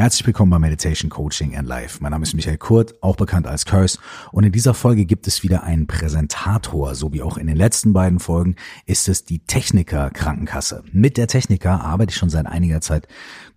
Herzlich 0.00 0.26
willkommen 0.26 0.50
bei 0.50 0.58
Meditation 0.58 1.10
Coaching 1.10 1.54
and 1.54 1.68
Life. 1.68 1.98
Mein 2.00 2.12
Name 2.12 2.22
ist 2.22 2.32
Michael 2.32 2.56
Kurt, 2.56 2.94
auch 3.02 3.16
bekannt 3.16 3.46
als 3.46 3.66
Curse. 3.66 3.98
Und 4.32 4.44
in 4.44 4.50
dieser 4.50 4.72
Folge 4.72 5.04
gibt 5.04 5.26
es 5.26 5.42
wieder 5.42 5.62
einen 5.62 5.86
Präsentator. 5.86 6.94
So 6.94 7.12
wie 7.12 7.20
auch 7.20 7.36
in 7.36 7.46
den 7.46 7.56
letzten 7.56 7.92
beiden 7.92 8.18
Folgen 8.18 8.56
ist 8.86 9.10
es 9.10 9.26
die 9.26 9.40
Techniker 9.40 10.08
Krankenkasse. 10.08 10.84
Mit 10.90 11.18
der 11.18 11.26
Techniker 11.26 11.84
arbeite 11.84 12.12
ich 12.12 12.16
schon 12.16 12.30
seit 12.30 12.46
einiger 12.46 12.80
Zeit 12.80 13.08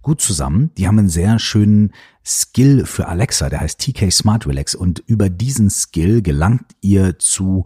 gut 0.02 0.20
zusammen. 0.20 0.72
Die 0.78 0.86
haben 0.86 1.00
einen 1.00 1.08
sehr 1.08 1.40
schönen 1.40 1.94
Skill 2.26 2.86
für 2.86 3.08
Alexa, 3.08 3.48
der 3.48 3.62
heißt 3.62 3.80
TK 3.80 4.12
Smart 4.12 4.46
Relax. 4.46 4.76
Und 4.76 5.00
über 5.08 5.30
diesen 5.30 5.70
Skill 5.70 6.22
gelangt 6.22 6.66
ihr 6.82 7.20
zu 7.20 7.64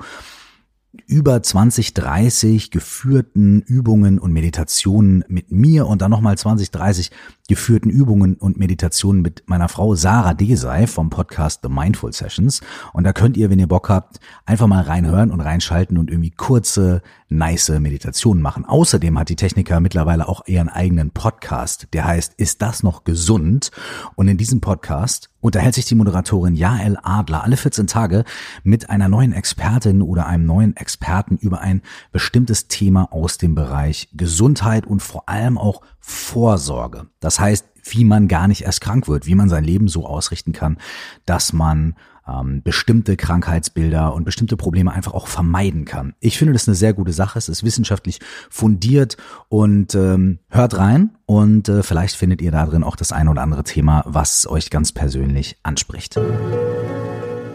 über 1.05 1.41
20, 1.41 1.93
30 1.93 2.71
geführten 2.71 3.61
Übungen 3.61 4.19
und 4.19 4.33
Meditationen 4.33 5.23
mit 5.27 5.51
mir 5.51 5.87
und 5.87 6.01
dann 6.01 6.11
nochmal 6.11 6.37
20, 6.37 6.71
30 6.71 7.11
geführten 7.47 7.89
Übungen 7.89 8.35
und 8.35 8.57
Meditationen 8.57 9.21
mit 9.21 9.43
meiner 9.47 9.69
Frau 9.69 9.95
Sarah 9.95 10.33
Desai 10.33 10.87
vom 10.87 11.09
Podcast 11.09 11.61
The 11.63 11.69
Mindful 11.69 12.11
Sessions. 12.11 12.61
Und 12.93 13.05
da 13.05 13.13
könnt 13.13 13.37
ihr, 13.37 13.49
wenn 13.49 13.59
ihr 13.59 13.67
Bock 13.67 13.89
habt, 13.89 14.19
einfach 14.45 14.67
mal 14.67 14.83
reinhören 14.83 15.31
und 15.31 15.41
reinschalten 15.41 15.97
und 15.97 16.09
irgendwie 16.09 16.31
kurze, 16.31 17.01
nice 17.29 17.69
Meditationen 17.69 18.41
machen. 18.41 18.65
Außerdem 18.65 19.17
hat 19.17 19.29
die 19.29 19.35
Techniker 19.35 19.79
mittlerweile 19.79 20.27
auch 20.27 20.45
ihren 20.45 20.69
eigenen 20.69 21.11
Podcast, 21.11 21.87
der 21.93 22.05
heißt 22.05 22.33
Ist 22.37 22.61
das 22.61 22.83
noch 22.83 23.03
gesund? 23.03 23.71
Und 24.15 24.27
in 24.27 24.37
diesem 24.37 24.61
Podcast 24.61 25.29
unterhält 25.39 25.75
sich 25.75 25.85
die 25.85 25.95
Moderatorin 25.95 26.55
Jael 26.55 26.97
Adler 27.01 27.43
alle 27.43 27.57
14 27.57 27.87
Tage 27.87 28.23
mit 28.63 28.89
einer 28.89 29.07
neuen 29.07 29.33
Expertin 29.33 30.01
oder 30.01 30.27
einem 30.27 30.45
neuen 30.45 30.75
Experten 30.75 31.37
über 31.37 31.61
ein 31.61 31.81
bestimmtes 32.11 32.67
Thema 32.67 33.11
aus 33.11 33.37
dem 33.37 33.55
Bereich 33.55 34.09
Gesundheit 34.13 34.85
und 34.85 35.01
vor 35.01 35.29
allem 35.29 35.57
auch 35.57 35.81
Vorsorge. 35.99 37.07
Das 37.19 37.39
heißt, 37.39 37.65
wie 37.83 38.03
man 38.03 38.27
gar 38.27 38.47
nicht 38.47 38.63
erst 38.63 38.81
krank 38.81 39.07
wird, 39.07 39.25
wie 39.25 39.35
man 39.35 39.49
sein 39.49 39.63
Leben 39.63 39.87
so 39.87 40.05
ausrichten 40.05 40.53
kann, 40.53 40.77
dass 41.25 41.53
man 41.53 41.95
ähm, 42.27 42.61
bestimmte 42.63 43.17
Krankheitsbilder 43.17 44.13
und 44.13 44.23
bestimmte 44.23 44.57
Probleme 44.57 44.91
einfach 44.91 45.13
auch 45.13 45.27
vermeiden 45.27 45.85
kann. 45.85 46.13
Ich 46.19 46.37
finde 46.37 46.53
das 46.53 46.67
eine 46.67 46.75
sehr 46.75 46.93
gute 46.93 47.13
Sache. 47.13 47.39
Es 47.39 47.49
ist 47.49 47.63
wissenschaftlich 47.63 48.19
fundiert 48.49 49.17
und 49.49 49.95
ähm, 49.95 50.39
hört 50.49 50.77
rein 50.77 51.11
und 51.25 51.69
äh, 51.69 51.83
vielleicht 51.83 52.15
findet 52.15 52.41
ihr 52.41 52.51
da 52.51 52.65
drin 52.65 52.83
auch 52.83 52.95
das 52.95 53.11
ein 53.11 53.27
oder 53.27 53.41
andere 53.41 53.63
Thema, 53.63 54.03
was 54.05 54.47
euch 54.47 54.69
ganz 54.69 54.91
persönlich 54.91 55.57
anspricht. 55.63 56.19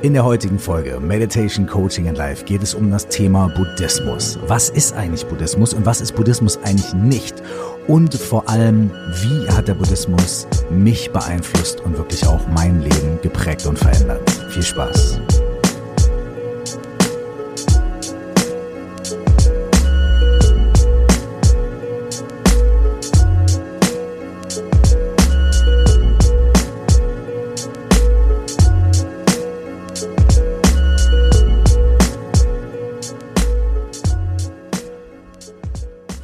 In 0.02 0.14
der 0.14 0.24
heutigen 0.24 0.58
Folge 0.58 0.98
Meditation, 0.98 1.68
Coaching 1.68 2.08
and 2.08 2.18
Life 2.18 2.44
geht 2.44 2.60
es 2.60 2.74
um 2.74 2.90
das 2.90 3.06
Thema 3.06 3.46
Buddhismus. 3.46 4.36
Was 4.48 4.68
ist 4.68 4.94
eigentlich 4.94 5.26
Buddhismus 5.26 5.74
und 5.74 5.86
was 5.86 6.00
ist 6.00 6.16
Buddhismus 6.16 6.58
eigentlich 6.64 6.92
nicht? 6.92 7.40
Und 7.88 8.14
vor 8.14 8.48
allem, 8.48 8.90
wie 9.22 9.48
hat 9.50 9.68
der 9.68 9.74
Buddhismus 9.74 10.46
mich 10.70 11.10
beeinflusst 11.10 11.80
und 11.80 11.98
wirklich 11.98 12.24
auch 12.26 12.46
mein 12.48 12.80
Leben 12.80 13.18
geprägt 13.22 13.66
und 13.66 13.78
verändert? 13.78 14.30
Viel 14.50 14.62
Spaß! 14.62 15.20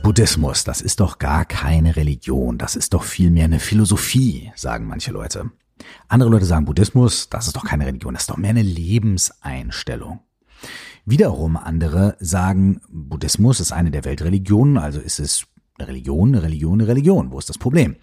Buddhismus, 0.08 0.64
das 0.64 0.80
ist 0.80 1.00
doch 1.00 1.18
gar 1.18 1.44
keine 1.44 1.94
Religion, 1.94 2.56
das 2.56 2.76
ist 2.76 2.94
doch 2.94 3.02
vielmehr 3.04 3.44
eine 3.44 3.60
Philosophie, 3.60 4.50
sagen 4.56 4.86
manche 4.86 5.12
Leute. 5.12 5.50
Andere 6.08 6.30
Leute 6.30 6.46
sagen, 6.46 6.64
Buddhismus, 6.64 7.28
das 7.28 7.46
ist 7.46 7.54
doch 7.54 7.64
keine 7.66 7.84
Religion, 7.84 8.14
das 8.14 8.22
ist 8.22 8.30
doch 8.30 8.38
mehr 8.38 8.48
eine 8.48 8.62
Lebenseinstellung. 8.62 10.20
Wiederum 11.04 11.58
andere 11.58 12.16
sagen, 12.20 12.80
Buddhismus 12.88 13.60
ist 13.60 13.70
eine 13.70 13.90
der 13.90 14.06
Weltreligionen, 14.06 14.78
also 14.78 14.98
ist 14.98 15.20
es 15.20 15.44
eine 15.78 15.88
Religion, 15.88 16.30
eine 16.30 16.42
Religion, 16.42 16.80
eine 16.80 16.88
Religion. 16.88 17.30
Wo 17.30 17.38
ist 17.38 17.50
das 17.50 17.58
Problem? 17.58 17.96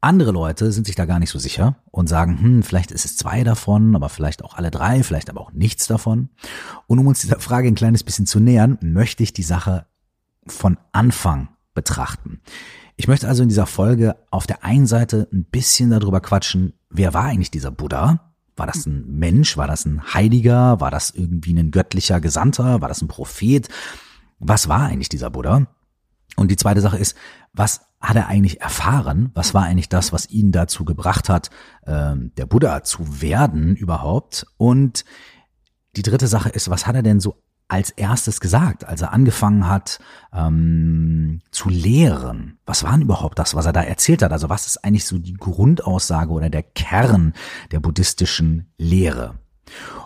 Andere 0.00 0.32
Leute 0.32 0.72
sind 0.72 0.86
sich 0.86 0.96
da 0.96 1.04
gar 1.04 1.18
nicht 1.18 1.30
so 1.30 1.38
sicher 1.38 1.76
und 1.90 2.08
sagen, 2.08 2.40
hm, 2.40 2.62
vielleicht 2.62 2.90
ist 2.92 3.04
es 3.04 3.18
zwei 3.18 3.44
davon, 3.44 3.94
aber 3.94 4.08
vielleicht 4.08 4.42
auch 4.42 4.54
alle 4.54 4.70
drei, 4.70 5.02
vielleicht 5.02 5.28
aber 5.28 5.42
auch 5.42 5.52
nichts 5.52 5.86
davon. 5.86 6.30
Und 6.86 6.98
um 6.98 7.06
uns 7.06 7.20
dieser 7.20 7.40
Frage 7.40 7.68
ein 7.68 7.74
kleines 7.74 8.04
bisschen 8.04 8.24
zu 8.24 8.40
nähern, 8.40 8.78
möchte 8.80 9.22
ich 9.22 9.34
die 9.34 9.42
Sache 9.42 9.84
von 10.48 10.78
Anfang 10.92 11.48
betrachten. 11.74 12.40
Ich 12.96 13.08
möchte 13.08 13.28
also 13.28 13.42
in 13.42 13.48
dieser 13.48 13.66
Folge 13.66 14.16
auf 14.30 14.46
der 14.46 14.64
einen 14.64 14.86
Seite 14.86 15.28
ein 15.32 15.44
bisschen 15.44 15.90
darüber 15.90 16.20
quatschen, 16.20 16.72
wer 16.88 17.14
war 17.14 17.24
eigentlich 17.24 17.50
dieser 17.50 17.70
Buddha? 17.70 18.32
War 18.56 18.66
das 18.66 18.86
ein 18.86 19.18
Mensch? 19.18 19.58
War 19.58 19.66
das 19.66 19.84
ein 19.84 20.14
Heiliger? 20.14 20.80
War 20.80 20.90
das 20.90 21.10
irgendwie 21.10 21.52
ein 21.52 21.70
göttlicher 21.70 22.20
Gesandter? 22.20 22.80
War 22.80 22.88
das 22.88 23.02
ein 23.02 23.08
Prophet? 23.08 23.68
Was 24.38 24.68
war 24.68 24.82
eigentlich 24.82 25.10
dieser 25.10 25.28
Buddha? 25.28 25.66
Und 26.36 26.50
die 26.50 26.56
zweite 26.56 26.80
Sache 26.80 26.96
ist, 26.96 27.16
was 27.52 27.82
hat 28.00 28.16
er 28.16 28.28
eigentlich 28.28 28.60
erfahren? 28.60 29.30
Was 29.34 29.52
war 29.52 29.64
eigentlich 29.64 29.88
das, 29.88 30.12
was 30.12 30.30
ihn 30.30 30.52
dazu 30.52 30.84
gebracht 30.84 31.28
hat, 31.28 31.50
ähm, 31.86 32.32
der 32.36 32.46
Buddha 32.46 32.82
zu 32.82 33.20
werden 33.20 33.76
überhaupt? 33.76 34.46
Und 34.56 35.04
die 35.96 36.02
dritte 36.02 36.26
Sache 36.26 36.50
ist, 36.50 36.70
was 36.70 36.86
hat 36.86 36.94
er 36.94 37.02
denn 37.02 37.20
so 37.20 37.42
als 37.68 37.90
erstes 37.90 38.40
gesagt, 38.40 38.84
als 38.86 39.02
er 39.02 39.12
angefangen 39.12 39.68
hat 39.68 39.98
ähm, 40.32 41.40
zu 41.50 41.68
lehren? 41.68 42.58
Was 42.64 42.84
war 42.84 42.92
denn 42.92 43.02
überhaupt 43.02 43.38
das, 43.38 43.54
was 43.54 43.66
er 43.66 43.72
da 43.72 43.82
erzählt 43.82 44.22
hat? 44.22 44.32
Also 44.32 44.48
was 44.48 44.66
ist 44.66 44.84
eigentlich 44.84 45.04
so 45.04 45.18
die 45.18 45.34
Grundaussage 45.34 46.30
oder 46.30 46.50
der 46.50 46.62
Kern 46.62 47.32
der 47.72 47.80
buddhistischen 47.80 48.72
Lehre? 48.78 49.34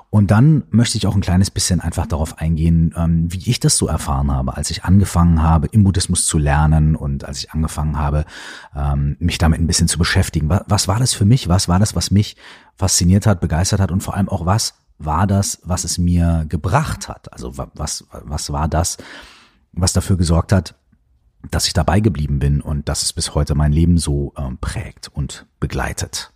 Und 0.09 0.33
dann 0.33 0.65
möchte 0.71 0.99
ich 0.99 1.07
auch 1.07 1.15
ein 1.15 1.21
kleines 1.21 1.53
bisschen 1.53 1.81
einfach 1.81 2.07
darauf 2.07 2.39
eingehen, 2.39 2.93
ähm, 2.97 3.33
wie 3.33 3.49
ich 3.49 3.61
das 3.61 3.77
so 3.77 3.87
erfahren 3.87 4.33
habe, 4.33 4.57
als 4.57 4.71
ich 4.71 4.85
angefangen 4.85 5.41
habe, 5.41 5.69
im 5.69 5.85
Buddhismus 5.85 6.27
zu 6.27 6.37
lernen 6.37 6.97
und 6.97 7.25
als 7.25 7.39
ich 7.39 7.53
angefangen 7.53 7.97
habe, 7.97 8.25
ähm, 8.75 9.17
mich 9.21 9.39
damit 9.39 9.61
ein 9.61 9.69
bisschen 9.69 9.87
zu 9.87 9.99
beschäftigen. 9.99 10.49
Was, 10.49 10.65
was 10.67 10.89
war 10.89 10.99
das 10.99 11.15
für 11.15 11.27
mich? 11.27 11.49
Was 11.49 11.69
war 11.69 11.79
das, 11.79 11.95
was 11.95 12.11
mich 12.11 12.37
fasziniert 12.75 13.27
hat, 13.27 13.41
begeistert 13.41 13.81
hat 13.81 13.93
und 13.93 14.03
vor 14.03 14.15
allem 14.15 14.29
auch 14.29 14.47
was 14.47 14.75
war 15.01 15.27
das, 15.27 15.59
was 15.65 15.85
es 15.85 15.99
mir 15.99 16.45
gebracht 16.49 17.09
hat? 17.09 17.33
Also 17.33 17.57
was, 17.57 18.05
was 18.11 18.53
war 18.53 18.69
das, 18.69 18.99
was 19.73 19.93
dafür 19.93 20.17
gesorgt 20.17 20.53
hat, 20.53 20.75
dass 21.51 21.67
ich 21.67 21.73
dabei 21.73 22.01
geblieben 22.01 22.39
bin 22.39 22.61
und 22.61 22.89
dass 22.89 23.03
es 23.03 23.13
bis 23.13 23.35
heute 23.35 23.55
mein 23.55 23.73
Leben 23.73 23.99
so 23.99 24.35
ähm, 24.37 24.59
prägt 24.61 25.09
und 25.09 25.47
begleitet? 25.59 26.33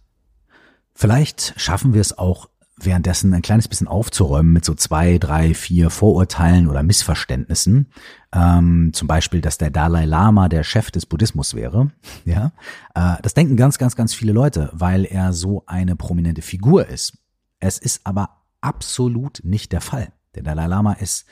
Vielleicht 0.94 1.54
schaffen 1.56 1.92
wir 1.92 2.00
es 2.00 2.16
auch 2.16 2.48
währenddessen 2.76 3.32
ein 3.34 3.42
kleines 3.42 3.69
bisschen 3.69 3.86
aufzuräumen 3.86 4.52
mit 4.52 4.64
so 4.64 4.75
zwei, 4.75 5.19
drei, 5.19 5.54
vier 5.54 5.91
Vorurteilen 5.91 6.69
oder 6.69 6.82
Missverständnissen. 6.82 7.92
Ähm, 8.32 8.91
zum 8.92 9.06
Beispiel, 9.06 9.41
dass 9.41 9.58
der 9.58 9.70
Dalai 9.70 10.06
Lama 10.06 10.48
der 10.48 10.64
Chef 10.64 10.91
des 10.91 11.06
Buddhismus 11.06 11.54
wäre. 11.54 11.91
Ja, 12.25 12.52
äh, 12.94 13.20
das 13.22 13.34
denken 13.34 13.56
ganz, 13.56 13.78
ganz, 13.78 13.96
ganz 13.96 14.14
viele 14.14 14.32
Leute, 14.32 14.70
weil 14.72 15.04
er 15.04 15.32
so 15.32 15.62
eine 15.66 15.94
prominente 15.94 16.42
Figur 16.42 16.88
ist. 16.88 17.19
Es 17.60 17.78
ist 17.78 18.00
aber 18.04 18.31
absolut 18.64 19.41
nicht 19.44 19.72
der 19.72 19.80
Fall. 19.80 20.12
Der 20.34 20.42
Dalai 20.42 20.66
Lama 20.66 20.94
ist 20.94 21.26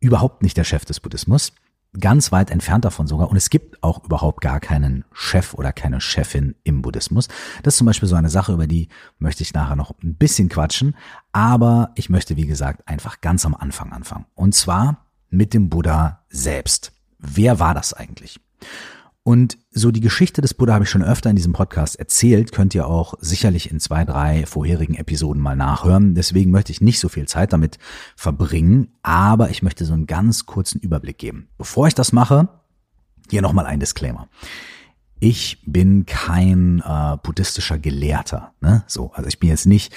überhaupt 0.00 0.42
nicht 0.42 0.56
der 0.56 0.64
Chef 0.64 0.84
des 0.84 1.00
Buddhismus, 1.00 1.52
ganz 1.98 2.32
weit 2.32 2.50
entfernt 2.50 2.84
davon 2.84 3.06
sogar. 3.06 3.30
Und 3.30 3.36
es 3.36 3.50
gibt 3.50 3.82
auch 3.82 4.04
überhaupt 4.04 4.40
gar 4.40 4.60
keinen 4.60 5.04
Chef 5.12 5.54
oder 5.54 5.72
keine 5.72 6.00
Chefin 6.00 6.54
im 6.64 6.82
Buddhismus. 6.82 7.28
Das 7.62 7.74
ist 7.74 7.78
zum 7.78 7.86
Beispiel 7.86 8.08
so 8.08 8.16
eine 8.16 8.28
Sache, 8.28 8.52
über 8.52 8.66
die 8.66 8.88
möchte 9.18 9.42
ich 9.42 9.54
nachher 9.54 9.76
noch 9.76 9.94
ein 10.02 10.16
bisschen 10.16 10.48
quatschen. 10.48 10.96
Aber 11.32 11.92
ich 11.94 12.10
möchte, 12.10 12.36
wie 12.36 12.46
gesagt, 12.46 12.86
einfach 12.86 13.20
ganz 13.20 13.46
am 13.46 13.54
Anfang 13.54 13.92
anfangen. 13.92 14.26
Und 14.34 14.54
zwar 14.54 15.06
mit 15.30 15.54
dem 15.54 15.68
Buddha 15.68 16.24
selbst. 16.28 16.92
Wer 17.18 17.58
war 17.58 17.74
das 17.74 17.94
eigentlich? 17.94 18.40
Und 19.28 19.58
so 19.70 19.90
die 19.90 20.00
Geschichte 20.00 20.40
des 20.40 20.54
Buddha 20.54 20.72
habe 20.72 20.84
ich 20.84 20.90
schon 20.90 21.04
öfter 21.04 21.28
in 21.28 21.36
diesem 21.36 21.52
Podcast 21.52 21.96
erzählt, 21.96 22.50
könnt 22.50 22.74
ihr 22.74 22.86
auch 22.86 23.12
sicherlich 23.20 23.70
in 23.70 23.78
zwei, 23.78 24.06
drei 24.06 24.46
vorherigen 24.46 24.94
Episoden 24.94 25.42
mal 25.42 25.54
nachhören. 25.54 26.14
Deswegen 26.14 26.50
möchte 26.50 26.72
ich 26.72 26.80
nicht 26.80 26.98
so 26.98 27.10
viel 27.10 27.28
Zeit 27.28 27.52
damit 27.52 27.76
verbringen, 28.16 28.88
aber 29.02 29.50
ich 29.50 29.62
möchte 29.62 29.84
so 29.84 29.92
einen 29.92 30.06
ganz 30.06 30.46
kurzen 30.46 30.80
Überblick 30.80 31.18
geben. 31.18 31.50
Bevor 31.58 31.86
ich 31.88 31.94
das 31.94 32.14
mache, 32.14 32.48
hier 33.28 33.42
nochmal 33.42 33.66
ein 33.66 33.80
Disclaimer. 33.80 34.28
Ich 35.20 35.62
bin 35.66 36.06
kein 36.06 36.82
äh, 36.82 37.18
buddhistischer 37.22 37.78
Gelehrter. 37.78 38.54
Ne? 38.62 38.82
So, 38.86 39.12
also 39.12 39.28
ich 39.28 39.38
bin 39.38 39.50
jetzt 39.50 39.66
nicht 39.66 39.92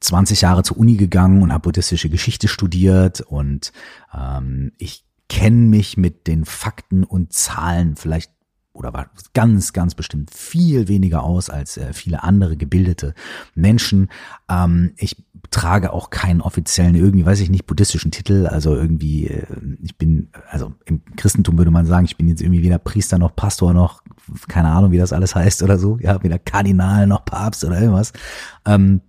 20 0.00 0.42
Jahre 0.42 0.64
zur 0.64 0.76
Uni 0.76 0.98
gegangen 0.98 1.40
und 1.40 1.50
habe 1.50 1.62
buddhistische 1.62 2.10
Geschichte 2.10 2.46
studiert 2.46 3.22
und 3.22 3.72
ähm, 4.14 4.72
ich 4.76 5.06
kenne 5.30 5.66
mich 5.66 5.96
mit 5.96 6.26
den 6.26 6.44
Fakten 6.44 7.04
und 7.04 7.32
Zahlen 7.32 7.96
vielleicht 7.96 8.35
oder 8.76 8.92
war 8.92 9.10
ganz, 9.34 9.72
ganz 9.72 9.94
bestimmt 9.94 10.30
viel 10.30 10.88
weniger 10.88 11.22
aus 11.22 11.50
als 11.50 11.76
äh, 11.76 11.92
viele 11.92 12.22
andere 12.22 12.56
gebildete 12.56 13.14
Menschen. 13.54 14.08
Ähm, 14.48 14.92
ich 14.96 15.16
trage 15.50 15.92
auch 15.92 16.10
keinen 16.10 16.40
offiziellen, 16.40 16.94
irgendwie, 16.94 17.26
weiß 17.26 17.40
ich 17.40 17.50
nicht, 17.50 17.66
buddhistischen 17.66 18.10
Titel. 18.10 18.46
Also 18.46 18.74
irgendwie, 18.74 19.28
äh, 19.28 19.46
ich 19.82 19.96
bin, 19.96 20.28
also 20.50 20.74
im 20.84 21.02
Christentum 21.16 21.58
würde 21.58 21.70
man 21.70 21.86
sagen, 21.86 22.04
ich 22.04 22.16
bin 22.16 22.28
jetzt 22.28 22.42
irgendwie 22.42 22.62
weder 22.62 22.78
Priester 22.78 23.18
noch 23.18 23.34
Pastor 23.34 23.72
noch, 23.72 24.02
keine 24.48 24.68
Ahnung, 24.68 24.92
wie 24.92 24.98
das 24.98 25.12
alles 25.12 25.34
heißt 25.34 25.62
oder 25.62 25.78
so. 25.78 25.98
Ja, 26.00 26.22
weder 26.22 26.38
Kardinal 26.38 27.06
noch 27.06 27.24
Papst 27.24 27.64
oder 27.64 27.80
irgendwas. 27.80 28.12
Ähm, 28.64 29.00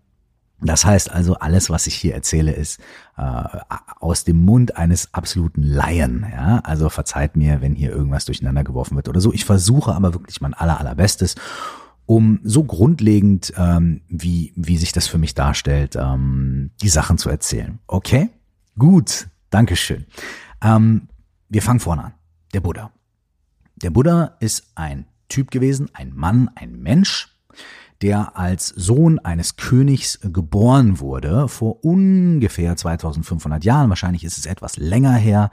das 0.60 0.86
heißt 0.86 1.12
also, 1.12 1.36
alles, 1.36 1.70
was 1.70 1.86
ich 1.86 1.96
hier 1.96 2.16
erzähle, 2.16 2.52
ist 2.52 2.80
äh, 3.16 3.44
aus 4.00 4.24
dem 4.24 4.44
Mund 4.44 4.76
eines 4.76 5.14
absoluten 5.14 5.62
Laien. 5.62 6.26
Ja? 6.32 6.60
Also 6.64 6.90
verzeiht 6.90 7.36
mir, 7.36 7.62
wenn 7.62 7.76
hier 7.76 7.92
irgendwas 7.92 8.26
durcheinander 8.26 8.64
geworfen 8.64 8.96
wird 8.96 9.08
oder 9.08 9.22
so. 9.22 9.32
Ich 9.34 9.46
versuche 9.46 9.94
aber 9.94 10.14
wirklich 10.14 10.42
mein 10.42 10.56
aller, 10.56 10.80
allerbestes, 10.80 11.36
um 12.08 12.40
so 12.44 12.64
grundlegend, 12.64 13.54
ähm, 13.56 14.02
wie, 14.08 14.54
wie 14.56 14.78
sich 14.78 14.94
das 14.94 15.08
für 15.08 15.20
mich 15.20 15.36
darstellt, 15.36 15.96
ähm, 15.96 16.72
die 16.82 16.90
Sachen 16.90 17.18
zu 17.18 17.30
erzählen. 17.30 17.78
Okay? 17.86 18.30
Gut. 18.80 19.28
Dankeschön. 19.52 20.06
Ähm, 20.62 21.08
wir 21.50 21.62
fangen 21.62 21.80
vorne 21.80 22.06
an. 22.06 22.14
Der 22.54 22.62
Buddha. 22.62 22.92
Der 23.76 23.92
Buddha 23.92 24.38
ist 24.40 24.72
ein 24.76 25.06
Typ 25.30 25.52
gewesen, 25.52 25.90
ein 25.94 26.14
Mann, 26.16 26.50
ein 26.56 26.80
Mensch, 26.82 27.37
der 28.02 28.38
als 28.38 28.68
Sohn 28.68 29.20
eines 29.20 29.56
Königs 29.56 30.20
geboren 30.22 31.00
wurde, 31.00 31.48
vor 31.48 31.84
ungefähr 31.84 32.76
2500 32.76 33.64
Jahren, 33.64 33.90
wahrscheinlich 33.90 34.24
ist 34.24 34.38
es 34.38 34.46
etwas 34.46 34.78
länger 34.78 35.14
her, 35.14 35.52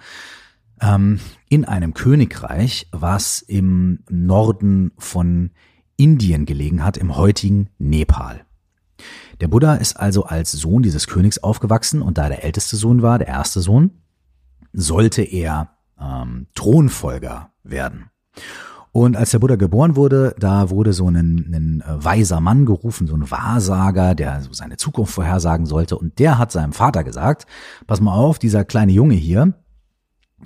ähm, 0.80 1.20
in 1.48 1.64
einem 1.64 1.94
Königreich, 1.94 2.88
was 2.90 3.40
im 3.40 4.00
Norden 4.10 4.92
von 4.98 5.50
Indien 5.96 6.44
gelegen 6.44 6.84
hat, 6.84 6.96
im 6.96 7.16
heutigen 7.16 7.70
Nepal. 7.78 8.44
Der 9.40 9.48
Buddha 9.48 9.74
ist 9.74 9.96
also 9.96 10.24
als 10.24 10.52
Sohn 10.52 10.82
dieses 10.82 11.06
Königs 11.06 11.38
aufgewachsen 11.38 12.02
und 12.02 12.18
da 12.18 12.24
er 12.24 12.30
der 12.30 12.44
älteste 12.44 12.76
Sohn 12.76 13.02
war, 13.02 13.18
der 13.18 13.28
erste 13.28 13.60
Sohn, 13.60 14.02
sollte 14.72 15.22
er 15.22 15.76
ähm, 16.00 16.46
Thronfolger 16.54 17.52
werden. 17.62 18.10
Und 18.94 19.16
als 19.16 19.32
der 19.32 19.40
Buddha 19.40 19.56
geboren 19.56 19.96
wurde, 19.96 20.36
da 20.38 20.70
wurde 20.70 20.92
so 20.92 21.08
ein, 21.08 21.16
ein 21.16 21.80
äh, 21.80 22.04
weiser 22.04 22.40
Mann 22.40 22.64
gerufen, 22.64 23.08
so 23.08 23.16
ein 23.16 23.28
Wahrsager, 23.28 24.14
der 24.14 24.40
so 24.42 24.52
seine 24.52 24.76
Zukunft 24.76 25.12
vorhersagen 25.12 25.66
sollte. 25.66 25.98
Und 25.98 26.20
der 26.20 26.38
hat 26.38 26.52
seinem 26.52 26.72
Vater 26.72 27.02
gesagt, 27.02 27.44
pass 27.88 28.00
mal 28.00 28.14
auf, 28.14 28.38
dieser 28.38 28.64
kleine 28.64 28.92
Junge 28.92 29.16
hier, 29.16 29.54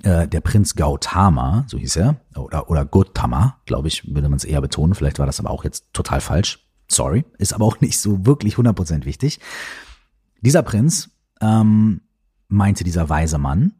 äh, 0.01 0.27
der 0.27 0.41
Prinz 0.41 0.73
Gautama, 0.73 1.65
so 1.67 1.77
hieß 1.77 1.97
er, 1.97 2.15
oder, 2.35 2.71
oder 2.71 2.85
Gautama, 2.85 3.59
glaube 3.67 3.87
ich, 3.87 4.11
würde 4.15 4.29
man 4.29 4.37
es 4.37 4.45
eher 4.45 4.61
betonen. 4.61 4.95
Vielleicht 4.95 5.19
war 5.19 5.27
das 5.27 5.39
aber 5.39 5.51
auch 5.51 5.63
jetzt 5.63 5.93
total 5.93 6.19
falsch. 6.19 6.67
Sorry, 6.87 7.25
ist 7.37 7.53
aber 7.53 7.65
auch 7.65 7.79
nicht 7.81 7.99
so 7.99 8.25
wirklich 8.25 8.55
100% 8.55 9.05
wichtig. 9.05 9.39
Dieser 10.41 10.63
Prinz, 10.63 11.11
ähm, 11.39 12.01
meinte 12.47 12.83
dieser 12.83 13.09
weise 13.09 13.37
Mann, 13.37 13.73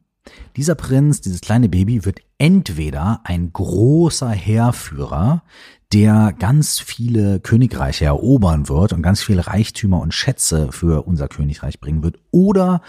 dieser 0.56 0.74
Prinz, 0.74 1.20
dieses 1.20 1.40
kleine 1.40 1.68
Baby, 1.68 2.04
wird 2.04 2.20
entweder 2.38 3.20
ein 3.24 3.52
großer 3.52 4.30
Heerführer, 4.30 5.42
der 5.92 6.34
ganz 6.38 6.78
viele 6.78 7.40
Königreiche 7.40 8.04
erobern 8.04 8.68
wird 8.68 8.92
und 8.92 9.02
ganz 9.02 9.22
viele 9.22 9.46
Reichtümer 9.46 10.00
und 10.00 10.14
Schätze 10.14 10.70
für 10.72 11.06
unser 11.06 11.28
Königreich 11.28 11.80
bringen 11.80 12.02
wird, 12.02 12.18
oder 12.30 12.82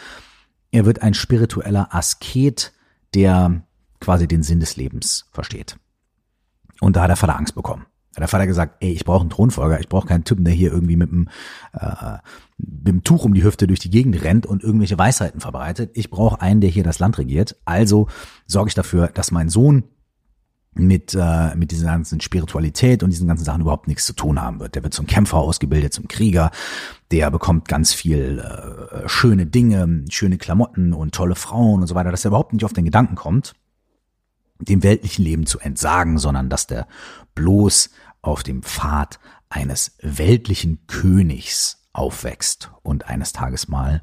er 0.72 0.86
wird 0.86 1.02
ein 1.02 1.14
spiritueller 1.14 1.94
Asket, 1.94 2.74
der 3.14 3.64
quasi 4.00 4.28
den 4.28 4.44
Sinn 4.44 4.60
des 4.60 4.78
Lebens 4.78 5.26
versteht. 5.32 5.78
Und 6.80 6.96
da 6.96 7.04
hat 7.04 7.10
der 7.10 7.18
Vater 7.18 7.38
Angst 7.38 7.56
bekommen 7.56 7.86
der 8.20 8.28
Vater 8.28 8.48
gesagt, 8.48 8.78
ey, 8.82 8.92
ich 8.92 9.06
brauche 9.06 9.22
einen 9.22 9.30
Thronfolger, 9.30 9.80
ich 9.80 9.88
brauche 9.88 10.08
keinen 10.08 10.26
Typen, 10.26 10.44
der 10.44 10.54
hier 10.54 10.72
irgendwie 10.72 10.98
mit 10.98 11.12
dem, 11.12 11.30
äh, 11.74 12.18
mit 12.58 12.88
dem 12.88 13.04
Tuch 13.04 13.24
um 13.24 13.34
die 13.34 13.44
Hüfte 13.44 13.68
durch 13.68 13.80
die 13.80 13.90
Gegend 13.90 14.22
rennt 14.24 14.46
und 14.46 14.64
irgendwelche 14.64 14.98
Weisheiten 14.98 15.40
verbreitet. 15.40 15.92
Ich 15.94 16.10
brauche 16.10 16.42
einen, 16.42 16.62
der 16.62 16.70
hier 16.70 16.84
das 16.84 17.00
Land 17.00 17.18
regiert. 17.18 17.56
Also 17.66 18.08
sorge 18.48 18.70
ich 18.70 18.76
dafür, 18.76 19.08
dass 19.08 19.32
mein 19.32 19.50
Sohn 19.50 19.84
mit, 20.74 21.16
äh, 21.20 21.56
mit 21.56 21.72
dieser 21.72 21.88
ganzen 21.88 22.22
Spiritualität 22.22 23.04
und 23.04 23.10
diesen 23.10 23.28
ganzen 23.28 23.44
Sachen 23.44 23.62
überhaupt 23.62 23.88
nichts 23.88 24.06
zu 24.06 24.14
tun 24.14 24.42
haben 24.42 24.60
wird. 24.60 24.76
Der 24.76 24.84
wird 24.84 24.94
zum 24.94 25.06
Kämpfer 25.06 25.38
ausgebildet, 25.38 25.94
zum 25.94 26.08
Krieger, 26.08 26.52
der 27.12 27.30
bekommt 27.30 27.68
ganz 27.68 27.94
viel 27.94 28.40
äh, 28.40 29.08
schöne 29.08 29.46
Dinge, 29.46 30.06
schöne 30.10 30.38
Klamotten 30.38 30.94
und 30.94 31.14
tolle 31.14 31.36
Frauen 31.36 31.82
und 31.82 31.88
so 31.88 31.96
weiter, 31.96 32.12
dass 32.12 32.24
er 32.24 32.30
überhaupt 32.30 32.54
nicht 32.54 32.64
auf 32.64 32.74
den 32.74 32.86
Gedanken 32.86 33.16
kommt, 33.16 33.54
dem 34.60 34.84
weltlichen 34.84 35.26
Leben 35.26 35.46
zu 35.46 35.60
entsagen, 35.60 36.18
sondern 36.18 36.50
dass 36.50 36.68
der 36.68 36.88
bloß 37.36 37.90
auf 38.22 38.44
dem 38.44 38.64
Pfad 38.64 39.20
eines 39.50 39.98
weltlichen 40.02 40.86
Königs 40.88 41.88
aufwächst 41.94 42.72
und 42.84 43.08
eines 43.08 43.34
Tages 43.34 43.68
mal 43.68 44.02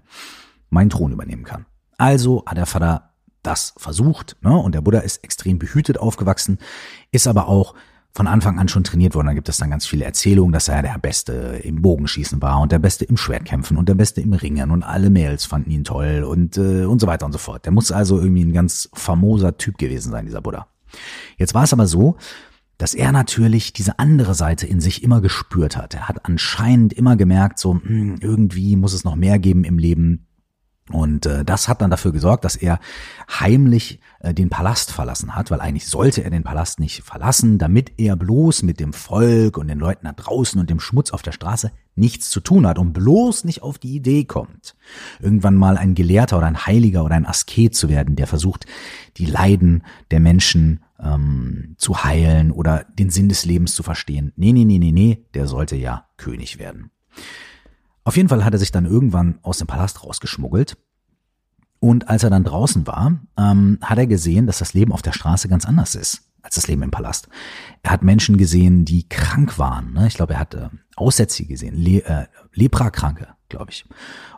meinen 0.70 0.90
Thron 0.90 1.12
übernehmen 1.12 1.44
kann. 1.44 1.66
Also 1.96 2.44
hat 2.46 2.58
der 2.58 2.66
Vater 2.66 3.14
das 3.42 3.74
versucht, 3.76 4.36
ne? 4.42 4.56
und 4.56 4.74
der 4.74 4.80
Buddha 4.80 4.98
ist 5.00 5.24
extrem 5.24 5.58
behütet 5.58 5.98
aufgewachsen, 5.98 6.58
ist 7.12 7.26
aber 7.26 7.48
auch 7.48 7.74
von 8.12 8.26
Anfang 8.26 8.58
an 8.58 8.68
schon 8.68 8.84
trainiert 8.84 9.14
worden. 9.14 9.28
Da 9.28 9.32
gibt 9.32 9.48
es 9.48 9.58
dann 9.58 9.70
ganz 9.70 9.86
viele 9.86 10.04
Erzählungen, 10.04 10.52
dass 10.52 10.68
er 10.68 10.82
der 10.82 10.98
Beste 10.98 11.32
im 11.62 11.82
Bogenschießen 11.82 12.42
war 12.42 12.60
und 12.60 12.72
der 12.72 12.78
Beste 12.78 13.04
im 13.04 13.16
Schwertkämpfen 13.16 13.76
und 13.76 13.88
der 13.88 13.94
Beste 13.94 14.20
im 14.20 14.32
Ringen 14.32 14.70
und 14.70 14.82
alle 14.82 15.08
Mails 15.10 15.44
fanden 15.44 15.70
ihn 15.70 15.84
toll 15.84 16.24
und, 16.24 16.56
äh, 16.56 16.84
und 16.84 17.00
so 17.00 17.06
weiter 17.06 17.26
und 17.26 17.32
so 17.32 17.38
fort. 17.38 17.64
Der 17.64 17.72
muss 17.72 17.92
also 17.92 18.18
irgendwie 18.18 18.44
ein 18.44 18.52
ganz 18.52 18.88
famoser 18.92 19.56
Typ 19.56 19.78
gewesen 19.78 20.10
sein, 20.10 20.26
dieser 20.26 20.40
Buddha. 20.40 20.66
Jetzt 21.36 21.54
war 21.54 21.64
es 21.64 21.72
aber 21.72 21.86
so, 21.86 22.16
dass 22.78 22.94
er 22.94 23.12
natürlich 23.12 23.72
diese 23.72 23.98
andere 23.98 24.34
Seite 24.34 24.66
in 24.66 24.80
sich 24.80 25.02
immer 25.02 25.20
gespürt 25.20 25.76
hat. 25.76 25.94
Er 25.94 26.08
hat 26.08 26.24
anscheinend 26.24 26.92
immer 26.92 27.16
gemerkt, 27.16 27.58
so 27.58 27.74
hm, 27.74 28.18
irgendwie 28.20 28.76
muss 28.76 28.94
es 28.94 29.04
noch 29.04 29.16
mehr 29.16 29.38
geben 29.38 29.64
im 29.64 29.78
Leben. 29.78 30.24
Und 30.90 31.26
äh, 31.26 31.44
das 31.44 31.68
hat 31.68 31.82
dann 31.82 31.90
dafür 31.90 32.12
gesorgt, 32.12 32.44
dass 32.44 32.56
er 32.56 32.80
heimlich 33.28 34.00
äh, 34.20 34.32
den 34.32 34.48
Palast 34.48 34.90
verlassen 34.90 35.34
hat, 35.34 35.50
weil 35.50 35.60
eigentlich 35.60 35.86
sollte 35.86 36.24
er 36.24 36.30
den 36.30 36.44
Palast 36.44 36.80
nicht 36.80 37.02
verlassen, 37.02 37.58
damit 37.58 37.92
er 37.98 38.16
bloß 38.16 38.62
mit 38.62 38.80
dem 38.80 38.94
Volk 38.94 39.58
und 39.58 39.68
den 39.68 39.78
Leuten 39.78 40.06
da 40.06 40.12
draußen 40.12 40.58
und 40.58 40.70
dem 40.70 40.80
Schmutz 40.80 41.10
auf 41.10 41.20
der 41.20 41.32
Straße 41.32 41.72
nichts 41.94 42.30
zu 42.30 42.40
tun 42.40 42.66
hat 42.66 42.78
und 42.78 42.92
bloß 42.92 43.44
nicht 43.44 43.62
auf 43.62 43.78
die 43.78 43.96
Idee 43.96 44.24
kommt, 44.24 44.76
irgendwann 45.20 45.56
mal 45.56 45.76
ein 45.76 45.94
Gelehrter 45.94 46.38
oder 46.38 46.46
ein 46.46 46.64
Heiliger 46.64 47.04
oder 47.04 47.16
ein 47.16 47.26
Asket 47.26 47.74
zu 47.74 47.88
werden, 47.88 48.16
der 48.16 48.28
versucht, 48.28 48.64
die 49.16 49.26
Leiden 49.26 49.82
der 50.10 50.20
Menschen 50.20 50.80
ähm, 51.02 51.74
zu 51.78 52.04
heilen 52.04 52.50
oder 52.50 52.84
den 52.98 53.10
Sinn 53.10 53.28
des 53.28 53.44
Lebens 53.44 53.74
zu 53.74 53.82
verstehen. 53.82 54.32
Nee, 54.36 54.52
nee, 54.52 54.64
nee, 54.64 54.78
nee, 54.78 54.92
nee, 54.92 55.26
der 55.34 55.46
sollte 55.46 55.76
ja 55.76 56.06
König 56.16 56.58
werden. 56.58 56.90
Auf 58.04 58.16
jeden 58.16 58.28
Fall 58.28 58.44
hat 58.44 58.52
er 58.52 58.58
sich 58.58 58.72
dann 58.72 58.86
irgendwann 58.86 59.38
aus 59.42 59.58
dem 59.58 59.66
Palast 59.66 60.02
rausgeschmuggelt. 60.04 60.76
Und 61.80 62.08
als 62.08 62.24
er 62.24 62.30
dann 62.30 62.44
draußen 62.44 62.86
war, 62.86 63.20
ähm, 63.36 63.78
hat 63.82 63.98
er 63.98 64.06
gesehen, 64.06 64.46
dass 64.46 64.58
das 64.58 64.74
Leben 64.74 64.92
auf 64.92 65.02
der 65.02 65.12
Straße 65.12 65.48
ganz 65.48 65.64
anders 65.64 65.94
ist 65.94 66.28
als 66.42 66.54
das 66.54 66.68
Leben 66.68 66.82
im 66.82 66.90
Palast. 66.90 67.28
Er 67.82 67.90
hat 67.90 68.02
Menschen 68.02 68.38
gesehen, 68.38 68.84
die 68.84 69.08
krank 69.08 69.58
waren. 69.58 69.92
Ne? 69.92 70.06
Ich 70.06 70.14
glaube, 70.14 70.34
er 70.34 70.40
hat 70.40 70.54
äh, 70.54 70.68
Aussätzige 70.96 71.50
gesehen, 71.50 71.76
Le 71.76 72.04
äh, 72.04 72.26
Leprakranke, 72.54 73.28
glaube 73.48 73.70
ich. 73.70 73.84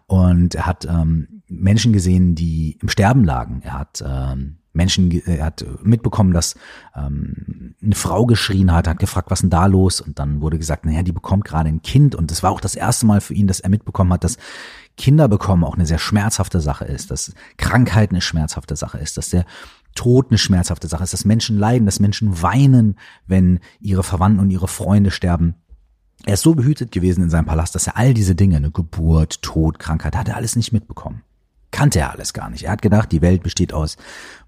Und 0.07 0.55
er 0.55 0.67
hat 0.67 0.85
ähm, 0.87 1.43
Menschen 1.47 1.93
gesehen, 1.93 2.35
die 2.35 2.79
im 2.83 2.89
Sterben 2.89 3.25
lagen. 3.25 3.63
Er 3.63 3.79
hat 3.79 4.03
ähm, 4.05 4.59
Menschen, 4.73 5.11
er 5.27 5.45
hat 5.45 5.65
mitbekommen, 5.83 6.33
dass 6.33 6.55
ähm, 6.95 7.75
eine 7.83 7.95
Frau 7.95 8.25
geschrien 8.27 8.73
hat, 8.73 8.87
hat 8.87 8.99
gefragt, 8.99 9.31
was 9.31 9.41
denn 9.41 9.51
da 9.51 9.67
los? 9.67 10.01
Und 10.01 10.19
dann 10.19 10.41
wurde 10.41 10.59
gesagt, 10.59 10.87
naja, 10.87 11.03
die 11.03 11.13
bekommt 11.13 11.45
gerade 11.45 11.69
ein 11.69 11.83
Kind. 11.83 12.15
Und 12.15 12.31
das 12.31 12.43
war 12.43 12.53
auch 12.53 12.61
das 12.61 12.77
erste 12.77 13.07
Mal 13.07 13.21
für 13.21 13.35
ihn, 13.35 13.49
dass 13.49 13.61
er 13.61 13.71
mitbekommen 13.71 14.13
hat, 14.13 14.23
dass 14.23 14.37
Kinder 14.97 15.29
bekommen 15.29 15.65
auch 15.65 15.75
eine 15.75 15.87
sehr 15.87 15.99
schmerzhafte 15.99 16.61
Sache 16.61 16.85
ist, 16.85 17.11
dass 17.11 17.33
Krankheit 17.57 18.11
eine 18.11 18.21
schmerzhafte 18.21 18.77
Sache 18.77 18.99
ist, 18.99 19.17
dass 19.17 19.31
der 19.31 19.45
Tod 19.95 20.27
eine 20.31 20.39
schmerzhafte 20.39 20.87
Sache 20.87 21.03
ist, 21.03 21.13
dass 21.13 21.25
Menschen 21.25 21.59
leiden, 21.59 21.87
dass 21.87 21.99
Menschen 21.99 22.43
weinen, 22.43 22.97
wenn 23.27 23.59
ihre 23.81 24.05
Verwandten 24.05 24.41
und 24.41 24.51
ihre 24.51 24.69
Freunde 24.69 25.11
sterben. 25.11 25.55
Er 26.27 26.35
ist 26.35 26.43
so 26.43 26.55
behütet 26.55 26.93
gewesen 26.93 27.25
in 27.25 27.31
seinem 27.31 27.47
Palast, 27.47 27.75
dass 27.75 27.87
er 27.87 27.97
all 27.97 28.15
diese 28.15 28.35
Dinge, 28.35 28.57
eine 28.57 28.71
Geburt, 28.71 29.43
Tod, 29.43 29.79
Krankheit, 29.79 30.17
hat 30.17 30.29
er 30.29 30.37
alles 30.37 30.55
nicht 30.55 30.73
mitbekommen 30.73 31.23
kannte 31.71 32.01
er 32.01 32.13
alles 32.13 32.33
gar 32.33 32.51
nicht. 32.51 32.65
Er 32.65 32.73
hat 32.73 32.83
gedacht, 32.83 33.13
die 33.13 33.23
Welt 33.23 33.43
besteht 33.43 33.73
aus, 33.73 33.97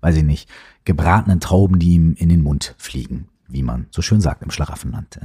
weiß 0.01 0.17
ich 0.17 0.25
nicht, 0.25 0.49
gebratenen 0.85 1.41
Trauben, 1.41 1.79
die 1.79 1.95
ihm 1.95 2.15
in 2.15 2.29
den 2.29 2.43
Mund 2.43 2.75
fliegen, 2.79 3.29
wie 3.49 3.63
man 3.63 3.87
so 3.91 4.03
schön 4.03 4.21
sagt 4.21 4.43
im 4.43 4.51
Schlaraffenland. 4.51 5.21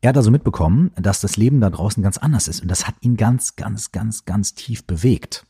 Er 0.00 0.08
hat 0.08 0.16
also 0.16 0.30
mitbekommen, 0.30 0.90
dass 0.96 1.20
das 1.20 1.36
Leben 1.36 1.60
da 1.60 1.70
draußen 1.70 2.02
ganz 2.02 2.18
anders 2.18 2.48
ist 2.48 2.60
und 2.60 2.68
das 2.68 2.86
hat 2.86 2.96
ihn 3.00 3.16
ganz, 3.16 3.56
ganz, 3.56 3.92
ganz, 3.92 4.24
ganz 4.24 4.54
tief 4.54 4.84
bewegt. 4.84 5.46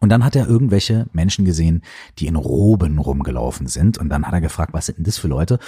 Und 0.00 0.10
dann 0.10 0.24
hat 0.24 0.36
er 0.36 0.46
irgendwelche 0.46 1.06
Menschen 1.12 1.44
gesehen, 1.44 1.82
die 2.18 2.28
in 2.28 2.36
Roben 2.36 2.98
rumgelaufen 2.98 3.66
sind 3.66 3.98
und 3.98 4.08
dann 4.08 4.26
hat 4.26 4.32
er 4.32 4.40
gefragt, 4.40 4.72
was 4.72 4.86
sind 4.86 4.98
denn 4.98 5.04
das 5.04 5.18
für 5.18 5.28
Leute? 5.28 5.58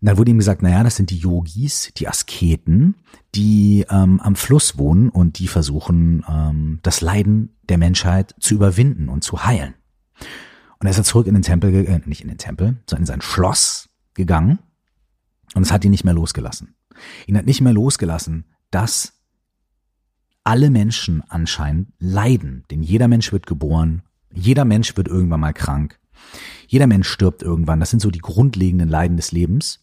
Und 0.00 0.08
dann 0.08 0.18
wurde 0.18 0.30
ihm 0.30 0.38
gesagt, 0.38 0.62
naja, 0.62 0.82
das 0.82 0.96
sind 0.96 1.10
die 1.10 1.18
Yogis, 1.18 1.92
die 1.96 2.08
Asketen, 2.08 2.96
die 3.34 3.86
ähm, 3.88 4.20
am 4.20 4.36
Fluss 4.36 4.76
wohnen 4.76 5.08
und 5.08 5.38
die 5.38 5.48
versuchen, 5.48 6.24
ähm, 6.28 6.80
das 6.82 7.00
Leiden 7.00 7.56
der 7.68 7.78
Menschheit 7.78 8.34
zu 8.38 8.54
überwinden 8.54 9.08
und 9.08 9.24
zu 9.24 9.44
heilen. 9.44 9.74
Und 10.78 10.86
er 10.86 10.90
ist 10.90 10.96
dann 10.96 11.04
zurück 11.04 11.26
in 11.26 11.34
den 11.34 11.42
Tempel, 11.42 11.74
äh, 11.74 12.00
nicht 12.04 12.20
in 12.20 12.28
den 12.28 12.38
Tempel, 12.38 12.76
sondern 12.88 13.02
in 13.02 13.06
sein 13.06 13.20
Schloss 13.22 13.88
gegangen 14.12 14.58
Und 15.54 15.62
es 15.62 15.72
hat 15.72 15.84
ihn 15.84 15.90
nicht 15.90 16.04
mehr 16.04 16.14
losgelassen. 16.14 16.74
Ihn 17.26 17.38
hat 17.38 17.46
nicht 17.46 17.60
mehr 17.60 17.72
losgelassen, 17.72 18.44
dass 18.70 19.14
alle 20.44 20.70
Menschen 20.70 21.22
anscheinend 21.28 21.88
leiden. 21.98 22.64
Denn 22.70 22.82
jeder 22.82 23.08
Mensch 23.08 23.32
wird 23.32 23.46
geboren, 23.46 24.02
jeder 24.32 24.64
Mensch 24.64 24.96
wird 24.96 25.08
irgendwann 25.08 25.40
mal 25.40 25.54
krank, 25.54 25.98
jeder 26.66 26.86
Mensch 26.86 27.08
stirbt 27.08 27.42
irgendwann. 27.42 27.80
Das 27.80 27.90
sind 27.90 28.00
so 28.00 28.10
die 28.10 28.20
grundlegenden 28.20 28.88
Leiden 28.88 29.16
des 29.16 29.32
Lebens. 29.32 29.80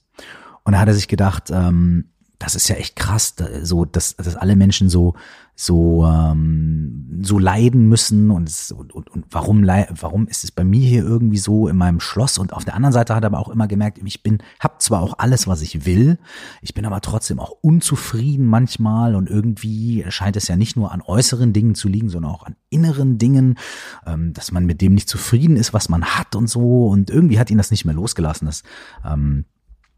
Und 0.64 0.74
da 0.74 0.80
hat 0.80 0.88
er 0.88 0.94
sich 0.94 1.08
gedacht, 1.08 1.50
ähm, 1.52 2.12
das 2.40 2.56
ist 2.56 2.68
ja 2.68 2.76
echt 2.76 2.96
krass, 2.96 3.36
so 3.62 3.86
dass, 3.86 4.16
dass 4.16 4.36
alle 4.36 4.56
Menschen 4.56 4.90
so 4.90 5.14
so 5.56 6.08
ähm, 6.08 7.20
so 7.22 7.38
leiden 7.38 7.88
müssen 7.88 8.32
und, 8.32 8.52
und, 8.72 9.10
und, 9.10 9.26
warum 9.30 9.64
warum 9.68 10.28
ist 10.28 10.44
es 10.44 10.52
bei 10.52 10.64
mir 10.64 10.82
hier 10.88 11.04
irgendwie 11.04 11.38
so 11.38 11.68
in 11.68 11.76
meinem 11.76 12.00
Schloss 12.00 12.40
und 12.40 12.52
auf 12.54 12.66
der 12.66 12.74
anderen 12.74 12.94
Seite 12.94 13.14
hat 13.14 13.24
er 13.24 13.28
aber 13.28 13.38
auch 13.38 13.50
immer 13.50 13.68
gemerkt, 13.68 14.00
ich 14.04 14.24
bin 14.24 14.40
hab 14.60 14.82
zwar 14.82 15.02
auch 15.02 15.20
alles, 15.20 15.48
was 15.48 15.62
ich 15.62 15.86
will, 15.86 16.18
ich 16.62 16.74
bin 16.74 16.84
aber 16.86 17.00
trotzdem 17.02 17.40
auch 17.40 17.52
unzufrieden 17.62 18.48
manchmal 18.48 19.14
und 19.14 19.30
irgendwie 19.30 20.04
scheint 20.10 20.36
es 20.36 20.48
ja 20.48 20.56
nicht 20.56 20.76
nur 20.76 20.92
an 20.92 21.02
äußeren 21.02 21.54
Dingen 21.54 21.76
zu 21.76 21.90
liegen, 21.90 22.10
sondern 22.10 22.32
auch 22.32 22.44
an 22.44 22.56
inneren 22.72 23.20
Dingen, 23.20 23.60
ähm, 24.08 24.34
dass 24.34 24.52
man 24.52 24.66
mit 24.66 24.82
dem 24.82 24.96
nicht 24.96 25.10
zufrieden 25.10 25.58
ist, 25.58 25.74
was 25.74 25.90
man 25.90 26.04
hat 26.06 26.36
und 26.36 26.50
so 26.50 26.88
und 26.88 27.12
irgendwie 27.12 27.38
hat 27.38 27.52
ihn 27.52 27.58
das 27.60 27.70
nicht 27.70 27.86
mehr 27.86 27.94
losgelassen. 27.94 28.48
Das 28.48 28.64
ähm, 29.06 29.46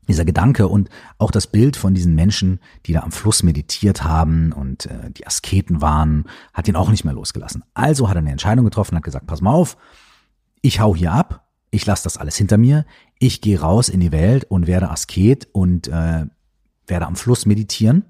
dieser 0.08 0.26
Gedanke 0.26 0.68
und 0.68 0.90
auch 1.18 1.32
das 1.32 1.48
Bild 1.48 1.78
von 1.78 1.94
diesen 1.94 2.16
Menschen, 2.16 2.60
die 2.86 2.94
da 2.94 3.02
am 3.02 3.12
Fluss 3.12 3.44
meditiert 3.44 4.04
haben 4.04 4.52
und 4.52 4.86
äh, 4.86 5.12
die 5.12 5.28
Asketen 5.28 5.82
waren, 5.82 6.26
hat 6.54 6.68
ihn 6.68 6.76
auch 6.76 6.90
nicht 6.90 7.06
mehr 7.06 7.14
losgelassen. 7.14 7.64
Also 7.74 8.10
hat 8.10 8.16
er 8.16 8.20
eine 8.20 8.32
Entscheidung 8.32 8.66
getroffen, 8.66 8.96
hat 8.96 9.04
gesagt, 9.04 9.28
pass 9.28 9.42
mal 9.42 9.54
auf, 9.54 9.78
ich 10.62 10.80
hau 10.80 10.96
hier 10.96 11.12
ab, 11.12 11.48
ich 11.72 11.86
lasse 11.86 12.04
das 12.04 12.18
alles 12.18 12.38
hinter 12.38 12.58
mir, 12.58 12.86
ich 13.20 13.42
gehe 13.42 13.60
raus 13.60 13.90
in 13.90 14.00
die 14.00 14.12
Welt 14.12 14.46
und 14.46 14.68
werde 14.68 14.90
Asket 14.90 15.48
und 15.52 15.88
äh, 15.88 16.26
werde 16.88 17.08
am 17.08 17.16
Fluss 17.16 17.46
meditieren, 17.46 18.06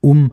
um 0.00 0.32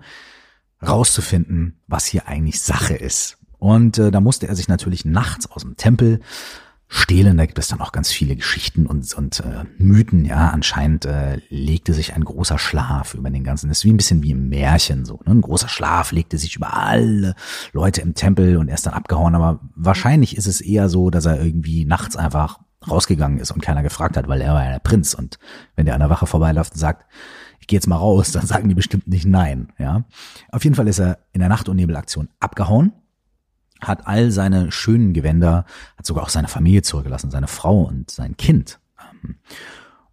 rauszufinden, 0.85 1.81
was 1.87 2.05
hier 2.05 2.27
eigentlich 2.27 2.61
Sache 2.61 2.95
ist. 2.95 3.37
Und 3.57 3.97
äh, 3.97 4.11
da 4.11 4.21
musste 4.21 4.47
er 4.47 4.55
sich 4.55 4.67
natürlich 4.67 5.05
nachts 5.05 5.49
aus 5.49 5.63
dem 5.63 5.77
Tempel 5.77 6.19
stehlen. 6.87 7.37
Da 7.37 7.45
gibt 7.45 7.59
es 7.59 7.67
dann 7.67 7.81
auch 7.81 7.91
ganz 7.91 8.11
viele 8.11 8.35
Geschichten 8.35 8.85
und, 8.85 9.11
und 9.13 9.39
äh, 9.39 9.63
Mythen. 9.77 10.25
Ja, 10.25 10.49
anscheinend 10.49 11.05
äh, 11.05 11.39
legte 11.49 11.93
sich 11.93 12.13
ein 12.13 12.23
großer 12.23 12.59
Schlaf 12.59 13.13
über 13.13 13.29
den 13.29 13.43
ganzen. 13.43 13.69
Das 13.69 13.79
ist 13.79 13.85
wie 13.85 13.93
ein 13.93 13.97
bisschen 13.97 14.23
wie 14.23 14.31
im 14.31 14.49
Märchen 14.49 15.05
so. 15.05 15.19
Ne? 15.25 15.33
Ein 15.33 15.41
großer 15.41 15.67
Schlaf 15.67 16.11
legte 16.11 16.37
sich 16.37 16.55
über 16.55 16.75
alle 16.75 17.35
Leute 17.73 18.01
im 18.01 18.13
Tempel 18.13 18.57
und 18.57 18.69
er 18.69 18.75
ist 18.75 18.85
dann 18.85 18.93
abgehauen. 18.93 19.35
Aber 19.35 19.59
wahrscheinlich 19.75 20.37
ist 20.37 20.47
es 20.47 20.61
eher 20.61 20.89
so, 20.89 21.09
dass 21.09 21.25
er 21.25 21.43
irgendwie 21.43 21.85
nachts 21.85 22.15
einfach 22.15 22.59
rausgegangen 22.87 23.39
ist 23.39 23.51
und 23.51 23.61
keiner 23.61 23.81
gefragt 23.81 24.15
hat, 24.15 24.27
weil 24.27 24.41
er 24.41 24.53
war 24.53 24.63
ja 24.63 24.71
der 24.71 24.79
Prinz. 24.79 25.15
Und 25.15 25.39
wenn 25.75 25.85
der 25.85 25.95
an 25.95 26.01
der 26.01 26.09
Wache 26.11 26.27
vorbeiläuft 26.27 26.73
und 26.73 26.79
sagt, 26.79 27.05
ich 27.59 27.67
gehe 27.67 27.77
jetzt 27.77 27.87
mal 27.87 27.97
raus, 27.97 28.31
dann 28.31 28.45
sagen 28.45 28.69
die 28.69 28.75
bestimmt 28.75 29.07
nicht 29.07 29.25
nein. 29.25 29.69
Ja, 29.79 30.05
auf 30.51 30.63
jeden 30.63 30.75
Fall 30.75 30.87
ist 30.87 30.99
er 30.99 31.19
in 31.33 31.39
der 31.39 31.49
Nacht- 31.49 31.67
und 31.67 31.77
Nebelaktion 31.77 32.29
abgehauen 32.39 32.93
hat 33.81 34.07
all 34.07 34.31
seine 34.31 34.71
schönen 34.71 35.13
Gewänder, 35.13 35.65
hat 35.97 36.05
sogar 36.05 36.23
auch 36.23 36.29
seine 36.29 36.47
Familie 36.47 36.81
zurückgelassen, 36.81 37.31
seine 37.31 37.47
Frau 37.47 37.83
und 37.83 38.09
sein 38.09 38.37
Kind. 38.37 38.79
Ähm, 38.99 39.35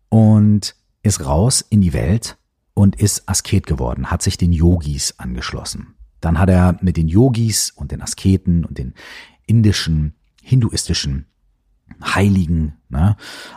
und 0.09 0.75
ist 1.03 1.25
raus 1.25 1.65
in 1.69 1.81
die 1.81 1.93
Welt 1.93 2.37
und 2.75 2.97
ist 2.97 3.29
Asket 3.29 3.67
geworden, 3.67 4.11
hat 4.11 4.23
sich 4.23 4.37
den 4.37 4.53
Yogis 4.53 5.15
angeschlossen. 5.19 5.95
Dann 6.21 6.39
hat 6.39 6.49
er 6.49 6.79
mit 6.81 6.97
den 6.97 7.09
Yogis 7.09 7.71
und 7.71 7.93
den 7.93 8.03
Asketen 8.03 8.65
und 8.65 8.79
den 8.79 8.95
indischen, 9.47 10.15
hinduistischen 10.41 11.27
Heiligen 12.03 12.75
ne, 12.89 13.17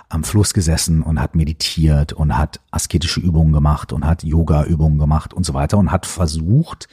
am 0.09 0.23
Fluss 0.23 0.53
gesessen 0.53 1.01
und 1.01 1.21
hat 1.21 1.35
meditiert 1.35 2.13
und 2.13 2.37
hat 2.37 2.59
asketische 2.71 3.19
Übungen 3.19 3.53
gemacht 3.53 3.93
und 3.93 4.05
hat 4.05 4.23
Yoga-Übungen 4.23 4.97
gemacht 4.97 5.33
und 5.33 5.45
so 5.45 5.53
weiter 5.53 5.77
und 5.77 5.91
hat 5.91 6.05
versucht, 6.05 6.87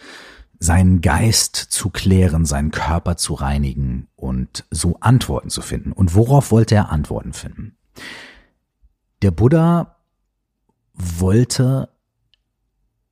seinen 0.63 1.01
Geist 1.01 1.57
zu 1.57 1.91
klären, 1.91 2.45
seinen 2.45 2.71
Körper 2.71 3.17
zu 3.17 3.35
reinigen 3.35 4.07
und 4.15 4.65
so 4.71 4.97
Antworten 5.01 5.51
zu 5.51 5.61
finden. 5.61 5.91
Und 5.91 6.15
worauf 6.15 6.53
wollte 6.53 6.77
er 6.77 6.91
Antworten 6.91 7.33
finden? 7.33 7.77
Der 9.23 9.33
Buddha 9.33 9.97
wollte 10.95 11.89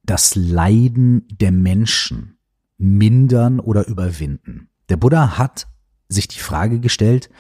das 0.04 0.37
Leiden 0.37 1.26
der 1.28 1.50
Menschen 1.50 2.38
mindern 2.78 3.59
oder 3.59 3.88
überwinden. 3.88 4.69
Der 4.88 4.97
Buddha 4.97 5.37
hat 5.37 5.66
sich 6.09 6.28
die 6.28 6.38
Frage 6.38 6.78
gestellt, 6.78 7.30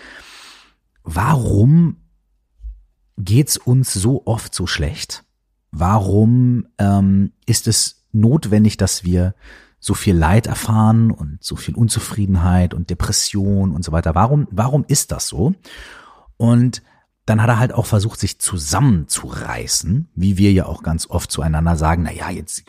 warum 1.04 1.98
geht's 3.16 3.56
uns 3.56 3.92
so 3.94 4.26
oft 4.26 4.56
so 4.56 4.66
schlecht? 4.66 5.24
Warum 5.70 6.66
ähm, 6.78 7.32
ist 7.46 7.68
es 7.68 8.08
notwendig, 8.10 8.76
dass 8.76 9.04
wir 9.04 9.36
so 9.80 9.94
viel 9.94 10.14
Leid 10.14 10.46
erfahren 10.46 11.10
und 11.10 11.42
so 11.42 11.56
viel 11.56 11.74
Unzufriedenheit 11.74 12.74
und 12.74 12.90
Depression 12.90 13.72
und 13.72 13.82
so 13.82 13.92
weiter. 13.92 14.14
Warum, 14.14 14.46
warum 14.50 14.84
ist 14.86 15.10
das 15.10 15.26
so? 15.26 15.54
Und 16.36 16.82
dann 17.24 17.42
hat 17.42 17.48
er 17.48 17.58
halt 17.58 17.72
auch 17.72 17.86
versucht, 17.86 18.20
sich 18.20 18.38
zusammenzureißen, 18.38 20.10
wie 20.14 20.36
wir 20.36 20.52
ja 20.52 20.66
auch 20.66 20.82
ganz 20.82 21.08
oft 21.08 21.32
zueinander 21.32 21.76
sagen, 21.76 22.02
na 22.02 22.12
ja, 22.12 22.30
jetzt 22.30 22.64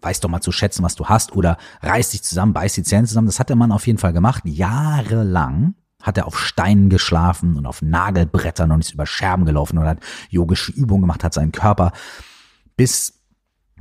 weiß 0.00 0.20
doch 0.20 0.28
mal 0.28 0.40
zu 0.40 0.52
schätzen, 0.52 0.82
was 0.82 0.94
du 0.94 1.06
hast 1.06 1.32
oder 1.34 1.58
reiß 1.82 2.10
dich 2.10 2.22
zusammen, 2.22 2.52
beiß 2.52 2.74
die 2.74 2.82
Zähne 2.82 3.06
zusammen. 3.06 3.26
Das 3.26 3.38
hat 3.38 3.48
der 3.48 3.56
Mann 3.56 3.72
auf 3.72 3.86
jeden 3.86 3.98
Fall 3.98 4.12
gemacht. 4.12 4.42
Jahrelang 4.46 5.74
hat 6.02 6.18
er 6.18 6.26
auf 6.26 6.38
Steinen 6.38 6.90
geschlafen 6.90 7.56
und 7.56 7.66
auf 7.66 7.80
Nagelbrettern 7.80 8.70
und 8.72 8.80
ist 8.80 8.94
über 8.94 9.06
Scherben 9.06 9.44
gelaufen 9.44 9.78
und 9.78 9.86
hat 9.86 10.00
yogische 10.28 10.72
Übungen 10.72 11.02
gemacht, 11.02 11.24
hat 11.24 11.34
seinen 11.34 11.52
Körper 11.52 11.92
bis 12.76 13.21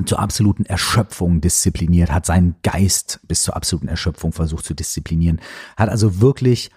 zur 0.06 0.20
absoluten 0.20 0.66
Erschöpfung 0.66 1.42
diszipliniert, 1.42 2.12
hat 2.12 2.26
seinen 2.26 2.56
Geist 2.64 3.20
bis 3.28 3.44
zur 3.44 3.56
absoluten 3.56 3.88
Erschöpfung 3.88 4.32
versucht 4.32 4.66
zu 4.66 4.74
disziplinieren, 4.74 5.40
hat 5.78 5.90
also 5.90 6.22
wirklich 6.22 6.72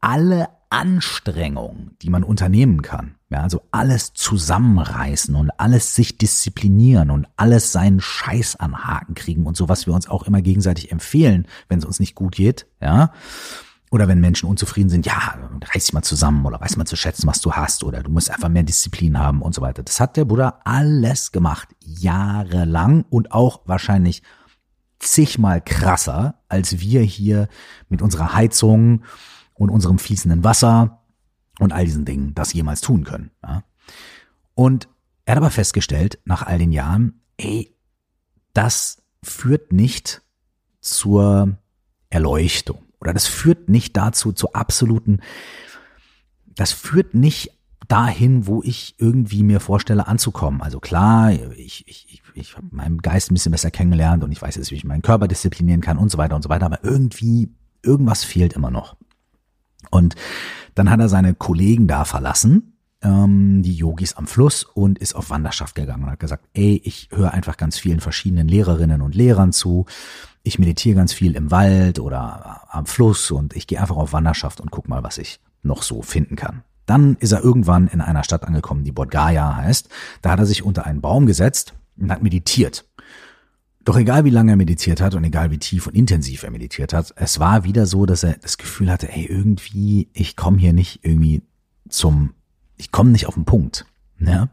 alle 0.00 0.48
Anstrengungen, 0.70 1.96
die 2.00 2.10
man 2.10 2.22
unternehmen 2.22 2.80
kann, 2.80 3.16
ja, 3.28 3.42
also 3.42 3.62
alles 3.72 4.14
zusammenreißen 4.14 5.34
und 5.34 5.50
alles 5.58 5.96
sich 5.96 6.16
disziplinieren 6.16 7.10
und 7.10 7.26
alles 7.36 7.72
seinen 7.72 8.00
Scheiß 8.00 8.56
an 8.56 8.84
Haken 8.84 9.14
kriegen 9.14 9.46
und 9.46 9.56
so, 9.56 9.68
was 9.68 9.86
wir 9.86 9.94
uns 9.94 10.08
auch 10.08 10.22
immer 10.22 10.42
gegenseitig 10.42 10.92
empfehlen, 10.92 11.46
wenn 11.68 11.80
es 11.80 11.84
uns 11.84 11.98
nicht 11.98 12.14
gut 12.14 12.36
geht, 12.36 12.66
ja, 12.80 13.12
oder 13.90 14.06
wenn 14.06 14.20
Menschen 14.20 14.48
unzufrieden 14.48 14.88
sind, 14.88 15.04
ja, 15.04 15.36
reiß 15.62 15.86
dich 15.86 15.92
mal 15.92 16.02
zusammen 16.02 16.46
oder 16.46 16.60
weiß 16.60 16.76
mal 16.76 16.86
zu 16.86 16.96
schätzen, 16.96 17.26
was 17.26 17.40
du 17.40 17.52
hast 17.52 17.82
oder 17.82 18.02
du 18.02 18.10
musst 18.10 18.30
einfach 18.30 18.48
mehr 18.48 18.62
Disziplin 18.62 19.18
haben 19.18 19.42
und 19.42 19.52
so 19.54 19.62
weiter. 19.62 19.82
Das 19.82 19.98
hat 19.98 20.16
der 20.16 20.24
Buddha 20.24 20.60
alles 20.64 21.32
gemacht, 21.32 21.68
jahrelang 21.80 23.04
und 23.10 23.32
auch 23.32 23.62
wahrscheinlich 23.66 24.22
zigmal 25.00 25.60
krasser, 25.60 26.40
als 26.48 26.78
wir 26.78 27.02
hier 27.02 27.48
mit 27.88 28.00
unserer 28.00 28.32
Heizung 28.32 29.02
und 29.54 29.70
unserem 29.70 29.98
fließenden 29.98 30.44
Wasser 30.44 31.02
und 31.58 31.72
all 31.72 31.84
diesen 31.84 32.04
Dingen 32.04 32.34
das 32.34 32.52
jemals 32.52 32.80
tun 32.80 33.02
können. 33.02 33.32
Ja? 33.42 33.64
Und 34.54 34.88
er 35.24 35.32
hat 35.32 35.38
aber 35.38 35.50
festgestellt, 35.50 36.20
nach 36.24 36.46
all 36.46 36.58
den 36.58 36.70
Jahren, 36.70 37.22
ey, 37.38 37.74
das 38.52 39.02
führt 39.22 39.72
nicht 39.72 40.22
zur 40.80 41.58
Erleuchtung 42.08 42.89
oder 43.00 43.12
das 43.12 43.26
führt 43.26 43.68
nicht 43.68 43.96
dazu, 43.96 44.32
zur 44.32 44.54
absoluten, 44.54 45.20
das 46.54 46.72
führt 46.72 47.14
nicht 47.14 47.52
dahin, 47.88 48.46
wo 48.46 48.62
ich 48.62 48.94
irgendwie 48.98 49.42
mir 49.42 49.58
vorstelle 49.58 50.06
anzukommen. 50.06 50.62
Also 50.62 50.78
klar, 50.78 51.32
ich, 51.32 51.84
ich, 51.88 52.06
ich, 52.08 52.22
ich 52.34 52.56
habe 52.56 52.68
meinen 52.70 52.98
Geist 52.98 53.30
ein 53.30 53.34
bisschen 53.34 53.52
besser 53.52 53.70
kennengelernt 53.70 54.22
und 54.22 54.30
ich 54.30 54.40
weiß 54.40 54.54
jetzt, 54.54 54.70
wie 54.70 54.76
ich 54.76 54.84
meinen 54.84 55.02
Körper 55.02 55.26
disziplinieren 55.26 55.80
kann 55.80 55.98
und 55.98 56.10
so 56.10 56.18
weiter 56.18 56.36
und 56.36 56.42
so 56.42 56.48
weiter, 56.48 56.66
aber 56.66 56.84
irgendwie, 56.84 57.50
irgendwas 57.82 58.22
fehlt 58.22 58.52
immer 58.52 58.70
noch. 58.70 58.96
Und 59.90 60.14
dann 60.74 60.90
hat 60.90 61.00
er 61.00 61.08
seine 61.08 61.34
Kollegen 61.34 61.88
da 61.88 62.04
verlassen, 62.04 62.74
ähm, 63.02 63.62
die 63.62 63.74
Yogis 63.74 64.14
am 64.14 64.26
Fluss 64.26 64.64
und 64.64 64.98
ist 64.98 65.14
auf 65.14 65.30
Wanderschaft 65.30 65.74
gegangen 65.74 66.04
und 66.04 66.10
hat 66.10 66.20
gesagt, 66.20 66.44
ey, 66.54 66.80
ich 66.84 67.08
höre 67.12 67.32
einfach 67.32 67.56
ganz 67.56 67.78
vielen 67.78 68.00
verschiedenen 68.00 68.48
Lehrerinnen 68.48 69.02
und 69.02 69.14
Lehrern 69.14 69.52
zu 69.52 69.86
ich 70.42 70.58
meditiere 70.58 70.96
ganz 70.96 71.12
viel 71.12 71.36
im 71.36 71.50
Wald 71.50 71.98
oder 71.98 72.62
am 72.70 72.86
Fluss 72.86 73.30
und 73.30 73.54
ich 73.54 73.66
gehe 73.66 73.80
einfach 73.80 73.96
auf 73.96 74.12
Wanderschaft 74.12 74.60
und 74.60 74.70
guck 74.70 74.88
mal, 74.88 75.02
was 75.02 75.18
ich 75.18 75.40
noch 75.62 75.82
so 75.82 76.02
finden 76.02 76.36
kann. 76.36 76.62
Dann 76.86 77.16
ist 77.20 77.32
er 77.32 77.44
irgendwann 77.44 77.88
in 77.88 78.00
einer 78.00 78.24
Stadt 78.24 78.44
angekommen, 78.44 78.84
die 78.84 78.92
Bodh 78.92 79.10
Gaya 79.10 79.56
heißt. 79.56 79.88
Da 80.22 80.30
hat 80.30 80.38
er 80.38 80.46
sich 80.46 80.64
unter 80.64 80.86
einen 80.86 81.00
Baum 81.00 81.26
gesetzt 81.26 81.74
und 81.98 82.10
hat 82.10 82.22
meditiert. 82.22 82.86
Doch 83.84 83.96
egal 83.96 84.24
wie 84.24 84.30
lange 84.30 84.52
er 84.52 84.56
meditiert 84.56 85.00
hat 85.00 85.14
und 85.14 85.24
egal 85.24 85.50
wie 85.50 85.58
tief 85.58 85.86
und 85.86 85.94
intensiv 85.94 86.42
er 86.42 86.50
meditiert 86.50 86.92
hat, 86.92 87.12
es 87.16 87.38
war 87.38 87.64
wieder 87.64 87.86
so, 87.86 88.06
dass 88.06 88.24
er 88.24 88.34
das 88.34 88.58
Gefühl 88.58 88.90
hatte, 88.90 89.10
ey, 89.12 89.24
irgendwie, 89.24 90.08
ich 90.12 90.36
komme 90.36 90.58
hier 90.58 90.72
nicht 90.72 91.04
irgendwie 91.04 91.42
zum, 91.88 92.34
ich 92.80 92.90
komme 92.90 93.10
nicht 93.10 93.26
auf 93.26 93.34
den 93.34 93.44
Punkt. 93.44 93.86
Ja? 94.18 94.48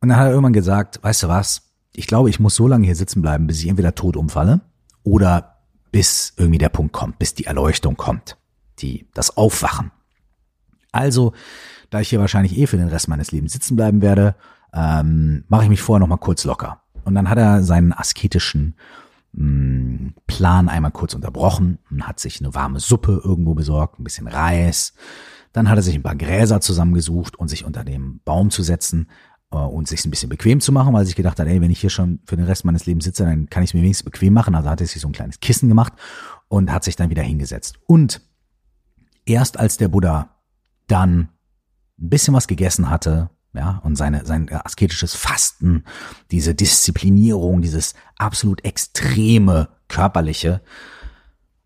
Und 0.00 0.08
dann 0.08 0.16
hat 0.16 0.26
er 0.26 0.30
irgendwann 0.30 0.52
gesagt, 0.52 1.02
weißt 1.02 1.22
du 1.22 1.28
was, 1.28 1.62
ich 1.94 2.06
glaube, 2.06 2.30
ich 2.30 2.40
muss 2.40 2.56
so 2.56 2.66
lange 2.66 2.86
hier 2.86 2.96
sitzen 2.96 3.22
bleiben, 3.22 3.46
bis 3.46 3.60
ich 3.60 3.68
entweder 3.68 3.94
tot 3.94 4.16
umfalle 4.16 4.60
oder 5.02 5.56
bis 5.92 6.34
irgendwie 6.36 6.58
der 6.58 6.68
Punkt 6.68 6.92
kommt, 6.92 7.18
bis 7.18 7.34
die 7.34 7.46
Erleuchtung 7.46 7.96
kommt, 7.96 8.36
die, 8.80 9.08
das 9.14 9.36
Aufwachen. 9.36 9.90
Also, 10.92 11.32
da 11.90 12.00
ich 12.00 12.08
hier 12.08 12.20
wahrscheinlich 12.20 12.56
eh 12.56 12.66
für 12.66 12.76
den 12.76 12.88
Rest 12.88 13.08
meines 13.08 13.32
Lebens 13.32 13.52
sitzen 13.52 13.76
bleiben 13.76 14.02
werde, 14.02 14.34
ähm, 14.72 15.44
mache 15.48 15.64
ich 15.64 15.68
mich 15.68 15.82
vorher 15.82 16.00
noch 16.00 16.08
mal 16.08 16.16
kurz 16.16 16.44
locker. 16.44 16.82
Und 17.04 17.14
dann 17.14 17.28
hat 17.28 17.38
er 17.38 17.62
seinen 17.62 17.92
asketischen 17.92 18.76
mh, 19.32 19.44
mm, 19.44 20.14
Plan 20.26 20.68
einmal 20.68 20.92
kurz 20.92 21.14
unterbrochen 21.14 21.78
und 21.90 22.06
hat 22.06 22.20
sich 22.20 22.40
eine 22.40 22.54
warme 22.54 22.80
Suppe 22.80 23.20
irgendwo 23.24 23.54
besorgt, 23.54 23.98
ein 23.98 24.04
bisschen 24.04 24.28
Reis. 24.28 24.94
Dann 25.52 25.68
hat 25.68 25.76
er 25.78 25.82
sich 25.82 25.94
ein 25.94 26.02
paar 26.02 26.16
Gräser 26.16 26.60
zusammengesucht 26.60 27.36
und 27.36 27.48
sich 27.48 27.64
unter 27.64 27.84
dem 27.84 28.20
Baum 28.24 28.50
zu 28.50 28.62
setzen 28.62 29.08
äh, 29.52 29.56
und 29.56 29.88
sich 29.88 30.04
ein 30.04 30.10
bisschen 30.10 30.28
bequem 30.28 30.60
zu 30.60 30.72
machen, 30.72 30.92
weil 30.92 31.02
er 31.02 31.06
sich 31.06 31.16
gedacht 31.16 31.38
hat, 31.38 31.46
ey, 31.48 31.60
wenn 31.60 31.70
ich 31.70 31.80
hier 31.80 31.90
schon 31.90 32.20
für 32.24 32.36
den 32.36 32.46
Rest 32.46 32.64
meines 32.64 32.86
Lebens 32.86 33.04
sitze, 33.04 33.24
dann 33.24 33.48
kann 33.48 33.62
ich 33.62 33.70
es 33.70 33.74
mir 33.74 33.82
wenigstens 33.82 34.04
bequem 34.04 34.32
machen. 34.32 34.54
Also 34.54 34.70
hat 34.70 34.80
er 34.80 34.86
sich 34.86 35.00
so 35.00 35.08
ein 35.08 35.12
kleines 35.12 35.40
Kissen 35.40 35.68
gemacht 35.68 35.92
und 36.48 36.72
hat 36.72 36.84
sich 36.84 36.96
dann 36.96 37.10
wieder 37.10 37.22
hingesetzt. 37.22 37.78
Und 37.86 38.20
erst 39.26 39.58
als 39.58 39.76
der 39.76 39.88
Buddha 39.88 40.36
dann 40.86 41.28
ein 42.00 42.08
bisschen 42.08 42.34
was 42.34 42.46
gegessen 42.46 42.90
hatte, 42.90 43.30
ja, 43.52 43.80
und 43.82 43.96
seine, 43.96 44.24
sein 44.26 44.48
asketisches 44.52 45.14
Fasten, 45.14 45.84
diese 46.30 46.54
Disziplinierung, 46.54 47.62
dieses 47.62 47.94
absolut 48.16 48.64
extreme 48.64 49.68
körperliche, 49.88 50.60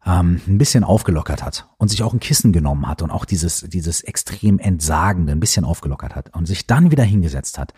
ähm, 0.06 0.40
ein 0.46 0.58
bisschen 0.58 0.84
aufgelockert 0.84 1.42
hat 1.42 1.68
und 1.78 1.88
sich 1.88 2.02
auch 2.02 2.12
ein 2.12 2.20
Kissen 2.20 2.52
genommen 2.52 2.87
hat 2.87 3.02
und 3.02 3.11
auch 3.11 3.25
dieses, 3.25 3.61
dieses 3.61 4.02
extrem 4.02 4.58
Entsagende 4.58 5.32
ein 5.32 5.40
bisschen 5.40 5.64
aufgelockert 5.64 6.14
hat 6.14 6.34
und 6.34 6.46
sich 6.46 6.66
dann 6.66 6.90
wieder 6.90 7.04
hingesetzt 7.04 7.58
hat, 7.58 7.73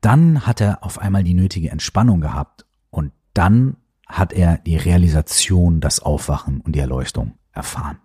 dann 0.00 0.46
hat 0.46 0.60
er 0.60 0.82
auf 0.82 0.98
einmal 0.98 1.24
die 1.24 1.34
nötige 1.34 1.70
Entspannung 1.70 2.20
gehabt 2.20 2.66
und 2.90 3.12
dann 3.34 3.76
hat 4.06 4.32
er 4.32 4.58
die 4.58 4.76
Realisation, 4.76 5.80
das 5.80 6.00
Aufwachen 6.00 6.60
und 6.60 6.74
die 6.74 6.80
Erleuchtung 6.80 7.34
erfahren. 7.52 7.98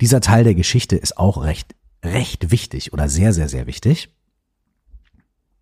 Dieser 0.00 0.20
Teil 0.20 0.44
der 0.44 0.54
Geschichte 0.54 0.96
ist 0.96 1.16
auch 1.16 1.42
recht, 1.44 1.76
recht 2.04 2.50
wichtig 2.50 2.92
oder 2.92 3.08
sehr, 3.08 3.32
sehr, 3.32 3.48
sehr 3.48 3.66
wichtig, 3.66 4.14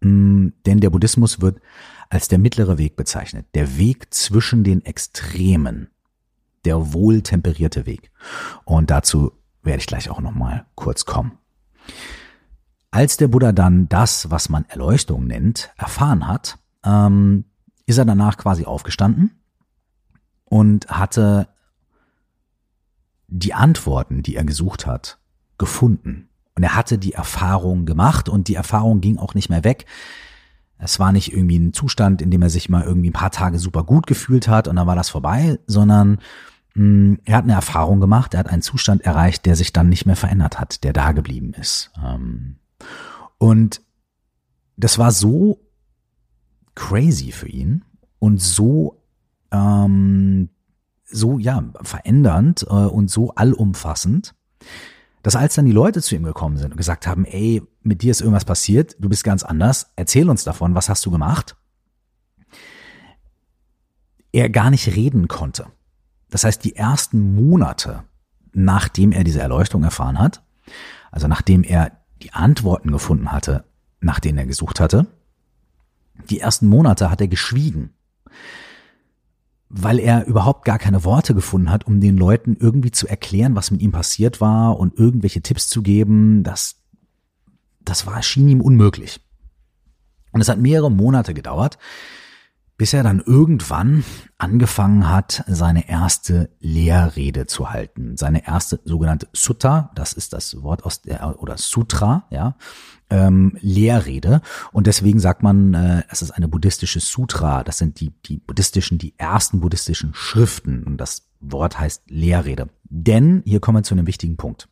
mm, 0.00 0.48
denn 0.64 0.80
der 0.80 0.90
Buddhismus 0.90 1.40
wird 1.40 1.60
als 2.08 2.28
der 2.28 2.38
mittlere 2.38 2.78
Weg 2.78 2.96
bezeichnet, 2.96 3.46
der 3.54 3.76
Weg 3.76 4.12
zwischen 4.14 4.64
den 4.64 4.84
Extremen, 4.84 5.88
der 6.64 6.92
wohltemperierte 6.92 7.86
Weg. 7.86 8.10
Und 8.64 8.90
dazu 8.90 9.32
werde 9.62 9.80
ich 9.80 9.86
gleich 9.86 10.10
auch 10.10 10.20
nochmal 10.20 10.66
kurz 10.74 11.04
kommen. 11.04 11.38
Als 12.90 13.16
der 13.16 13.28
Buddha 13.28 13.52
dann 13.52 13.88
das, 13.88 14.30
was 14.30 14.48
man 14.48 14.64
Erleuchtung 14.66 15.26
nennt, 15.26 15.72
erfahren 15.76 16.28
hat, 16.28 16.58
ähm, 16.84 17.44
ist 17.86 17.98
er 17.98 18.04
danach 18.04 18.36
quasi 18.36 18.64
aufgestanden 18.64 19.32
und 20.44 20.88
hatte 20.88 21.48
die 23.26 23.54
Antworten, 23.54 24.22
die 24.22 24.36
er 24.36 24.44
gesucht 24.44 24.86
hat, 24.86 25.18
gefunden. 25.58 26.28
Und 26.54 26.62
er 26.62 26.76
hatte 26.76 26.98
die 26.98 27.14
Erfahrung 27.14 27.84
gemacht 27.84 28.28
und 28.28 28.46
die 28.46 28.54
Erfahrung 28.54 29.00
ging 29.00 29.18
auch 29.18 29.34
nicht 29.34 29.48
mehr 29.48 29.64
weg. 29.64 29.86
Es 30.78 31.00
war 31.00 31.12
nicht 31.12 31.32
irgendwie 31.32 31.58
ein 31.58 31.72
Zustand, 31.72 32.22
in 32.22 32.30
dem 32.30 32.42
er 32.42 32.50
sich 32.50 32.68
mal 32.68 32.84
irgendwie 32.84 33.10
ein 33.10 33.14
paar 33.14 33.30
Tage 33.30 33.58
super 33.58 33.84
gut 33.84 34.06
gefühlt 34.06 34.46
hat 34.48 34.68
und 34.68 34.76
dann 34.76 34.86
war 34.86 34.96
das 34.96 35.08
vorbei, 35.08 35.58
sondern 35.66 36.18
hm, 36.74 37.20
er 37.24 37.36
hat 37.36 37.44
eine 37.44 37.54
Erfahrung 37.54 38.00
gemacht, 38.00 38.34
er 38.34 38.40
hat 38.40 38.48
einen 38.48 38.62
Zustand 38.62 39.02
erreicht, 39.02 39.46
der 39.46 39.56
sich 39.56 39.72
dann 39.72 39.88
nicht 39.88 40.06
mehr 40.06 40.16
verändert 40.16 40.58
hat, 40.58 40.84
der 40.84 40.92
da 40.92 41.12
geblieben 41.12 41.54
ist. 41.54 41.92
Ähm, 42.02 42.56
und 43.38 43.80
das 44.76 44.98
war 44.98 45.12
so 45.12 45.60
crazy 46.74 47.30
für 47.30 47.48
ihn 47.48 47.84
und 48.18 48.40
so 48.40 49.00
ähm, 49.52 50.48
so 51.04 51.38
ja 51.38 51.62
verändernd 51.82 52.64
äh, 52.68 52.72
und 52.72 53.08
so 53.08 53.30
allumfassend, 53.34 54.34
dass 55.22 55.36
als 55.36 55.54
dann 55.54 55.66
die 55.66 55.72
Leute 55.72 56.02
zu 56.02 56.16
ihm 56.16 56.24
gekommen 56.24 56.56
sind 56.56 56.72
und 56.72 56.76
gesagt 56.76 57.06
haben, 57.06 57.24
ey, 57.24 57.62
mit 57.82 58.02
dir 58.02 58.10
ist 58.10 58.20
irgendwas 58.20 58.44
passiert, 58.44 58.96
du 58.98 59.08
bist 59.08 59.22
ganz 59.22 59.42
anders, 59.42 59.92
erzähl 59.96 60.28
uns 60.28 60.44
davon, 60.44 60.74
was 60.74 60.88
hast 60.88 61.06
du 61.06 61.10
gemacht? 61.10 61.56
Er 64.32 64.50
gar 64.50 64.70
nicht 64.70 64.96
reden 64.96 65.28
konnte. 65.28 65.66
Das 66.34 66.42
heißt, 66.42 66.64
die 66.64 66.74
ersten 66.74 67.36
Monate, 67.36 68.02
nachdem 68.52 69.12
er 69.12 69.22
diese 69.22 69.40
Erleuchtung 69.40 69.84
erfahren 69.84 70.18
hat, 70.18 70.42
also 71.12 71.28
nachdem 71.28 71.62
er 71.62 71.92
die 72.24 72.32
Antworten 72.32 72.90
gefunden 72.90 73.30
hatte, 73.30 73.62
nach 74.00 74.18
denen 74.18 74.38
er 74.38 74.46
gesucht 74.46 74.80
hatte, 74.80 75.06
die 76.28 76.40
ersten 76.40 76.66
Monate 76.66 77.08
hat 77.08 77.20
er 77.20 77.28
geschwiegen 77.28 77.90
weil 79.76 79.98
er 79.98 80.26
überhaupt 80.26 80.64
gar 80.64 80.78
keine 80.78 81.02
Worte 81.04 81.34
gefunden 81.34 81.68
hat, 81.68 81.84
um 81.84 82.00
den 82.00 82.16
Leuten 82.16 82.56
irgendwie 82.60 82.92
zu 82.92 83.08
erklären, 83.08 83.56
was 83.56 83.72
mit 83.72 83.82
ihm 83.82 83.90
passiert 83.90 84.40
war 84.40 84.78
und 84.78 84.96
irgendwelche 84.96 85.42
Tipps 85.42 85.66
zu 85.66 85.82
geben. 85.82 86.44
Das, 86.44 86.76
das 87.80 88.06
war, 88.06 88.22
schien 88.22 88.48
ihm 88.48 88.60
unmöglich. 88.60 89.20
Und 90.30 90.40
es 90.40 90.48
hat 90.48 90.60
mehrere 90.60 90.92
Monate 90.92 91.34
gedauert, 91.34 91.78
bis 92.76 92.92
er 92.92 93.02
dann 93.02 93.20
irgendwann 93.20 94.04
angefangen 94.36 95.08
hat, 95.08 95.44
seine 95.46 95.88
erste 95.88 96.50
Lehrrede 96.60 97.46
zu 97.46 97.70
halten. 97.70 98.16
Seine 98.16 98.46
erste 98.46 98.80
sogenannte 98.84 99.28
Sutta, 99.32 99.90
das 99.94 100.12
ist 100.12 100.32
das 100.32 100.62
Wort 100.62 100.84
aus 100.84 101.02
der, 101.02 101.40
oder 101.40 101.56
Sutra, 101.56 102.26
ja, 102.30 102.56
ähm, 103.10 103.56
Lehrrede. 103.60 104.40
Und 104.72 104.86
deswegen 104.86 105.20
sagt 105.20 105.42
man, 105.42 105.74
äh, 105.74 106.02
es 106.10 106.22
ist 106.22 106.32
eine 106.32 106.48
buddhistische 106.48 107.00
Sutra. 107.00 107.62
Das 107.62 107.78
sind 107.78 108.00
die, 108.00 108.10
die 108.26 108.38
buddhistischen, 108.38 108.98
die 108.98 109.14
ersten 109.18 109.60
buddhistischen 109.60 110.12
Schriften. 110.14 110.82
Und 110.82 110.96
das 110.96 111.28
Wort 111.40 111.78
heißt 111.78 112.02
Lehrrede. 112.08 112.70
Denn, 112.84 113.42
hier 113.44 113.60
kommen 113.60 113.78
wir 113.78 113.82
zu 113.84 113.94
einem 113.94 114.06
wichtigen 114.06 114.36
Punkt. 114.36 114.68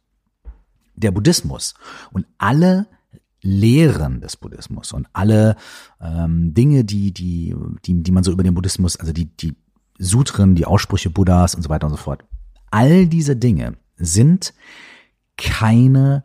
Der 0.94 1.10
Buddhismus 1.10 1.74
und 2.10 2.26
alle 2.38 2.86
Lehren 3.42 4.20
des 4.20 4.36
Buddhismus 4.36 4.92
und 4.92 5.08
alle 5.12 5.56
ähm, 6.00 6.54
Dinge, 6.54 6.84
die, 6.84 7.12
die, 7.12 7.54
die, 7.84 8.02
die 8.02 8.12
man 8.12 8.24
so 8.24 8.32
über 8.32 8.44
den 8.44 8.54
Buddhismus, 8.54 8.96
also 8.96 9.12
die, 9.12 9.26
die 9.36 9.54
Sutren, 9.98 10.54
die 10.54 10.66
Aussprüche 10.66 11.10
Buddhas 11.10 11.54
und 11.54 11.62
so 11.62 11.68
weiter 11.68 11.86
und 11.86 11.92
so 11.92 11.96
fort. 11.96 12.24
All 12.70 13.06
diese 13.06 13.36
Dinge 13.36 13.76
sind 13.96 14.54
keine 15.36 16.24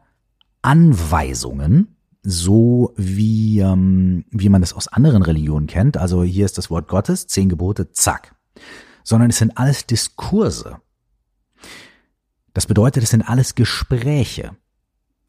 Anweisungen, 0.62 1.95
so 2.23 2.93
wie, 2.97 3.60
ähm, 3.60 4.25
wie 4.32 4.49
man 4.49 4.62
das 4.62 4.73
aus 4.73 4.88
anderen 4.88 5.21
Religionen 5.21 5.67
kennt. 5.67 5.97
Also 5.97 6.23
hier 6.23 6.45
ist 6.45 6.58
das 6.58 6.69
Wort 6.69 6.88
Gottes, 6.88 7.27
zehn 7.27 7.49
Gebote, 7.49 7.91
zack. 7.91 8.36
Sondern 9.03 9.30
es 9.30 9.38
sind 9.38 9.58
alles 9.58 9.86
Diskurse. 9.86 10.77
Das 12.53 12.65
bedeutet, 12.65 13.03
es 13.03 13.12
sind 13.12 13.21
alles 13.21 13.56
Gespräche. 13.56 14.58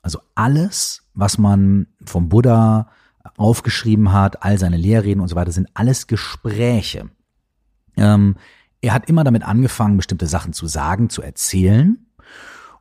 Also 0.03 0.20
alles, 0.35 1.03
was 1.18 1.37
man 1.37 1.88
vom 2.04 2.28
Buddha 2.28 2.90
aufgeschrieben 3.37 4.12
hat, 4.12 4.44
all 4.44 4.57
seine 4.57 4.76
Lehrreden 4.76 5.20
und 5.20 5.26
so 5.26 5.35
weiter, 5.35 5.50
sind 5.50 5.68
alles 5.74 6.07
Gespräche. 6.07 7.11
Ähm, 7.96 8.37
er 8.81 8.94
hat 8.94 9.09
immer 9.09 9.24
damit 9.24 9.42
angefangen, 9.42 9.96
bestimmte 9.96 10.28
Sachen 10.28 10.52
zu 10.52 10.68
sagen, 10.68 11.11
zu 11.11 11.20
erzählen. 11.20 12.07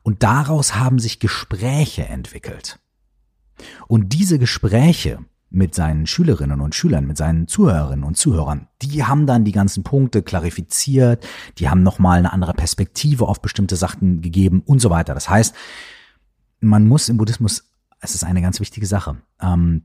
Und 0.04 0.22
daraus 0.22 0.76
haben 0.76 1.00
sich 1.00 1.18
Gespräche 1.18 2.06
entwickelt. 2.06 2.78
Und 3.88 4.12
diese 4.12 4.38
Gespräche 4.38 5.18
mit 5.50 5.74
seinen 5.74 6.06
Schülerinnen 6.06 6.60
und 6.60 6.76
Schülern, 6.76 7.08
mit 7.08 7.16
seinen 7.16 7.48
Zuhörerinnen 7.48 8.04
und 8.04 8.16
Zuhörern, 8.16 8.68
die 8.82 9.02
haben 9.04 9.26
dann 9.26 9.44
die 9.44 9.52
ganzen 9.52 9.82
Punkte 9.82 10.22
klarifiziert, 10.22 11.26
die 11.58 11.68
haben 11.68 11.82
nochmal 11.82 12.18
eine 12.18 12.32
andere 12.32 12.54
Perspektive 12.54 13.26
auf 13.26 13.42
bestimmte 13.42 13.74
Sachen 13.74 14.20
gegeben 14.22 14.62
und 14.64 14.78
so 14.78 14.90
weiter. 14.90 15.14
Das 15.14 15.28
heißt, 15.28 15.56
man 16.60 16.86
muss 16.86 17.08
im 17.08 17.16
Buddhismus, 17.16 17.67
es 18.00 18.14
ist 18.14 18.24
eine 18.24 18.42
ganz 18.42 18.60
wichtige 18.60 18.86
Sache, 18.86 19.16
ähm, 19.40 19.82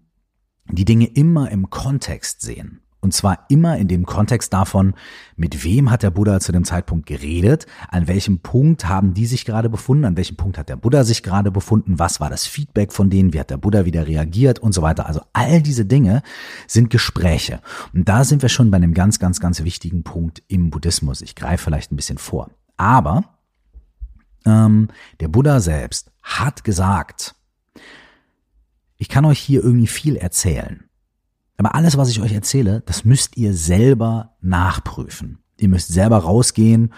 die 0.65 0.85
Dinge 0.85 1.07
immer 1.07 1.51
im 1.51 1.69
Kontext 1.69 2.41
sehen. 2.41 2.79
Und 3.03 3.13
zwar 3.13 3.47
immer 3.49 3.77
in 3.77 3.89
dem 3.89 4.05
Kontext 4.05 4.53
davon, 4.53 4.93
mit 5.35 5.65
wem 5.65 5.91
hat 5.91 6.03
der 6.03 6.09
Buddha 6.09 6.39
zu 6.39 6.53
dem 6.53 6.63
Zeitpunkt 6.63 7.05
geredet, 7.05 7.67
an 7.89 8.07
welchem 8.07 8.39
Punkt 8.39 8.87
haben 8.87 9.13
die 9.13 9.25
sich 9.25 9.43
gerade 9.43 9.69
befunden, 9.69 10.05
an 10.05 10.15
welchem 10.15 10.37
Punkt 10.37 10.57
hat 10.57 10.69
der 10.69 10.77
Buddha 10.77 11.03
sich 11.03 11.21
gerade 11.21 11.51
befunden, 11.51 11.99
was 11.99 12.21
war 12.21 12.29
das 12.29 12.45
Feedback 12.45 12.93
von 12.93 13.09
denen, 13.09 13.33
wie 13.33 13.41
hat 13.41 13.49
der 13.49 13.57
Buddha 13.57 13.83
wieder 13.83 14.07
reagiert 14.07 14.59
und 14.59 14.71
so 14.71 14.81
weiter. 14.81 15.05
Also 15.05 15.19
all 15.33 15.61
diese 15.61 15.85
Dinge 15.85 16.23
sind 16.65 16.89
Gespräche. 16.89 17.59
Und 17.93 18.07
da 18.07 18.23
sind 18.23 18.41
wir 18.41 18.47
schon 18.47 18.71
bei 18.71 18.77
einem 18.77 18.93
ganz, 18.93 19.19
ganz, 19.19 19.41
ganz 19.41 19.61
wichtigen 19.65 20.03
Punkt 20.03 20.41
im 20.47 20.69
Buddhismus. 20.69 21.21
Ich 21.21 21.35
greife 21.35 21.65
vielleicht 21.65 21.91
ein 21.91 21.97
bisschen 21.97 22.17
vor. 22.17 22.51
Aber 22.77 23.25
ähm, 24.45 24.87
der 25.19 25.27
Buddha 25.27 25.59
selbst 25.59 26.09
hat 26.21 26.63
gesagt, 26.63 27.35
ich 29.03 29.09
kann 29.09 29.25
euch 29.25 29.39
hier 29.39 29.61
irgendwie 29.61 29.87
viel 29.87 30.15
erzählen. 30.15 30.85
Aber 31.57 31.75
alles, 31.75 31.97
was 31.97 32.07
ich 32.07 32.21
euch 32.21 32.31
erzähle, 32.31 32.83
das 32.85 33.03
müsst 33.03 33.35
ihr 33.35 33.53
selber 33.53 34.37
nachprüfen. 34.39 35.39
Ihr 35.57 35.67
müsst 35.67 35.89
selber 35.89 36.19
rausgehen 36.19 36.93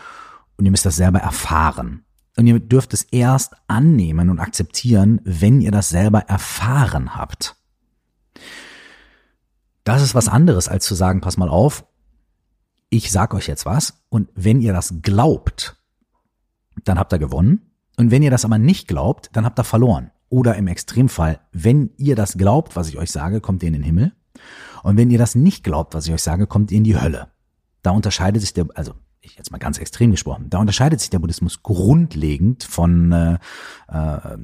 und 0.56 0.66
ihr 0.66 0.70
müsst 0.70 0.86
das 0.86 0.98
selber 0.98 1.18
erfahren. 1.18 2.06
Und 2.38 2.46
ihr 2.46 2.60
dürft 2.60 2.94
es 2.94 3.02
erst 3.06 3.56
annehmen 3.66 4.30
und 4.30 4.40
akzeptieren, 4.40 5.20
wenn 5.24 5.62
ihr 5.62 5.72
das 5.72 5.90
selber 5.90 6.20
erfahren 6.20 7.16
habt. 7.16 7.56
Das 9.84 10.04
ist 10.04 10.14
was 10.14 10.28
anderes, 10.28 10.68
als 10.68 10.86
zu 10.86 10.94
sagen, 10.94 11.22
pass 11.22 11.38
mal 11.38 11.50
auf, 11.50 11.88
ich 12.92 13.12
sag 13.12 13.34
euch 13.34 13.48
jetzt 13.48 13.66
was 13.66 14.06
und 14.10 14.30
wenn 14.36 14.62
ihr 14.62 14.74
das 14.74 14.94
glaubt, 15.02 15.76
dann 16.84 17.00
habt 17.00 17.12
ihr 17.14 17.20
gewonnen. 17.20 17.72
Und 17.98 18.12
wenn 18.12 18.22
ihr 18.22 18.30
das 18.30 18.46
aber 18.46 18.60
nicht 18.60 18.88
glaubt, 18.88 19.32
dann 19.34 19.44
habt 19.44 19.60
ihr 19.60 19.64
verloren. 19.64 20.12
Oder 20.30 20.56
im 20.56 20.68
Extremfall, 20.68 21.40
wenn 21.52 21.92
ihr 21.98 22.16
das 22.16 22.38
glaubt, 22.38 22.76
was 22.76 22.90
ich 22.90 22.98
euch 22.98 23.12
sage, 23.12 23.42
kommt 23.42 23.64
ihr 23.64 23.68
in 23.68 23.74
den 23.74 23.84
Himmel. 23.84 24.14
Und 24.84 24.98
wenn 24.98 25.10
ihr 25.10 25.18
das 25.18 25.36
nicht 25.36 25.64
glaubt, 25.64 25.94
was 25.94 26.08
ich 26.08 26.14
euch 26.14 26.22
sage, 26.22 26.48
kommt 26.48 26.72
ihr 26.72 26.78
in 26.78 26.84
die 26.84 27.00
Hölle. 27.00 27.28
Da 27.82 27.92
unterscheidet 27.92 28.42
sich 28.42 28.54
der, 28.54 28.68
also 28.76 28.94
ich 29.22 29.36
jetzt 29.36 29.52
mal 29.52 29.58
ganz 29.58 29.78
extrem 29.78 30.12
gesprochen, 30.12 30.50
da 30.50 30.60
unterscheidet 30.60 31.00
sich 31.00 31.10
der 31.10 31.20
Buddhismus 31.20 31.64
grundlegend 31.64 32.64
von 32.64 33.12
äh, 33.12 33.38
äh, 33.88 34.38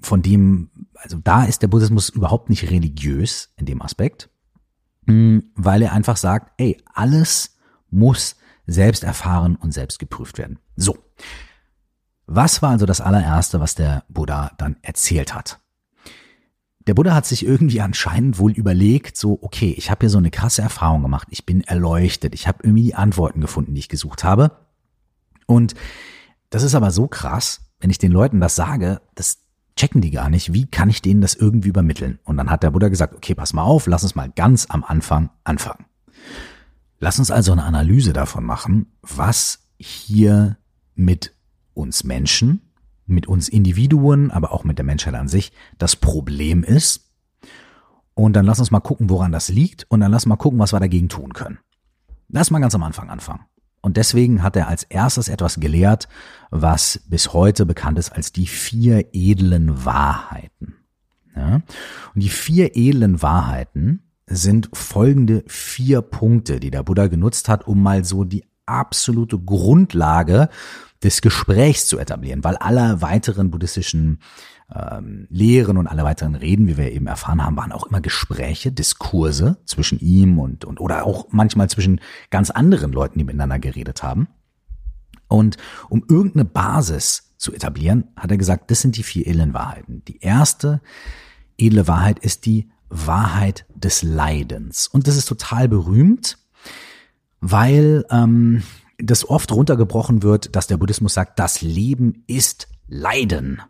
von 0.00 0.22
dem, 0.22 0.70
also 0.94 1.18
da 1.22 1.44
ist 1.44 1.62
der 1.62 1.68
Buddhismus 1.68 2.08
überhaupt 2.08 2.48
nicht 2.48 2.70
religiös 2.70 3.52
in 3.56 3.66
dem 3.66 3.82
Aspekt, 3.82 4.30
hm, 5.06 5.50
weil 5.54 5.82
er 5.82 5.92
einfach 5.92 6.16
sagt, 6.16 6.52
ey, 6.58 6.82
alles 6.94 7.58
muss 7.90 8.36
selbst 8.66 9.04
erfahren 9.04 9.56
und 9.56 9.72
selbst 9.72 9.98
geprüft 9.98 10.38
werden. 10.38 10.58
So. 10.76 10.96
Was 12.26 12.62
war 12.62 12.70
also 12.70 12.86
das 12.86 13.00
allererste, 13.00 13.60
was 13.60 13.74
der 13.74 14.04
Buddha 14.08 14.52
dann 14.58 14.76
erzählt 14.82 15.34
hat? 15.34 15.60
Der 16.86 16.94
Buddha 16.94 17.14
hat 17.14 17.26
sich 17.26 17.44
irgendwie 17.44 17.80
anscheinend 17.80 18.38
wohl 18.38 18.52
überlegt, 18.52 19.16
so, 19.16 19.38
okay, 19.42 19.74
ich 19.76 19.90
habe 19.90 20.00
hier 20.00 20.10
so 20.10 20.18
eine 20.18 20.30
krasse 20.30 20.62
Erfahrung 20.62 21.02
gemacht, 21.02 21.28
ich 21.30 21.46
bin 21.46 21.62
erleuchtet, 21.62 22.34
ich 22.34 22.46
habe 22.46 22.58
irgendwie 22.62 22.82
die 22.82 22.94
Antworten 22.94 23.40
gefunden, 23.40 23.74
die 23.74 23.80
ich 23.80 23.88
gesucht 23.88 24.22
habe. 24.22 24.52
Und 25.46 25.74
das 26.50 26.62
ist 26.62 26.74
aber 26.74 26.90
so 26.90 27.08
krass, 27.08 27.60
wenn 27.80 27.90
ich 27.90 27.98
den 27.98 28.12
Leuten 28.12 28.40
das 28.40 28.54
sage, 28.54 29.00
das 29.14 29.38
checken 29.76 30.00
die 30.00 30.10
gar 30.10 30.30
nicht, 30.30 30.52
wie 30.52 30.66
kann 30.66 30.90
ich 30.90 31.02
denen 31.02 31.20
das 31.20 31.34
irgendwie 31.34 31.68
übermitteln? 31.68 32.18
Und 32.24 32.36
dann 32.36 32.50
hat 32.50 32.62
der 32.62 32.70
Buddha 32.70 32.88
gesagt, 32.88 33.14
okay, 33.14 33.34
pass 33.34 33.52
mal 33.52 33.62
auf, 33.62 33.86
lass 33.86 34.02
uns 34.02 34.14
mal 34.14 34.30
ganz 34.30 34.66
am 34.68 34.84
Anfang 34.84 35.30
anfangen. 35.42 35.86
Lass 37.00 37.18
uns 37.18 37.30
also 37.30 37.52
eine 37.52 37.64
Analyse 37.64 38.12
davon 38.12 38.44
machen, 38.44 38.92
was 39.02 39.60
hier 39.78 40.56
mit 40.94 41.33
uns 41.74 42.04
Menschen 42.04 42.72
mit 43.06 43.26
uns 43.26 43.48
Individuen, 43.48 44.30
aber 44.30 44.52
auch 44.52 44.64
mit 44.64 44.78
der 44.78 44.84
Menschheit 44.84 45.14
an 45.14 45.28
sich 45.28 45.52
das 45.78 45.96
Problem 45.96 46.64
ist. 46.64 47.10
Und 48.14 48.34
dann 48.34 48.46
lass 48.46 48.60
uns 48.60 48.70
mal 48.70 48.80
gucken, 48.80 49.10
woran 49.10 49.32
das 49.32 49.48
liegt 49.48 49.84
und 49.90 50.00
dann 50.00 50.12
lass 50.12 50.26
mal 50.26 50.36
gucken, 50.36 50.58
was 50.58 50.72
wir 50.72 50.80
dagegen 50.80 51.08
tun 51.08 51.32
können. 51.32 51.58
Lass 52.28 52.50
mal 52.50 52.60
ganz 52.60 52.74
am 52.74 52.82
Anfang 52.82 53.10
anfangen. 53.10 53.44
Und 53.82 53.98
deswegen 53.98 54.42
hat 54.42 54.56
er 54.56 54.68
als 54.68 54.84
erstes 54.84 55.28
etwas 55.28 55.60
gelehrt, 55.60 56.08
was 56.50 57.02
bis 57.06 57.34
heute 57.34 57.66
bekannt 57.66 57.98
ist 57.98 58.10
als 58.10 58.32
die 58.32 58.46
vier 58.46 59.08
edlen 59.12 59.84
Wahrheiten. 59.84 60.76
Ja? 61.36 61.56
Und 62.14 62.22
die 62.22 62.30
vier 62.30 62.76
edlen 62.76 63.20
Wahrheiten 63.20 64.04
sind 64.26 64.70
folgende 64.72 65.44
vier 65.48 66.00
Punkte, 66.00 66.60
die 66.60 66.70
der 66.70 66.82
Buddha 66.82 67.08
genutzt 67.08 67.48
hat, 67.50 67.66
um 67.66 67.82
mal 67.82 68.04
so 68.04 68.24
die 68.24 68.44
absolute 68.64 69.38
Grundlage 69.38 70.48
des 71.04 71.20
Gesprächs 71.20 71.86
zu 71.86 71.98
etablieren, 71.98 72.42
weil 72.42 72.56
alle 72.56 73.02
weiteren 73.02 73.50
buddhistischen 73.50 74.20
ähm, 74.74 75.26
Lehren 75.30 75.76
und 75.76 75.86
alle 75.86 76.04
weiteren 76.04 76.34
Reden, 76.34 76.66
wie 76.66 76.76
wir 76.76 76.90
eben 76.90 77.06
erfahren 77.06 77.44
haben, 77.44 77.56
waren 77.56 77.72
auch 77.72 77.86
immer 77.86 78.00
Gespräche, 78.00 78.72
Diskurse 78.72 79.58
zwischen 79.66 80.00
ihm 80.00 80.38
und, 80.38 80.64
und 80.64 80.80
oder 80.80 81.04
auch 81.04 81.26
manchmal 81.30 81.68
zwischen 81.68 82.00
ganz 82.30 82.50
anderen 82.50 82.92
Leuten, 82.92 83.18
die 83.18 83.24
miteinander 83.24 83.58
geredet 83.58 84.02
haben. 84.02 84.28
Und 85.28 85.56
um 85.88 86.04
irgendeine 86.08 86.44
Basis 86.44 87.34
zu 87.36 87.52
etablieren, 87.52 88.04
hat 88.16 88.30
er 88.30 88.38
gesagt, 88.38 88.70
das 88.70 88.80
sind 88.80 88.96
die 88.96 89.02
vier 89.02 89.26
edlen 89.26 89.52
Wahrheiten. 89.52 90.02
Die 90.06 90.20
erste 90.20 90.80
edle 91.58 91.86
Wahrheit 91.86 92.18
ist 92.18 92.46
die 92.46 92.70
Wahrheit 92.88 93.66
des 93.74 94.02
Leidens. 94.02 94.86
Und 94.86 95.06
das 95.06 95.16
ist 95.16 95.26
total 95.26 95.68
berühmt, 95.68 96.38
weil 97.40 98.04
ähm, 98.10 98.62
das 98.98 99.28
oft 99.28 99.52
runtergebrochen 99.52 100.22
wird, 100.22 100.54
dass 100.56 100.66
der 100.66 100.76
Buddhismus 100.76 101.14
sagt, 101.14 101.38
das 101.38 101.62
Leben 101.62 102.24
ist 102.26 102.68
Leiden. 102.86 103.62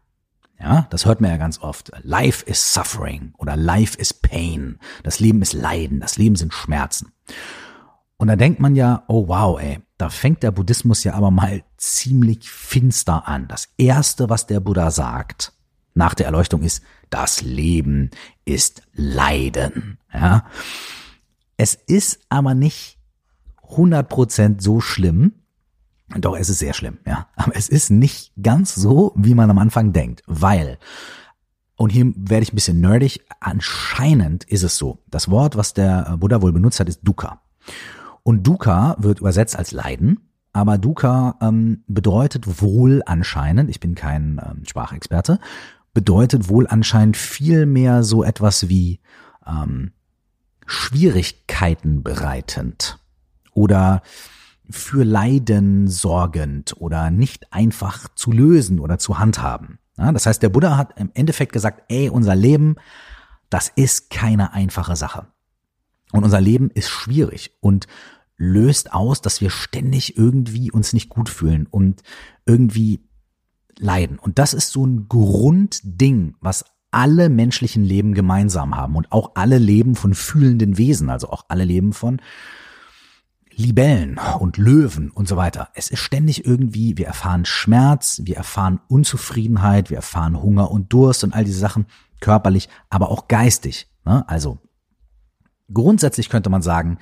Ja, 0.59 0.87
das 0.91 1.05
hört 1.05 1.21
man 1.21 1.31
ja 1.31 1.37
ganz 1.37 1.61
oft. 1.61 1.93
Life 2.03 2.45
is 2.47 2.73
suffering 2.73 3.35
oder 3.39 3.57
life 3.57 3.99
is 3.99 4.15
pain. 4.15 4.79
Das 5.03 5.21
Leben 5.21 5.43
ist 5.43 5.53
Leiden, 5.53 6.01
das 6.01 6.17
Leben 6.17 6.37
sind 6.37 6.55
Schmerzen. 6.55 7.13
Und 8.17 8.29
da 8.29 8.37
denkt 8.37 8.61
man 8.61 8.77
ja, 8.77 9.05
oh 9.09 9.29
wow, 9.29 9.61
ey, 9.61 9.81
da 9.99 10.09
fängt 10.09 10.43
der 10.43 10.53
Buddhismus 10.53 11.05
ja 11.05 11.15
aber 11.15 11.31
mal 11.31 11.65
ziemlich 11.77 12.51
finster 12.51 13.27
an. 13.29 13.49
Das 13.49 13.69
erste, 13.77 14.31
was 14.31 14.47
der 14.47 14.61
Buddha 14.61 14.91
sagt 14.91 15.53
nach 15.95 16.15
der 16.15 16.27
Erleuchtung 16.27 16.63
ist, 16.63 16.83
das 17.11 17.43
Leben 17.43 18.11
ist 18.45 18.83
Leiden. 18.93 19.99
Ja. 20.13 20.47
Es 21.57 21.75
ist 21.75 22.21
aber 22.29 22.55
nicht 22.55 22.93
100% 23.70 24.61
so 24.61 24.81
schlimm. 24.81 25.33
Doch, 26.16 26.37
es 26.37 26.50
ist 26.50 26.59
sehr 26.59 26.74
schlimm, 26.74 26.98
ja. 27.07 27.29
Aber 27.37 27.57
es 27.57 27.68
ist 27.68 27.90
nicht 27.90 28.33
ganz 28.40 28.74
so, 28.74 29.12
wie 29.16 29.35
man 29.35 29.50
am 29.50 29.59
Anfang 29.59 29.92
denkt, 29.92 30.22
weil, 30.27 30.79
und 31.77 31.90
hier 31.90 32.12
werde 32.16 32.42
ich 32.42 32.53
ein 32.53 32.57
bisschen 32.57 32.81
nerdig, 32.81 33.20
anscheinend 33.40 34.44
ist 34.44 34.62
es 34.62 34.77
so. 34.77 34.98
Das 35.09 35.31
Wort, 35.31 35.57
was 35.57 35.74
der 35.74 36.16
Buddha 36.18 36.42
wohl 36.42 36.53
benutzt 36.53 36.79
hat, 36.81 36.88
ist 36.88 37.00
Dukkha. 37.03 37.40
Und 38.22 38.46
Dukkha 38.46 38.96
wird 38.98 39.20
übersetzt 39.20 39.57
als 39.57 39.72
Leiden, 39.72 40.20
aber 40.53 40.79
Dukkha 40.79 41.37
ähm, 41.40 41.83
bedeutet 41.88 42.62
wohl 42.62 43.03
anscheinend, 43.07 43.70
ich 43.70 43.81
bin 43.81 43.94
kein 43.94 44.40
ähm, 44.44 44.64
Sprachexperte, 44.64 45.40
bedeutet 45.94 46.48
wohl 46.48 46.66
anscheinend 46.66 47.16
viel 47.16 47.66
mehr 47.66 48.03
so 48.03 48.22
etwas 48.22 48.68
wie 48.68 49.00
ähm, 49.46 49.92
Schwierigkeiten 50.66 52.03
bereitend 52.03 53.04
oder 53.55 54.03
für 54.71 55.05
Leiden 55.05 55.88
sorgend 55.88 56.75
oder 56.79 57.11
nicht 57.11 57.53
einfach 57.53 58.09
zu 58.14 58.33
lösen 58.33 58.81
oder 58.81 58.99
zu 58.99 59.19
handhaben. 59.19 59.79
Ja, 59.99 60.11
das 60.12 60.27
heißt, 60.27 60.43
der 60.43 60.49
Buddha 60.49 60.77
hat 60.77 60.99
im 60.99 61.11
Endeffekt 61.14 61.53
gesagt, 61.53 61.85
ey, 61.88 62.09
unser 62.09 62.35
Leben, 62.35 62.77
das 63.51 63.71
ist 63.75 64.11
keine 64.11 64.53
einfache 64.53 64.97
Sache. 64.97 65.27
Und 66.12 66.25
unser 66.25 66.40
Leben 66.40 66.71
ist 66.71 66.88
schwierig 66.88 67.57
und 67.61 67.87
löst 68.37 68.93
aus, 68.93 69.21
dass 69.21 69.40
wir 69.40 69.51
ständig 69.51 70.17
irgendwie 70.17 70.71
uns 70.71 70.93
nicht 70.93 71.09
gut 71.09 71.29
fühlen 71.29 71.67
und 71.71 72.03
irgendwie 72.47 73.01
leiden. 73.79 74.19
Und 74.19 74.38
das 74.38 74.55
ist 74.55 74.71
so 74.71 74.85
ein 74.85 75.09
Grundding, 75.09 76.35
was 76.40 76.64
alle 76.90 77.29
menschlichen 77.29 77.85
Leben 77.85 78.14
gemeinsam 78.14 78.77
haben 78.77 78.97
und 78.97 79.11
auch 79.12 79.33
alle 79.35 79.59
Leben 79.59 79.97
von 79.97 80.14
fühlenden 80.14 80.79
Wesen, 80.79 81.11
also 81.11 81.29
auch 81.29 81.45
alle 81.49 81.64
Leben 81.64 81.93
von 81.93 82.21
Libellen 83.57 84.19
und 84.38 84.57
Löwen 84.57 85.11
und 85.11 85.29
so 85.29 85.37
weiter. 85.37 85.69
Es 85.75 85.90
ist 85.90 86.01
ständig 86.01 86.45
irgendwie, 86.45 86.97
wir 86.97 87.07
erfahren 87.07 87.45
Schmerz, 87.45 88.21
wir 88.25 88.37
erfahren 88.37 88.81
Unzufriedenheit, 88.88 89.90
wir 89.90 89.97
erfahren 89.97 90.40
Hunger 90.40 90.71
und 90.71 90.93
Durst 90.93 91.25
und 91.25 91.35
all 91.35 91.45
diese 91.45 91.59
Sachen, 91.59 91.87
körperlich, 92.21 92.69
aber 92.90 93.11
auch 93.11 93.29
geistig. 93.29 93.88
Ne? 94.05 94.29
Also 94.29 94.59
grundsätzlich 95.73 96.29
könnte 96.29 96.51
man 96.51 96.62
sagen, 96.62 96.99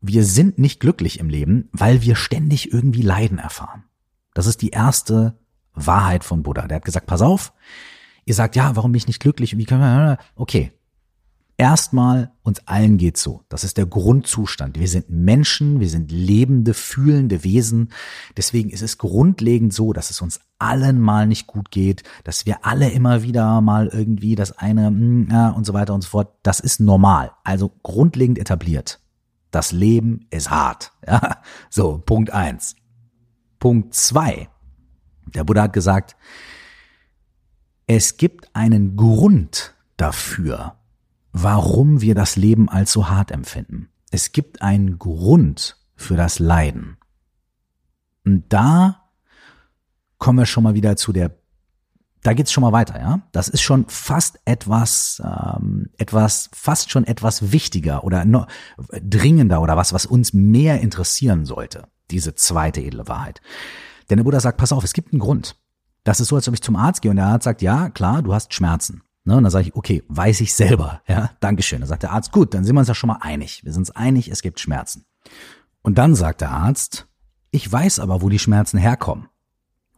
wir 0.00 0.24
sind 0.24 0.58
nicht 0.58 0.80
glücklich 0.80 1.20
im 1.20 1.28
Leben, 1.28 1.68
weil 1.72 2.02
wir 2.02 2.16
ständig 2.16 2.72
irgendwie 2.72 3.02
Leiden 3.02 3.38
erfahren. 3.38 3.84
Das 4.34 4.46
ist 4.46 4.62
die 4.62 4.70
erste 4.70 5.38
Wahrheit 5.74 6.24
von 6.24 6.42
Buddha. 6.42 6.66
Der 6.66 6.76
hat 6.76 6.84
gesagt, 6.84 7.06
pass 7.06 7.22
auf, 7.22 7.52
ihr 8.24 8.34
sagt, 8.34 8.56
ja, 8.56 8.76
warum 8.76 8.92
bin 8.92 8.98
ich 8.98 9.06
nicht 9.06 9.20
glücklich? 9.20 9.56
Wie 9.56 9.64
können 9.64 9.80
wir, 9.80 10.18
okay, 10.34 10.72
Erstmal, 11.62 12.32
uns 12.42 12.66
allen 12.66 12.98
geht's 12.98 13.22
so. 13.22 13.44
Das 13.48 13.62
ist 13.62 13.76
der 13.76 13.86
Grundzustand. 13.86 14.80
Wir 14.80 14.88
sind 14.88 15.10
Menschen, 15.10 15.78
wir 15.78 15.88
sind 15.88 16.10
lebende, 16.10 16.74
fühlende 16.74 17.44
Wesen. 17.44 17.92
Deswegen 18.36 18.68
ist 18.68 18.82
es 18.82 18.98
grundlegend 18.98 19.72
so, 19.72 19.92
dass 19.92 20.10
es 20.10 20.20
uns 20.20 20.40
allen 20.58 21.00
mal 21.00 21.28
nicht 21.28 21.46
gut 21.46 21.70
geht, 21.70 22.02
dass 22.24 22.46
wir 22.46 22.66
alle 22.66 22.90
immer 22.90 23.22
wieder 23.22 23.60
mal 23.60 23.86
irgendwie 23.86 24.34
das 24.34 24.58
eine 24.58 25.26
ja, 25.30 25.50
und 25.50 25.64
so 25.64 25.72
weiter 25.72 25.94
und 25.94 26.02
so 26.02 26.08
fort. 26.08 26.34
Das 26.42 26.58
ist 26.58 26.80
normal. 26.80 27.30
Also 27.44 27.70
grundlegend 27.84 28.40
etabliert. 28.40 28.98
Das 29.52 29.70
Leben 29.70 30.26
ist 30.30 30.50
hart. 30.50 30.90
Ja, 31.06 31.42
so 31.70 32.02
Punkt 32.04 32.32
eins. 32.32 32.74
Punkt 33.60 33.94
zwei. 33.94 34.48
Der 35.32 35.44
Buddha 35.44 35.62
hat 35.62 35.72
gesagt, 35.72 36.16
es 37.86 38.16
gibt 38.16 38.50
einen 38.52 38.96
Grund 38.96 39.74
dafür, 39.96 40.74
warum 41.32 42.00
wir 42.00 42.14
das 42.14 42.36
Leben 42.36 42.68
als 42.68 42.92
so 42.92 43.08
hart 43.08 43.30
empfinden. 43.30 43.88
Es 44.10 44.32
gibt 44.32 44.62
einen 44.62 44.98
Grund 44.98 45.76
für 45.96 46.16
das 46.16 46.38
Leiden. 46.38 46.98
Und 48.24 48.44
da 48.50 49.02
kommen 50.18 50.38
wir 50.38 50.46
schon 50.46 50.62
mal 50.62 50.74
wieder 50.74 50.96
zu 50.96 51.12
der, 51.12 51.34
da 52.22 52.34
geht's 52.34 52.52
schon 52.52 52.62
mal 52.62 52.72
weiter, 52.72 53.00
ja. 53.00 53.22
Das 53.32 53.48
ist 53.48 53.62
schon 53.62 53.86
fast 53.88 54.38
etwas, 54.44 55.20
ähm, 55.24 55.90
etwas, 55.98 56.50
fast 56.52 56.90
schon 56.90 57.04
etwas 57.04 57.50
wichtiger 57.50 58.04
oder 58.04 58.24
noch 58.24 58.46
dringender 58.90 59.60
oder 59.60 59.76
was, 59.76 59.92
was 59.92 60.06
uns 60.06 60.32
mehr 60.32 60.80
interessieren 60.80 61.46
sollte. 61.46 61.88
Diese 62.10 62.34
zweite 62.34 62.80
edle 62.82 63.08
Wahrheit. 63.08 63.40
Denn 64.10 64.18
der 64.18 64.24
Buddha 64.24 64.38
sagt, 64.38 64.58
pass 64.58 64.72
auf, 64.72 64.84
es 64.84 64.92
gibt 64.92 65.12
einen 65.12 65.20
Grund. 65.20 65.56
Das 66.04 66.20
ist 66.20 66.28
so, 66.28 66.36
als 66.36 66.46
ob 66.46 66.54
ich 66.54 66.62
zum 66.62 66.76
Arzt 66.76 67.00
gehe 67.02 67.10
und 67.10 67.16
der 67.16 67.26
Arzt 67.26 67.44
sagt, 67.44 67.62
ja, 67.62 67.88
klar, 67.88 68.22
du 68.22 68.34
hast 68.34 68.52
Schmerzen. 68.52 69.02
Ne, 69.24 69.36
und 69.36 69.44
dann 69.44 69.52
sage 69.52 69.68
ich, 69.68 69.74
okay, 69.76 70.02
weiß 70.08 70.40
ich 70.40 70.52
selber. 70.52 71.00
Ja, 71.06 71.30
Dankeschön. 71.40 71.80
Dann 71.80 71.88
sagt 71.88 72.02
der 72.02 72.12
Arzt, 72.12 72.32
gut, 72.32 72.54
dann 72.54 72.64
sind 72.64 72.74
wir 72.74 72.80
uns 72.80 72.88
ja 72.88 72.94
schon 72.94 73.08
mal 73.08 73.18
einig. 73.20 73.64
Wir 73.64 73.72
sind 73.72 73.82
uns 73.82 73.90
einig, 73.92 74.28
es 74.28 74.42
gibt 74.42 74.58
Schmerzen. 74.58 75.04
Und 75.82 75.98
dann 75.98 76.14
sagt 76.14 76.40
der 76.40 76.50
Arzt, 76.50 77.06
ich 77.50 77.70
weiß 77.70 78.00
aber, 78.00 78.22
wo 78.22 78.28
die 78.28 78.38
Schmerzen 78.38 78.78
herkommen. 78.78 79.28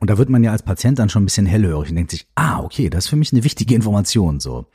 Und 0.01 0.11
da 0.11 0.19
wird 0.19 0.29
man 0.29 0.45
ja 0.45 0.53
als 0.53 0.63
Patient 0.63 0.99
dann 0.99 1.09
schon 1.09 1.23
ein 1.23 1.27
bisschen 1.27 1.47
hellhörig 1.47 1.89
und 1.89 1.97
denkt 1.97 2.11
sich, 2.11 2.29
ah, 2.35 2.61
okay, 2.61 2.91
das 2.91 3.05
ist 3.05 3.11
für 3.11 3.17
mich 3.17 3.33
eine 3.33 3.45
wichtige 3.45 3.75
Information, 3.75 4.41
so. 4.41 4.67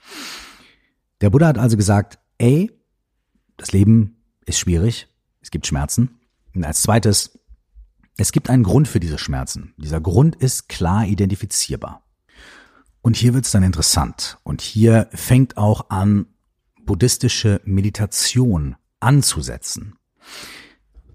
Der 1.21 1.29
Buddha 1.29 1.47
hat 1.47 1.57
also 1.57 1.77
gesagt, 1.77 2.17
ey, 2.37 2.71
das 3.57 3.71
Leben 3.71 4.23
ist 4.45 4.57
schwierig, 4.57 5.07
es 5.41 5.51
gibt 5.51 5.67
Schmerzen. 5.67 6.19
Und 6.55 6.63
als 6.63 6.81
zweites, 6.81 7.37
es 8.17 8.31
gibt 8.31 8.49
einen 8.49 8.63
Grund 8.63 8.87
für 8.87 8.99
diese 8.99 9.19
Schmerzen. 9.19 9.73
Dieser 9.77 10.01
Grund 10.01 10.35
ist 10.35 10.69
klar 10.69 11.05
identifizierbar. 11.05 12.03
Und 13.01 13.15
hier 13.15 13.33
wird 13.33 13.45
es 13.45 13.51
dann 13.51 13.63
interessant. 13.63 14.37
Und 14.43 14.61
hier 14.61 15.07
fängt 15.11 15.57
auch 15.57 15.89
an, 15.89 16.25
buddhistische 16.85 17.61
Meditation 17.65 18.75
anzusetzen. 18.99 19.93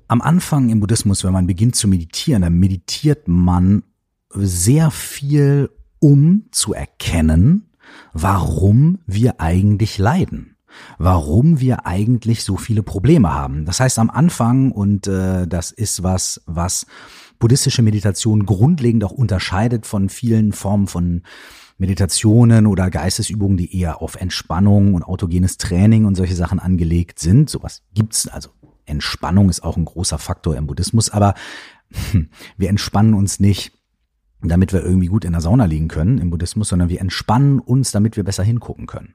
Am 0.07 0.21
Anfang 0.21 0.69
im 0.69 0.79
Buddhismus, 0.79 1.25
wenn 1.25 1.33
man 1.33 1.49
beginnt 1.49 1.75
zu 1.75 1.89
meditieren, 1.89 2.43
dann 2.43 2.61
meditiert 2.61 3.27
man 3.27 3.83
sehr 4.31 4.93
viel, 4.93 5.71
um 5.99 6.45
zu 6.53 6.75
erkennen, 6.75 7.71
warum 8.13 9.01
wir 9.07 9.41
eigentlich 9.41 9.99
leiden, 9.99 10.57
warum 10.99 11.59
wir 11.59 11.87
eigentlich 11.87 12.45
so 12.45 12.57
viele 12.57 12.85
Probleme 12.85 13.35
haben. 13.35 13.65
Das 13.65 13.81
heißt 13.81 13.99
am 13.99 14.11
Anfang, 14.11 14.71
und 14.71 15.09
äh, 15.09 15.49
das 15.49 15.73
ist 15.73 16.05
was, 16.05 16.41
was 16.47 16.87
buddhistische 17.41 17.83
Meditation 17.83 18.47
grundlegend 18.47 19.03
auch 19.03 19.11
unterscheidet 19.11 19.87
von 19.87 20.09
vielen 20.09 20.53
Formen 20.53 20.87
von 20.87 21.23
Meditationen 21.77 22.67
oder 22.67 22.91
Geistesübungen, 22.91 23.57
die 23.57 23.79
eher 23.79 24.01
auf 24.01 24.15
Entspannung 24.17 24.95
und 24.95 25.03
autogenes 25.03 25.59
Training 25.59 26.05
und 26.05 26.15
solche 26.15 26.37
Sachen 26.37 26.61
angelegt 26.61 27.19
sind. 27.19 27.51
Sowas 27.51 27.83
gibt's, 27.95 28.29
also 28.29 28.51
Entspannung 28.87 29.51
ist 29.51 29.65
auch 29.65 29.77
ein 29.77 29.85
großer 29.85 30.19
Faktor 30.19 30.57
im 30.57 30.67
Buddhismus, 30.67 31.11
aber 31.11 31.35
wir 32.57 32.69
entspannen 32.69 33.15
uns 33.15 33.41
nicht 33.41 33.73
damit 34.49 34.73
wir 34.73 34.83
irgendwie 34.83 35.07
gut 35.07 35.25
in 35.25 35.33
der 35.33 35.41
Sauna 35.41 35.65
liegen 35.65 35.89
können 35.89 36.19
im 36.19 36.31
Buddhismus, 36.31 36.69
sondern 36.69 36.89
wir 36.89 37.01
entspannen 37.01 37.59
uns, 37.59 37.91
damit 37.91 38.17
wir 38.17 38.25
besser 38.25 38.43
hingucken 38.43 38.87
können. 38.87 39.15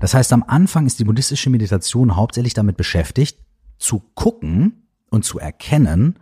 Das 0.00 0.14
heißt, 0.14 0.32
am 0.32 0.44
Anfang 0.46 0.86
ist 0.86 0.98
die 0.98 1.04
buddhistische 1.04 1.50
Meditation 1.50 2.16
hauptsächlich 2.16 2.54
damit 2.54 2.76
beschäftigt, 2.76 3.38
zu 3.78 4.00
gucken 4.14 4.88
und 5.10 5.24
zu 5.24 5.38
erkennen, 5.38 6.18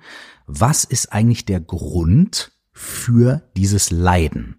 was 0.46 0.84
ist 0.84 1.12
eigentlich 1.12 1.44
der 1.44 1.60
Grund 1.60 2.52
für 2.72 3.42
dieses 3.56 3.90
Leiden. 3.90 4.56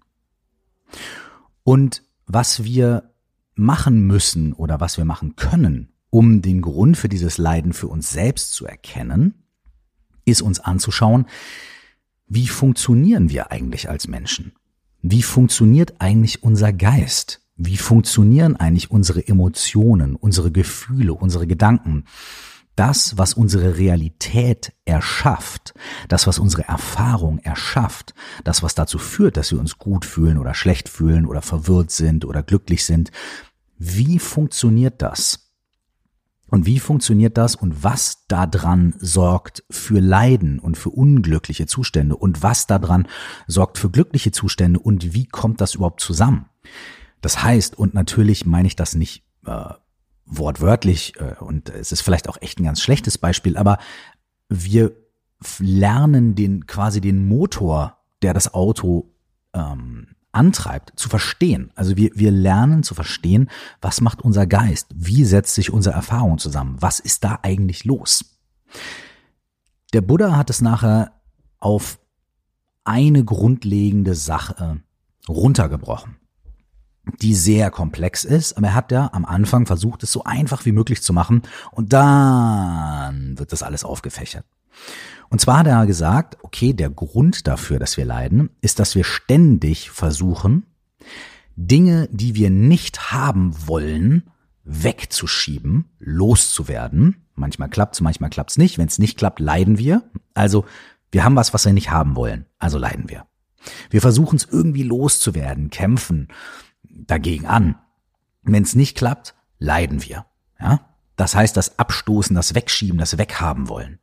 Und 1.63 2.03
was 2.25 2.63
wir 2.63 3.11
machen 3.55 4.07
müssen 4.07 4.53
oder 4.53 4.79
was 4.79 4.97
wir 4.97 5.05
machen 5.05 5.35
können, 5.35 5.93
um 6.09 6.41
den 6.41 6.61
Grund 6.61 6.97
für 6.97 7.09
dieses 7.09 7.37
Leiden 7.37 7.73
für 7.73 7.87
uns 7.87 8.09
selbst 8.11 8.53
zu 8.53 8.65
erkennen, 8.65 9.33
ist 10.25 10.41
uns 10.41 10.59
anzuschauen, 10.59 11.25
wie 12.27 12.47
funktionieren 12.47 13.29
wir 13.29 13.51
eigentlich 13.51 13.89
als 13.89 14.07
Menschen? 14.07 14.53
Wie 15.01 15.21
funktioniert 15.21 15.95
eigentlich 15.99 16.43
unser 16.43 16.71
Geist? 16.71 17.41
Wie 17.55 17.77
funktionieren 17.77 18.55
eigentlich 18.55 18.89
unsere 18.89 19.27
Emotionen, 19.27 20.15
unsere 20.15 20.51
Gefühle, 20.51 21.13
unsere 21.13 21.45
Gedanken? 21.45 22.05
Das, 22.75 23.17
was 23.17 23.35
unsere 23.35 23.77
Realität 23.77 24.73
erschafft, 24.85 25.73
das, 26.07 26.25
was 26.25 26.39
unsere 26.39 26.67
Erfahrung 26.67 27.39
erschafft, 27.39 28.15
das, 28.43 28.63
was 28.63 28.73
dazu 28.73 28.97
führt, 28.97 29.37
dass 29.37 29.51
wir 29.51 29.59
uns 29.59 29.77
gut 29.77 30.05
fühlen 30.05 30.39
oder 30.39 30.53
schlecht 30.55 30.89
fühlen 30.89 31.25
oder 31.27 31.41
verwirrt 31.41 31.91
sind 31.91 32.25
oder 32.25 32.41
glücklich 32.41 32.85
sind, 32.85 33.11
wie 33.77 34.17
funktioniert 34.17 35.01
das? 35.01 35.51
Und 36.53 36.67
wie 36.67 36.79
funktioniert 36.79 37.37
das 37.39 37.55
und 37.55 37.83
was 37.83 38.27
daran 38.27 38.93
sorgt 38.99 39.63
für 39.71 39.99
Leiden 39.99 40.59
und 40.59 40.77
für 40.77 40.91
unglückliche 40.91 41.65
Zustände 41.65 42.15
und 42.15 42.43
was 42.43 42.67
daran 42.67 43.07
sorgt 43.47 43.79
für 43.79 43.89
glückliche 43.89 44.31
Zustände 44.31 44.79
und 44.79 45.15
wie 45.15 45.25
kommt 45.25 45.61
das 45.61 45.73
überhaupt 45.73 45.99
zusammen? 45.99 46.45
Das 47.21 47.41
heißt, 47.41 47.75
und 47.75 47.95
natürlich 47.95 48.45
meine 48.45 48.67
ich 48.67 48.75
das 48.75 48.93
nicht 48.93 49.23
äh, 49.47 49.73
wortwörtlich 50.37 51.13
äh, 51.19 51.35
und 51.39 51.69
es 51.69 51.91
ist 51.91 52.01
vielleicht 52.01 52.29
auch 52.29 52.37
echt 52.41 52.59
ein 52.59 52.65
ganz 52.65 52.81
schlechtes 52.81 53.17
Beispiel, 53.17 53.57
aber 53.57 53.77
wir 54.49 54.95
lernen 55.59 56.35
den 56.35 56.67
quasi 56.67 57.01
den 57.01 57.27
Motor, 57.27 57.97
der 58.21 58.33
das 58.33 58.53
Auto 58.53 59.11
ähm, 59.53 60.07
antreibt, 60.31 60.99
zu 60.99 61.09
verstehen. 61.09 61.71
Also 61.75 61.95
wir, 61.95 62.11
wir 62.15 62.31
lernen 62.31 62.83
zu 62.83 62.95
verstehen, 62.95 63.49
was 63.81 64.01
macht 64.01 64.21
unser 64.21 64.47
Geist, 64.47 64.87
wie 64.95 65.25
setzt 65.25 65.55
sich 65.55 65.71
unsere 65.71 65.95
Erfahrung 65.95 66.37
zusammen, 66.39 66.77
was 66.79 66.99
ist 66.99 67.23
da 67.23 67.39
eigentlich 67.43 67.85
los. 67.85 68.39
Der 69.93 70.01
Buddha 70.01 70.35
hat 70.35 70.49
es 70.49 70.61
nachher 70.61 71.21
auf 71.59 71.99
eine 72.83 73.23
grundlegende 73.23 74.15
Sache 74.15 74.81
runtergebrochen, 75.29 76.15
die 77.21 77.35
sehr 77.35 77.69
komplex 77.69 78.23
ist, 78.23 78.57
aber 78.57 78.67
er 78.67 78.75
hat 78.75 78.91
ja 78.91 79.09
am 79.13 79.25
Anfang 79.25 79.65
versucht, 79.65 80.03
es 80.03 80.11
so 80.11 80.23
einfach 80.23 80.65
wie 80.65 80.71
möglich 80.71 81.01
zu 81.01 81.13
machen 81.13 81.41
und 81.71 81.93
dann 81.93 83.37
wird 83.37 83.51
das 83.51 83.63
alles 83.63 83.83
aufgefächert. 83.83 84.45
Und 85.29 85.39
zwar 85.39 85.59
hat 85.59 85.67
er 85.67 85.85
gesagt, 85.85 86.37
okay, 86.43 86.73
der 86.73 86.89
Grund 86.89 87.47
dafür, 87.47 87.79
dass 87.79 87.97
wir 87.97 88.05
leiden, 88.05 88.49
ist, 88.61 88.79
dass 88.79 88.95
wir 88.95 89.03
ständig 89.03 89.89
versuchen, 89.89 90.65
Dinge, 91.55 92.07
die 92.11 92.35
wir 92.35 92.49
nicht 92.49 93.11
haben 93.11 93.53
wollen, 93.67 94.29
wegzuschieben, 94.63 95.89
loszuwerden. 95.99 97.25
Manchmal 97.35 97.69
klappt's, 97.69 98.01
manchmal 98.01 98.29
klappt's 98.29 98.57
nicht. 98.57 98.77
Wenn 98.77 98.87
es 98.87 98.99
nicht 98.99 99.17
klappt, 99.17 99.39
leiden 99.39 99.77
wir. 99.77 100.03
Also 100.33 100.65
wir 101.11 101.23
haben 101.23 101.35
was, 101.35 101.53
was 101.53 101.65
wir 101.65 101.73
nicht 101.73 101.91
haben 101.91 102.15
wollen. 102.15 102.45
Also 102.59 102.77
leiden 102.77 103.09
wir. 103.09 103.25
Wir 103.89 104.01
versuchen 104.01 104.35
es 104.35 104.47
irgendwie 104.49 104.83
loszuwerden, 104.83 105.69
kämpfen 105.69 106.27
dagegen 106.93 107.45
an. 107.45 107.75
Wenn 108.43 108.63
es 108.63 108.75
nicht 108.75 108.97
klappt, 108.97 109.35
leiden 109.59 110.03
wir. 110.03 110.25
Ja? 110.59 110.81
Das 111.15 111.35
heißt, 111.35 111.55
das 111.55 111.79
Abstoßen, 111.79 112.35
das 112.35 112.55
Wegschieben, 112.55 112.97
das 112.97 113.17
Weghaben 113.17 113.69
wollen. 113.69 113.99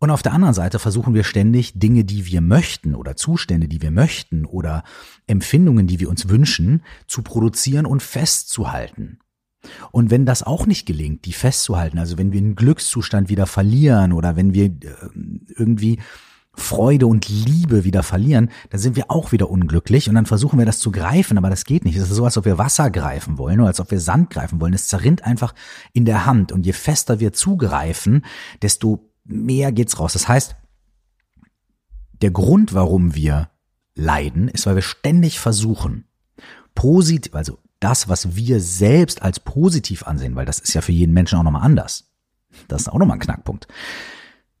Und 0.00 0.10
auf 0.10 0.22
der 0.22 0.32
anderen 0.32 0.54
Seite 0.54 0.78
versuchen 0.78 1.14
wir 1.14 1.24
ständig 1.24 1.78
Dinge, 1.78 2.04
die 2.04 2.26
wir 2.26 2.40
möchten 2.40 2.94
oder 2.94 3.16
Zustände, 3.16 3.66
die 3.66 3.82
wir 3.82 3.90
möchten 3.90 4.44
oder 4.44 4.84
Empfindungen, 5.26 5.88
die 5.88 5.98
wir 5.98 6.08
uns 6.08 6.28
wünschen, 6.28 6.82
zu 7.08 7.22
produzieren 7.22 7.84
und 7.84 8.02
festzuhalten. 8.02 9.18
Und 9.90 10.10
wenn 10.10 10.24
das 10.24 10.44
auch 10.44 10.66
nicht 10.66 10.86
gelingt, 10.86 11.24
die 11.24 11.32
festzuhalten, 11.32 11.98
also 11.98 12.16
wenn 12.16 12.32
wir 12.32 12.40
einen 12.40 12.54
Glückszustand 12.54 13.28
wieder 13.28 13.46
verlieren 13.46 14.12
oder 14.12 14.36
wenn 14.36 14.54
wir 14.54 14.66
äh, 14.66 14.94
irgendwie 15.56 15.98
Freude 16.58 17.06
und 17.06 17.28
Liebe 17.28 17.84
wieder 17.84 18.02
verlieren, 18.02 18.50
dann 18.70 18.80
sind 18.80 18.96
wir 18.96 19.10
auch 19.10 19.32
wieder 19.32 19.50
unglücklich 19.50 20.08
und 20.08 20.14
dann 20.14 20.26
versuchen 20.26 20.58
wir 20.58 20.66
das 20.66 20.80
zu 20.80 20.90
greifen, 20.90 21.38
aber 21.38 21.50
das 21.50 21.64
geht 21.64 21.84
nicht. 21.84 21.96
Es 21.96 22.10
ist 22.10 22.16
so, 22.16 22.24
als 22.24 22.36
ob 22.36 22.44
wir 22.44 22.58
Wasser 22.58 22.90
greifen 22.90 23.38
wollen 23.38 23.60
oder 23.60 23.68
als 23.68 23.80
ob 23.80 23.90
wir 23.90 24.00
Sand 24.00 24.30
greifen 24.30 24.60
wollen. 24.60 24.74
Es 24.74 24.88
zerrinnt 24.88 25.24
einfach 25.24 25.54
in 25.92 26.04
der 26.04 26.26
Hand 26.26 26.52
und 26.52 26.66
je 26.66 26.72
fester 26.72 27.20
wir 27.20 27.32
zugreifen, 27.32 28.24
desto 28.62 29.10
mehr 29.24 29.72
geht's 29.72 29.98
raus. 29.98 30.12
Das 30.12 30.28
heißt, 30.28 30.56
der 32.20 32.30
Grund, 32.30 32.74
warum 32.74 33.14
wir 33.14 33.50
leiden, 33.94 34.48
ist, 34.48 34.66
weil 34.66 34.74
wir 34.74 34.82
ständig 34.82 35.38
versuchen, 35.38 36.04
positiv, 36.74 37.34
also 37.34 37.58
das, 37.80 38.08
was 38.08 38.34
wir 38.36 38.60
selbst 38.60 39.22
als 39.22 39.40
positiv 39.40 40.02
ansehen, 40.04 40.34
weil 40.34 40.46
das 40.46 40.58
ist 40.58 40.74
ja 40.74 40.80
für 40.80 40.92
jeden 40.92 41.14
Menschen 41.14 41.38
auch 41.38 41.44
nochmal 41.44 41.62
anders. 41.62 42.10
Das 42.66 42.82
ist 42.82 42.88
auch 42.88 42.98
nochmal 42.98 43.16
ein 43.16 43.20
Knackpunkt. 43.20 43.68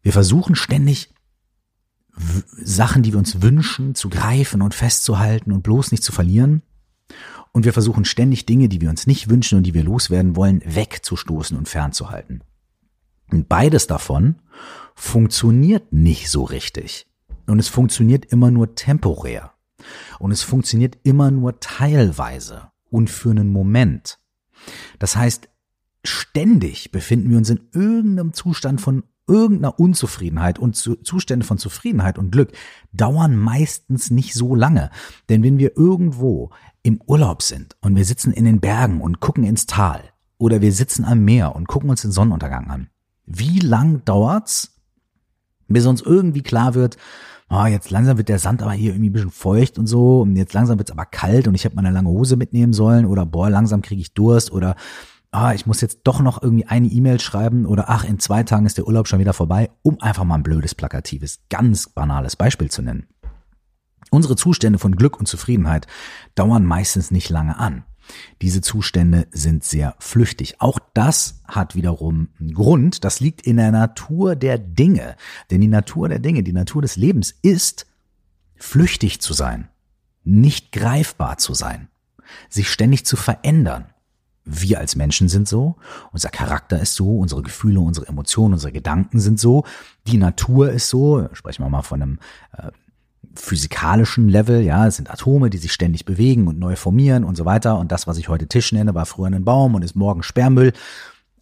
Wir 0.02 0.12
versuchen 0.12 0.54
ständig 0.54 1.12
Sachen, 2.62 3.02
die 3.02 3.12
wir 3.12 3.18
uns 3.18 3.42
wünschen, 3.42 3.94
zu 3.94 4.08
greifen 4.08 4.62
und 4.62 4.74
festzuhalten 4.74 5.52
und 5.52 5.62
bloß 5.62 5.92
nicht 5.92 6.02
zu 6.02 6.12
verlieren. 6.12 6.62
Und 7.52 7.64
wir 7.64 7.72
versuchen 7.72 8.04
ständig 8.04 8.46
Dinge, 8.46 8.68
die 8.68 8.80
wir 8.80 8.90
uns 8.90 9.06
nicht 9.06 9.30
wünschen 9.30 9.58
und 9.58 9.64
die 9.64 9.74
wir 9.74 9.84
loswerden 9.84 10.36
wollen, 10.36 10.62
wegzustoßen 10.64 11.56
und 11.56 11.68
fernzuhalten. 11.68 12.42
Und 13.30 13.48
beides 13.48 13.86
davon 13.86 14.36
funktioniert 14.94 15.92
nicht 15.92 16.30
so 16.30 16.44
richtig. 16.44 17.06
Und 17.46 17.58
es 17.58 17.68
funktioniert 17.68 18.26
immer 18.26 18.50
nur 18.50 18.74
temporär. 18.74 19.52
Und 20.18 20.32
es 20.32 20.42
funktioniert 20.42 20.98
immer 21.02 21.30
nur 21.30 21.60
teilweise 21.60 22.70
und 22.90 23.10
für 23.10 23.30
einen 23.30 23.50
Moment. 23.50 24.18
Das 24.98 25.16
heißt, 25.16 25.48
ständig 26.04 26.90
befinden 26.90 27.30
wir 27.30 27.38
uns 27.38 27.50
in 27.50 27.68
irgendeinem 27.72 28.32
Zustand 28.32 28.80
von 28.80 29.04
irgendeiner 29.28 29.78
Unzufriedenheit 29.78 30.58
und 30.58 30.74
Zustände 30.74 31.46
von 31.46 31.58
Zufriedenheit 31.58 32.18
und 32.18 32.32
Glück 32.32 32.52
dauern 32.92 33.36
meistens 33.36 34.10
nicht 34.10 34.34
so 34.34 34.54
lange. 34.54 34.90
Denn 35.28 35.42
wenn 35.42 35.58
wir 35.58 35.76
irgendwo 35.76 36.50
im 36.82 37.00
Urlaub 37.06 37.42
sind 37.42 37.76
und 37.80 37.96
wir 37.96 38.04
sitzen 38.04 38.32
in 38.32 38.44
den 38.44 38.60
Bergen 38.60 39.00
und 39.00 39.20
gucken 39.20 39.44
ins 39.44 39.66
Tal 39.66 40.00
oder 40.38 40.60
wir 40.60 40.72
sitzen 40.72 41.04
am 41.04 41.24
Meer 41.24 41.54
und 41.54 41.68
gucken 41.68 41.90
uns 41.90 42.02
den 42.02 42.12
Sonnenuntergang 42.12 42.70
an, 42.70 42.88
wie 43.26 43.58
lang 43.58 44.04
dauert's, 44.04 44.80
bis 45.68 45.86
uns 45.86 46.00
irgendwie 46.00 46.42
klar 46.42 46.74
wird, 46.74 46.96
oh, 47.50 47.66
jetzt 47.66 47.90
langsam 47.90 48.16
wird 48.18 48.28
der 48.28 48.38
Sand 48.38 48.62
aber 48.62 48.72
hier 48.72 48.92
irgendwie 48.92 49.10
ein 49.10 49.12
bisschen 49.12 49.30
feucht 49.30 49.78
und 49.78 49.86
so 49.86 50.22
und 50.22 50.36
jetzt 50.36 50.54
langsam 50.54 50.78
wird's 50.78 50.90
aber 50.90 51.06
kalt 51.06 51.48
und 51.48 51.54
ich 51.54 51.64
habe 51.64 51.74
meine 51.74 51.90
lange 51.90 52.08
Hose 52.08 52.36
mitnehmen 52.36 52.72
sollen 52.72 53.06
oder 53.06 53.26
boah, 53.26 53.50
langsam 53.50 53.82
kriege 53.82 54.00
ich 54.00 54.14
Durst 54.14 54.52
oder 54.52 54.76
ah, 55.30 55.52
ich 55.54 55.66
muss 55.66 55.80
jetzt 55.80 56.00
doch 56.04 56.20
noch 56.20 56.42
irgendwie 56.42 56.66
eine 56.66 56.88
E-Mail 56.88 57.20
schreiben 57.20 57.66
oder 57.66 57.88
ach, 57.88 58.04
in 58.04 58.18
zwei 58.18 58.42
Tagen 58.42 58.66
ist 58.66 58.78
der 58.78 58.86
Urlaub 58.86 59.08
schon 59.08 59.18
wieder 59.20 59.32
vorbei, 59.32 59.70
um 59.82 60.00
einfach 60.00 60.24
mal 60.24 60.36
ein 60.36 60.42
blödes, 60.42 60.74
plakatives, 60.74 61.40
ganz 61.50 61.88
banales 61.88 62.36
Beispiel 62.36 62.70
zu 62.70 62.82
nennen. 62.82 63.06
Unsere 64.10 64.36
Zustände 64.36 64.78
von 64.78 64.96
Glück 64.96 65.18
und 65.18 65.26
Zufriedenheit 65.26 65.86
dauern 66.34 66.64
meistens 66.64 67.10
nicht 67.10 67.28
lange 67.28 67.58
an. 67.58 67.84
Diese 68.40 68.62
Zustände 68.62 69.26
sind 69.32 69.64
sehr 69.64 69.94
flüchtig. 69.98 70.60
Auch 70.60 70.78
das 70.94 71.42
hat 71.46 71.74
wiederum 71.74 72.28
einen 72.40 72.54
Grund. 72.54 73.04
Das 73.04 73.20
liegt 73.20 73.42
in 73.42 73.58
der 73.58 73.70
Natur 73.70 74.34
der 74.34 74.56
Dinge. 74.56 75.16
Denn 75.50 75.60
die 75.60 75.68
Natur 75.68 76.08
der 76.08 76.18
Dinge, 76.18 76.42
die 76.42 76.54
Natur 76.54 76.80
des 76.80 76.96
Lebens 76.96 77.34
ist, 77.42 77.86
flüchtig 78.56 79.20
zu 79.20 79.34
sein, 79.34 79.68
nicht 80.24 80.72
greifbar 80.72 81.36
zu 81.36 81.52
sein, 81.52 81.88
sich 82.48 82.70
ständig 82.70 83.04
zu 83.04 83.16
verändern. 83.16 83.86
Wir 84.50 84.78
als 84.78 84.96
Menschen 84.96 85.28
sind 85.28 85.46
so, 85.46 85.76
unser 86.10 86.30
Charakter 86.30 86.80
ist 86.80 86.94
so, 86.94 87.18
unsere 87.18 87.42
Gefühle, 87.42 87.80
unsere 87.80 88.08
Emotionen, 88.08 88.54
unsere 88.54 88.72
Gedanken 88.72 89.20
sind 89.20 89.38
so, 89.38 89.64
die 90.06 90.16
Natur 90.16 90.72
ist 90.72 90.88
so, 90.88 91.28
sprechen 91.34 91.62
wir 91.62 91.68
mal 91.68 91.82
von 91.82 92.00
einem 92.00 92.18
äh, 92.56 92.70
physikalischen 93.34 94.28
Level, 94.30 94.62
ja, 94.62 94.86
es 94.86 94.96
sind 94.96 95.10
Atome, 95.10 95.50
die 95.50 95.58
sich 95.58 95.72
ständig 95.72 96.06
bewegen 96.06 96.48
und 96.48 96.58
neu 96.58 96.76
formieren 96.76 97.24
und 97.24 97.36
so 97.36 97.44
weiter. 97.44 97.78
Und 97.78 97.92
das, 97.92 98.06
was 98.06 98.16
ich 98.16 98.30
heute 98.30 98.48
Tisch 98.48 98.72
nenne, 98.72 98.94
war 98.94 99.04
früher 99.04 99.26
ein 99.26 99.44
Baum 99.44 99.74
und 99.74 99.82
ist 99.82 99.94
morgen 99.94 100.22
Sperrmüll. 100.22 100.72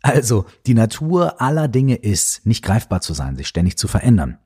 Also 0.02 0.46
die 0.66 0.74
Natur 0.74 1.40
aller 1.40 1.68
Dinge 1.68 1.94
ist, 1.94 2.44
nicht 2.44 2.64
greifbar 2.64 3.00
zu 3.00 3.14
sein, 3.14 3.36
sich 3.36 3.46
ständig 3.46 3.78
zu 3.78 3.86
verändern. 3.86 4.38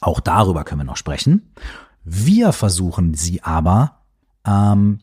Auch 0.00 0.18
darüber 0.18 0.64
können 0.64 0.80
wir 0.80 0.84
noch 0.84 0.96
sprechen. 0.96 1.52
Wir 2.04 2.52
versuchen 2.52 3.14
sie 3.14 3.42
aber 3.42 4.02
ähm, 4.44 5.00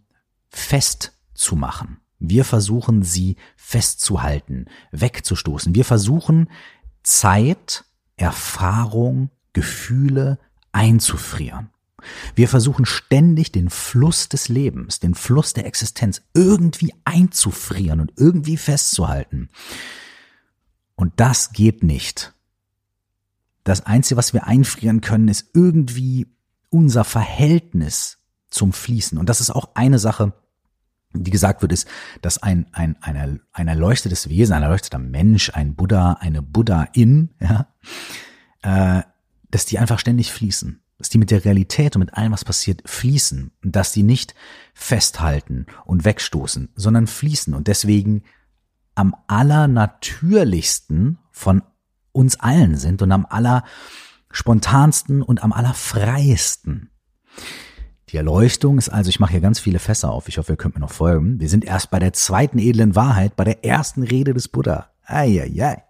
festzumachen. 0.49 1.97
Wir 2.25 2.45
versuchen 2.45 3.03
sie 3.03 3.35
festzuhalten, 3.57 4.67
wegzustoßen. 4.91 5.75
Wir 5.75 5.83
versuchen 5.83 6.49
Zeit, 7.03 7.83
Erfahrung, 8.15 9.29
Gefühle, 9.51 10.39
einzufrieren. 10.71 11.69
Wir 12.33 12.47
versuchen 12.47 12.85
ständig 12.85 13.51
den 13.51 13.69
Fluss 13.69 14.29
des 14.29 14.47
Lebens, 14.47 15.01
den 15.01 15.15
Fluss 15.15 15.51
der 15.51 15.65
Existenz 15.65 16.21
irgendwie 16.33 16.93
einzufrieren 17.03 17.99
und 17.99 18.13
irgendwie 18.15 18.55
festzuhalten. 18.55 19.49
Und 20.95 21.11
das 21.17 21.51
geht 21.51 21.83
nicht. 21.83 22.33
Das 23.65 23.85
Einzige, 23.85 24.17
was 24.17 24.33
wir 24.33 24.47
einfrieren 24.47 25.01
können, 25.01 25.27
ist 25.27 25.49
irgendwie 25.53 26.27
unser 26.69 27.03
Verhältnis 27.03 28.19
zum 28.49 28.71
Fließen. 28.71 29.17
Und 29.17 29.27
das 29.27 29.41
ist 29.41 29.49
auch 29.49 29.75
eine 29.75 29.99
Sache, 29.99 30.31
die 31.13 31.31
gesagt 31.31 31.61
wird, 31.61 31.71
ist, 31.71 31.87
dass 32.21 32.41
ein, 32.41 32.65
ein, 32.71 32.97
ein, 33.01 33.41
ein 33.51 33.67
erleuchtetes 33.67 34.29
Wesen, 34.29 34.53
ein 34.53 34.63
erleuchteter 34.63 34.99
Mensch, 34.99 35.51
ein 35.53 35.75
Buddha, 35.75 36.13
eine 36.13 36.41
Buddha-In, 36.41 37.29
ja, 37.39 37.67
äh, 38.63 39.03
dass 39.49 39.65
die 39.65 39.77
einfach 39.79 39.99
ständig 39.99 40.31
fließen, 40.31 40.81
dass 40.97 41.09
die 41.09 41.17
mit 41.19 41.31
der 41.31 41.45
Realität 41.45 41.95
und 41.95 41.99
mit 42.01 42.15
allem, 42.15 42.31
was 42.31 42.45
passiert, 42.45 42.81
fließen 42.85 43.51
und 43.63 43.75
dass 43.75 43.91
die 43.91 44.03
nicht 44.03 44.33
festhalten 44.73 45.67
und 45.85 46.05
wegstoßen, 46.05 46.69
sondern 46.75 47.07
fließen 47.07 47.53
und 47.53 47.67
deswegen 47.67 48.23
am 48.95 49.15
allernatürlichsten 49.27 51.19
von 51.31 51.61
uns 52.11 52.39
allen 52.39 52.75
sind 52.77 53.01
und 53.01 53.11
am 53.11 53.25
allerspontansten 53.27 55.21
und 55.21 55.43
am 55.43 55.51
allerfreiesten. 55.51 56.89
Die 58.13 58.17
Erleuchtung 58.17 58.77
ist 58.77 58.89
also, 58.89 59.09
ich 59.09 59.19
mache 59.19 59.31
hier 59.31 59.41
ganz 59.41 59.59
viele 59.59 59.79
Fässer 59.79 60.11
auf, 60.11 60.27
ich 60.29 60.37
hoffe, 60.37 60.53
ihr 60.53 60.55
könnt 60.55 60.75
mir 60.75 60.81
noch 60.81 60.91
folgen. 60.91 61.39
Wir 61.39 61.49
sind 61.49 61.65
erst 61.65 61.89
bei 61.89 61.97
der 61.97 62.13
zweiten 62.13 62.59
edlen 62.59 62.95
Wahrheit, 62.95 63.35
bei 63.35 63.43
der 63.43 63.65
ersten 63.65 64.03
Rede 64.03 64.35
des 64.35 64.49
Buddha. 64.49 64.91
Eieiei. 65.03 65.83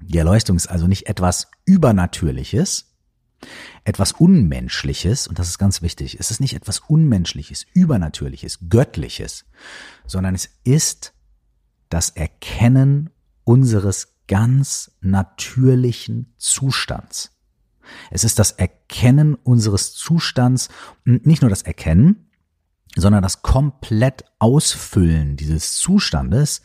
Die 0.00 0.18
Erleuchtung 0.18 0.56
ist 0.56 0.66
also 0.66 0.88
nicht 0.88 1.06
etwas 1.06 1.48
Übernatürliches, 1.64 2.92
etwas 3.84 4.10
Unmenschliches, 4.10 5.28
und 5.28 5.38
das 5.38 5.46
ist 5.46 5.58
ganz 5.58 5.80
wichtig, 5.80 6.18
es 6.18 6.32
ist 6.32 6.40
nicht 6.40 6.54
etwas 6.54 6.80
Unmenschliches, 6.80 7.66
Übernatürliches, 7.72 8.58
Göttliches, 8.68 9.44
sondern 10.06 10.34
es 10.34 10.50
ist 10.64 11.14
das 11.88 12.10
Erkennen 12.10 13.10
unseres 13.44 14.16
ganz 14.26 14.90
natürlichen 15.00 16.34
Zustands. 16.36 17.37
Es 18.10 18.24
ist 18.24 18.38
das 18.38 18.52
Erkennen 18.52 19.34
unseres 19.34 19.94
Zustands 19.94 20.68
und 21.06 21.26
nicht 21.26 21.42
nur 21.42 21.50
das 21.50 21.62
Erkennen, 21.62 22.28
sondern 22.96 23.22
das 23.22 23.42
komplett 23.42 24.24
Ausfüllen 24.38 25.36
dieses 25.36 25.76
Zustandes 25.76 26.62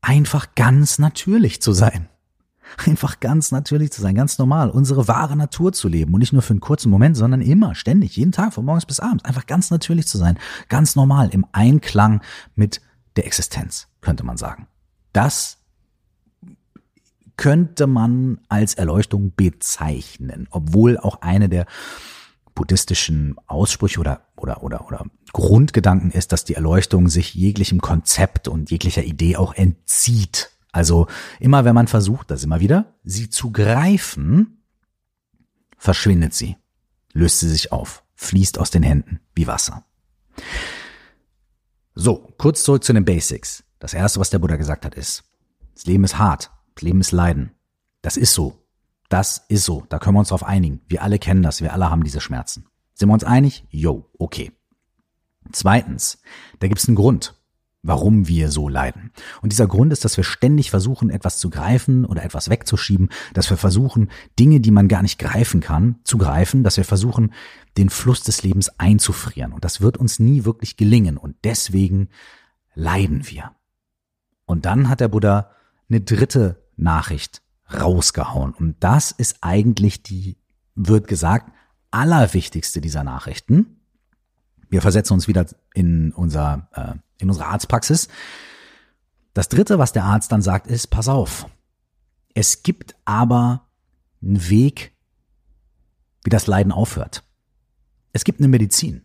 einfach 0.00 0.54
ganz 0.54 0.98
natürlich 0.98 1.62
zu 1.62 1.72
sein. 1.72 2.08
Einfach 2.86 3.20
ganz 3.20 3.50
natürlich 3.50 3.92
zu 3.92 4.00
sein, 4.00 4.14
ganz 4.14 4.38
normal, 4.38 4.70
unsere 4.70 5.06
wahre 5.06 5.36
Natur 5.36 5.72
zu 5.72 5.88
leben 5.88 6.14
und 6.14 6.20
nicht 6.20 6.32
nur 6.32 6.40
für 6.40 6.54
einen 6.54 6.60
kurzen 6.60 6.90
Moment, 6.90 7.16
sondern 7.16 7.42
immer, 7.42 7.74
ständig, 7.74 8.16
jeden 8.16 8.32
Tag, 8.32 8.54
von 8.54 8.64
morgens 8.64 8.86
bis 8.86 8.98
abends, 8.98 9.24
einfach 9.24 9.46
ganz 9.46 9.70
natürlich 9.70 10.06
zu 10.06 10.16
sein, 10.16 10.38
ganz 10.68 10.96
normal, 10.96 11.28
im 11.30 11.44
Einklang 11.52 12.22
mit 12.54 12.80
der 13.16 13.26
Existenz, 13.26 13.88
könnte 14.00 14.24
man 14.24 14.38
sagen. 14.38 14.68
Das 15.12 15.58
könnte 17.36 17.86
man 17.86 18.40
als 18.48 18.74
Erleuchtung 18.74 19.32
bezeichnen, 19.34 20.48
obwohl 20.50 20.98
auch 20.98 21.22
eine 21.22 21.48
der 21.48 21.66
buddhistischen 22.54 23.36
Aussprüche 23.46 24.00
oder, 24.00 24.26
oder, 24.36 24.62
oder, 24.62 24.86
oder 24.86 25.06
Grundgedanken 25.32 26.10
ist, 26.10 26.32
dass 26.32 26.44
die 26.44 26.54
Erleuchtung 26.54 27.08
sich 27.08 27.34
jeglichem 27.34 27.80
Konzept 27.80 28.48
und 28.48 28.70
jeglicher 28.70 29.02
Idee 29.02 29.36
auch 29.36 29.54
entzieht. 29.54 30.50
Also 30.70 31.06
immer 31.40 31.64
wenn 31.64 31.74
man 31.74 31.88
versucht, 31.88 32.30
das 32.30 32.44
immer 32.44 32.60
wieder, 32.60 32.94
sie 33.04 33.30
zu 33.30 33.50
greifen, 33.50 34.62
verschwindet 35.76 36.34
sie, 36.34 36.56
löst 37.12 37.40
sie 37.40 37.48
sich 37.48 37.72
auf, 37.72 38.04
fließt 38.14 38.58
aus 38.58 38.70
den 38.70 38.82
Händen 38.82 39.20
wie 39.34 39.46
Wasser. 39.46 39.84
So, 41.94 42.34
kurz 42.38 42.62
zurück 42.62 42.84
zu 42.84 42.92
den 42.92 43.04
Basics. 43.04 43.64
Das 43.78 43.94
erste, 43.94 44.20
was 44.20 44.30
der 44.30 44.38
Buddha 44.38 44.56
gesagt 44.56 44.84
hat, 44.84 44.94
ist, 44.94 45.24
das 45.74 45.86
Leben 45.86 46.04
ist 46.04 46.18
hart, 46.18 46.50
Leben 46.80 47.00
ist 47.00 47.12
Leiden. 47.12 47.52
Das 48.00 48.16
ist 48.16 48.34
so. 48.34 48.58
Das 49.08 49.44
ist 49.48 49.64
so. 49.64 49.84
Da 49.88 49.98
können 49.98 50.16
wir 50.16 50.20
uns 50.20 50.30
drauf 50.30 50.44
einigen. 50.44 50.80
Wir 50.88 51.02
alle 51.02 51.18
kennen 51.18 51.42
das. 51.42 51.60
Wir 51.60 51.72
alle 51.72 51.90
haben 51.90 52.04
diese 52.04 52.20
Schmerzen. 52.20 52.66
Sind 52.94 53.08
wir 53.08 53.14
uns 53.14 53.24
einig? 53.24 53.64
Jo, 53.68 54.08
okay. 54.18 54.52
Zweitens, 55.52 56.22
da 56.60 56.68
gibt 56.68 56.80
es 56.80 56.88
einen 56.88 56.96
Grund, 56.96 57.34
warum 57.82 58.28
wir 58.28 58.50
so 58.50 58.68
leiden. 58.68 59.10
Und 59.42 59.52
dieser 59.52 59.66
Grund 59.66 59.92
ist, 59.92 60.04
dass 60.04 60.16
wir 60.16 60.24
ständig 60.24 60.70
versuchen, 60.70 61.10
etwas 61.10 61.38
zu 61.38 61.50
greifen 61.50 62.04
oder 62.04 62.22
etwas 62.22 62.48
wegzuschieben, 62.48 63.08
dass 63.34 63.50
wir 63.50 63.56
versuchen, 63.56 64.08
Dinge, 64.38 64.60
die 64.60 64.70
man 64.70 64.88
gar 64.88 65.02
nicht 65.02 65.18
greifen 65.18 65.60
kann, 65.60 65.96
zu 66.04 66.16
greifen, 66.16 66.62
dass 66.62 66.76
wir 66.76 66.84
versuchen, 66.84 67.32
den 67.76 67.90
Fluss 67.90 68.22
des 68.22 68.42
Lebens 68.42 68.78
einzufrieren. 68.78 69.52
Und 69.52 69.64
das 69.64 69.80
wird 69.80 69.96
uns 69.96 70.20
nie 70.20 70.44
wirklich 70.44 70.76
gelingen. 70.76 71.16
Und 71.16 71.36
deswegen 71.44 72.08
leiden 72.74 73.28
wir. 73.28 73.52
Und 74.46 74.64
dann 74.64 74.88
hat 74.88 75.00
der 75.00 75.08
Buddha 75.08 75.50
eine 75.88 76.00
dritte 76.00 76.61
Nachricht 76.76 77.42
rausgehauen. 77.72 78.52
Und 78.52 78.76
das 78.80 79.10
ist 79.10 79.38
eigentlich 79.40 80.02
die, 80.02 80.36
wird 80.74 81.06
gesagt, 81.08 81.52
allerwichtigste 81.90 82.80
dieser 82.80 83.04
Nachrichten. 83.04 83.80
Wir 84.68 84.82
versetzen 84.82 85.14
uns 85.14 85.28
wieder 85.28 85.46
in 85.74 86.12
unser, 86.12 86.68
äh, 86.72 86.94
in 87.18 87.28
unsere 87.28 87.46
Arztpraxis. 87.46 88.08
Das 89.34 89.48
dritte, 89.48 89.78
was 89.78 89.92
der 89.92 90.04
Arzt 90.04 90.32
dann 90.32 90.42
sagt, 90.42 90.66
ist, 90.66 90.88
pass 90.88 91.08
auf. 91.08 91.46
Es 92.34 92.62
gibt 92.62 92.96
aber 93.04 93.66
einen 94.22 94.48
Weg, 94.48 94.92
wie 96.24 96.30
das 96.30 96.46
Leiden 96.46 96.72
aufhört. 96.72 97.24
Es 98.12 98.24
gibt 98.24 98.40
eine 98.40 98.48
Medizin. 98.48 99.02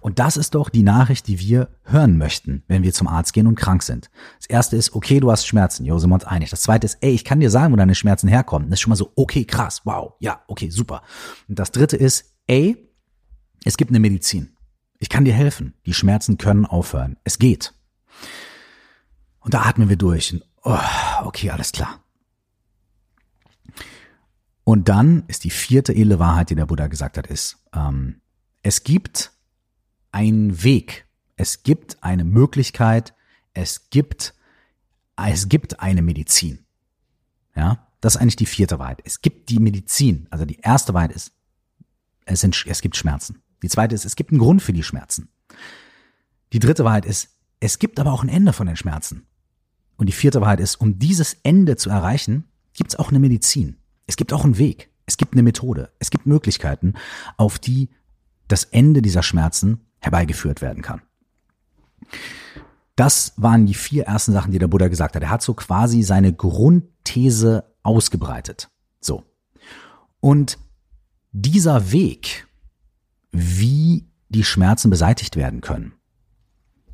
Und 0.00 0.18
das 0.18 0.36
ist 0.36 0.54
doch 0.54 0.68
die 0.68 0.82
Nachricht, 0.82 1.28
die 1.28 1.38
wir 1.40 1.68
hören 1.84 2.18
möchten, 2.18 2.62
wenn 2.68 2.82
wir 2.82 2.92
zum 2.92 3.08
Arzt 3.08 3.32
gehen 3.32 3.46
und 3.46 3.56
krank 3.56 3.82
sind. 3.82 4.10
Das 4.38 4.46
erste 4.46 4.76
ist, 4.76 4.94
okay, 4.94 5.20
du 5.20 5.30
hast 5.30 5.46
Schmerzen. 5.46 5.84
Jo, 5.84 5.98
sind 5.98 6.10
wir 6.10 6.14
uns 6.14 6.24
einig. 6.24 6.50
Das 6.50 6.62
zweite 6.62 6.86
ist, 6.86 6.98
ey, 7.00 7.12
ich 7.12 7.24
kann 7.24 7.40
dir 7.40 7.50
sagen, 7.50 7.72
wo 7.72 7.76
deine 7.76 7.94
Schmerzen 7.94 8.28
herkommen. 8.28 8.70
Das 8.70 8.78
ist 8.78 8.82
schon 8.82 8.90
mal 8.90 8.96
so, 8.96 9.12
okay, 9.16 9.44
krass, 9.44 9.82
wow, 9.84 10.14
ja, 10.20 10.40
okay, 10.46 10.70
super. 10.70 11.02
Und 11.48 11.58
das 11.58 11.72
dritte 11.72 11.96
ist, 11.96 12.36
ey, 12.46 12.76
es 13.64 13.76
gibt 13.76 13.90
eine 13.90 14.00
Medizin. 14.00 14.56
Ich 14.98 15.08
kann 15.08 15.24
dir 15.24 15.34
helfen. 15.34 15.74
Die 15.84 15.94
Schmerzen 15.94 16.38
können 16.38 16.64
aufhören. 16.64 17.16
Es 17.24 17.38
geht. 17.38 17.74
Und 19.40 19.54
da 19.54 19.62
atmen 19.62 19.88
wir 19.88 19.96
durch. 19.96 20.32
Und, 20.32 20.44
oh, 20.64 20.78
okay, 21.24 21.50
alles 21.50 21.72
klar. 21.72 22.00
Und 24.64 24.88
dann 24.88 25.22
ist 25.28 25.44
die 25.44 25.50
vierte 25.50 25.94
edle 25.94 26.18
Wahrheit, 26.18 26.50
die 26.50 26.56
der 26.56 26.66
Buddha 26.66 26.88
gesagt 26.88 27.18
hat, 27.18 27.28
ist, 27.28 27.58
ähm, 27.72 28.20
es 28.62 28.82
gibt 28.82 29.30
einen 30.16 30.62
Weg. 30.62 31.06
Es 31.36 31.62
gibt 31.62 32.02
eine 32.02 32.24
Möglichkeit. 32.24 33.14
Es 33.52 33.90
gibt, 33.90 34.32
es 35.14 35.50
gibt 35.50 35.80
eine 35.80 36.00
Medizin. 36.00 36.64
Ja, 37.54 37.86
das 38.00 38.14
ist 38.14 38.22
eigentlich 38.22 38.36
die 38.36 38.46
vierte 38.46 38.78
Wahrheit. 38.78 39.02
Es 39.04 39.20
gibt 39.20 39.50
die 39.50 39.58
Medizin. 39.58 40.26
Also 40.30 40.46
die 40.46 40.58
erste 40.60 40.94
Wahrheit 40.94 41.12
ist, 41.12 41.32
es, 42.24 42.40
sind, 42.40 42.64
es 42.66 42.80
gibt 42.80 42.96
Schmerzen. 42.96 43.42
Die 43.62 43.68
zweite 43.68 43.94
ist, 43.94 44.06
es 44.06 44.16
gibt 44.16 44.30
einen 44.30 44.40
Grund 44.40 44.62
für 44.62 44.72
die 44.72 44.82
Schmerzen. 44.82 45.28
Die 46.54 46.60
dritte 46.60 46.84
Wahrheit 46.84 47.04
ist, 47.04 47.28
es 47.60 47.78
gibt 47.78 48.00
aber 48.00 48.12
auch 48.12 48.22
ein 48.22 48.30
Ende 48.30 48.54
von 48.54 48.66
den 48.66 48.76
Schmerzen. 48.76 49.26
Und 49.98 50.06
die 50.06 50.14
vierte 50.14 50.40
Wahrheit 50.40 50.60
ist, 50.60 50.76
um 50.76 50.98
dieses 50.98 51.34
Ende 51.42 51.76
zu 51.76 51.90
erreichen, 51.90 52.44
gibt 52.72 52.92
es 52.92 52.98
auch 52.98 53.10
eine 53.10 53.18
Medizin. 53.18 53.76
Es 54.06 54.16
gibt 54.16 54.32
auch 54.32 54.44
einen 54.44 54.56
Weg. 54.56 54.88
Es 55.04 55.18
gibt 55.18 55.34
eine 55.34 55.42
Methode, 55.42 55.92
es 55.98 56.10
gibt 56.10 56.26
Möglichkeiten, 56.26 56.94
auf 57.36 57.58
die 57.58 57.90
das 58.48 58.64
Ende 58.64 59.02
dieser 59.02 59.22
Schmerzen 59.22 59.85
herbeigeführt 60.06 60.62
werden 60.62 60.82
kann. 60.82 61.02
Das 62.94 63.34
waren 63.36 63.66
die 63.66 63.74
vier 63.74 64.04
ersten 64.04 64.32
Sachen, 64.32 64.52
die 64.52 64.58
der 64.58 64.68
Buddha 64.68 64.88
gesagt 64.88 65.14
hat. 65.14 65.22
Er 65.22 65.30
hat 65.30 65.42
so 65.42 65.52
quasi 65.52 66.02
seine 66.02 66.32
Grundthese 66.32 67.64
ausgebreitet. 67.82 68.70
So. 69.00 69.24
Und 70.20 70.58
dieser 71.32 71.92
Weg, 71.92 72.46
wie 73.32 74.08
die 74.30 74.44
Schmerzen 74.44 74.88
beseitigt 74.88 75.36
werden 75.36 75.60
können, 75.60 75.92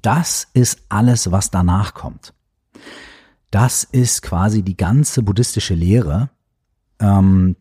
das 0.00 0.48
ist 0.54 0.82
alles, 0.88 1.30
was 1.30 1.52
danach 1.52 1.94
kommt. 1.94 2.34
Das 3.52 3.84
ist 3.84 4.22
quasi 4.22 4.62
die 4.62 4.76
ganze 4.76 5.22
buddhistische 5.22 5.74
Lehre, 5.74 6.30
ähm, 6.98 7.54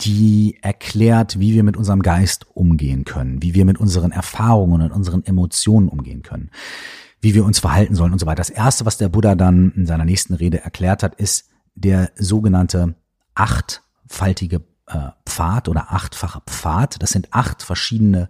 die 0.00 0.58
erklärt, 0.62 1.38
wie 1.38 1.54
wir 1.54 1.62
mit 1.62 1.76
unserem 1.76 2.02
Geist 2.02 2.46
umgehen 2.54 3.04
können, 3.04 3.42
wie 3.42 3.54
wir 3.54 3.64
mit 3.64 3.78
unseren 3.78 4.12
Erfahrungen 4.12 4.82
und 4.82 4.92
unseren 4.92 5.24
Emotionen 5.24 5.88
umgehen 5.88 6.22
können, 6.22 6.50
wie 7.20 7.34
wir 7.34 7.44
uns 7.44 7.58
verhalten 7.58 7.94
sollen 7.94 8.12
und 8.12 8.18
so 8.18 8.26
weiter. 8.26 8.40
Das 8.40 8.50
erste, 8.50 8.86
was 8.86 8.98
der 8.98 9.08
Buddha 9.08 9.34
dann 9.34 9.72
in 9.76 9.86
seiner 9.86 10.04
nächsten 10.04 10.34
Rede 10.34 10.60
erklärt 10.62 11.02
hat, 11.02 11.14
ist 11.16 11.48
der 11.74 12.10
sogenannte 12.16 12.94
achtfaltige 13.34 14.62
äh, 14.86 15.10
Pfad 15.26 15.68
oder 15.68 15.92
achtfache 15.92 16.42
Pfad. 16.46 17.02
Das 17.02 17.10
sind 17.10 17.32
acht 17.32 17.62
verschiedene 17.62 18.28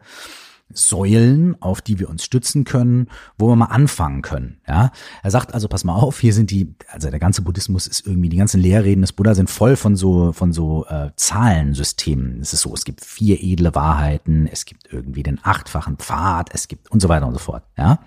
Säulen, 0.72 1.60
auf 1.60 1.80
die 1.80 1.98
wir 1.98 2.08
uns 2.08 2.24
stützen 2.24 2.64
können, 2.64 3.08
wo 3.38 3.48
wir 3.48 3.56
mal 3.56 3.66
anfangen 3.66 4.22
können. 4.22 4.60
Ja, 4.66 4.92
er 5.22 5.30
sagt 5.30 5.54
also, 5.54 5.68
pass 5.68 5.84
mal 5.84 5.94
auf, 5.94 6.20
hier 6.20 6.32
sind 6.32 6.50
die, 6.50 6.74
also 6.88 7.10
der 7.10 7.18
ganze 7.18 7.42
Buddhismus 7.42 7.86
ist 7.86 8.06
irgendwie, 8.06 8.28
die 8.28 8.36
ganzen 8.36 8.60
Lehrreden 8.60 9.02
des 9.02 9.12
Buddha 9.12 9.34
sind 9.34 9.50
voll 9.50 9.76
von 9.76 9.96
so 9.96 10.32
von 10.32 10.52
so 10.52 10.86
äh, 10.86 11.10
Zahlensystemen. 11.16 12.40
Es 12.40 12.52
ist 12.52 12.62
so, 12.62 12.74
es 12.74 12.84
gibt 12.84 13.04
vier 13.04 13.42
edle 13.42 13.74
Wahrheiten, 13.74 14.46
es 14.46 14.64
gibt 14.64 14.92
irgendwie 14.92 15.22
den 15.22 15.40
achtfachen 15.42 15.96
Pfad, 15.96 16.50
es 16.54 16.68
gibt 16.68 16.90
und 16.90 17.00
so 17.00 17.08
weiter 17.08 17.26
und 17.26 17.34
so 17.34 17.40
fort. 17.40 17.64
Ja, 17.76 18.00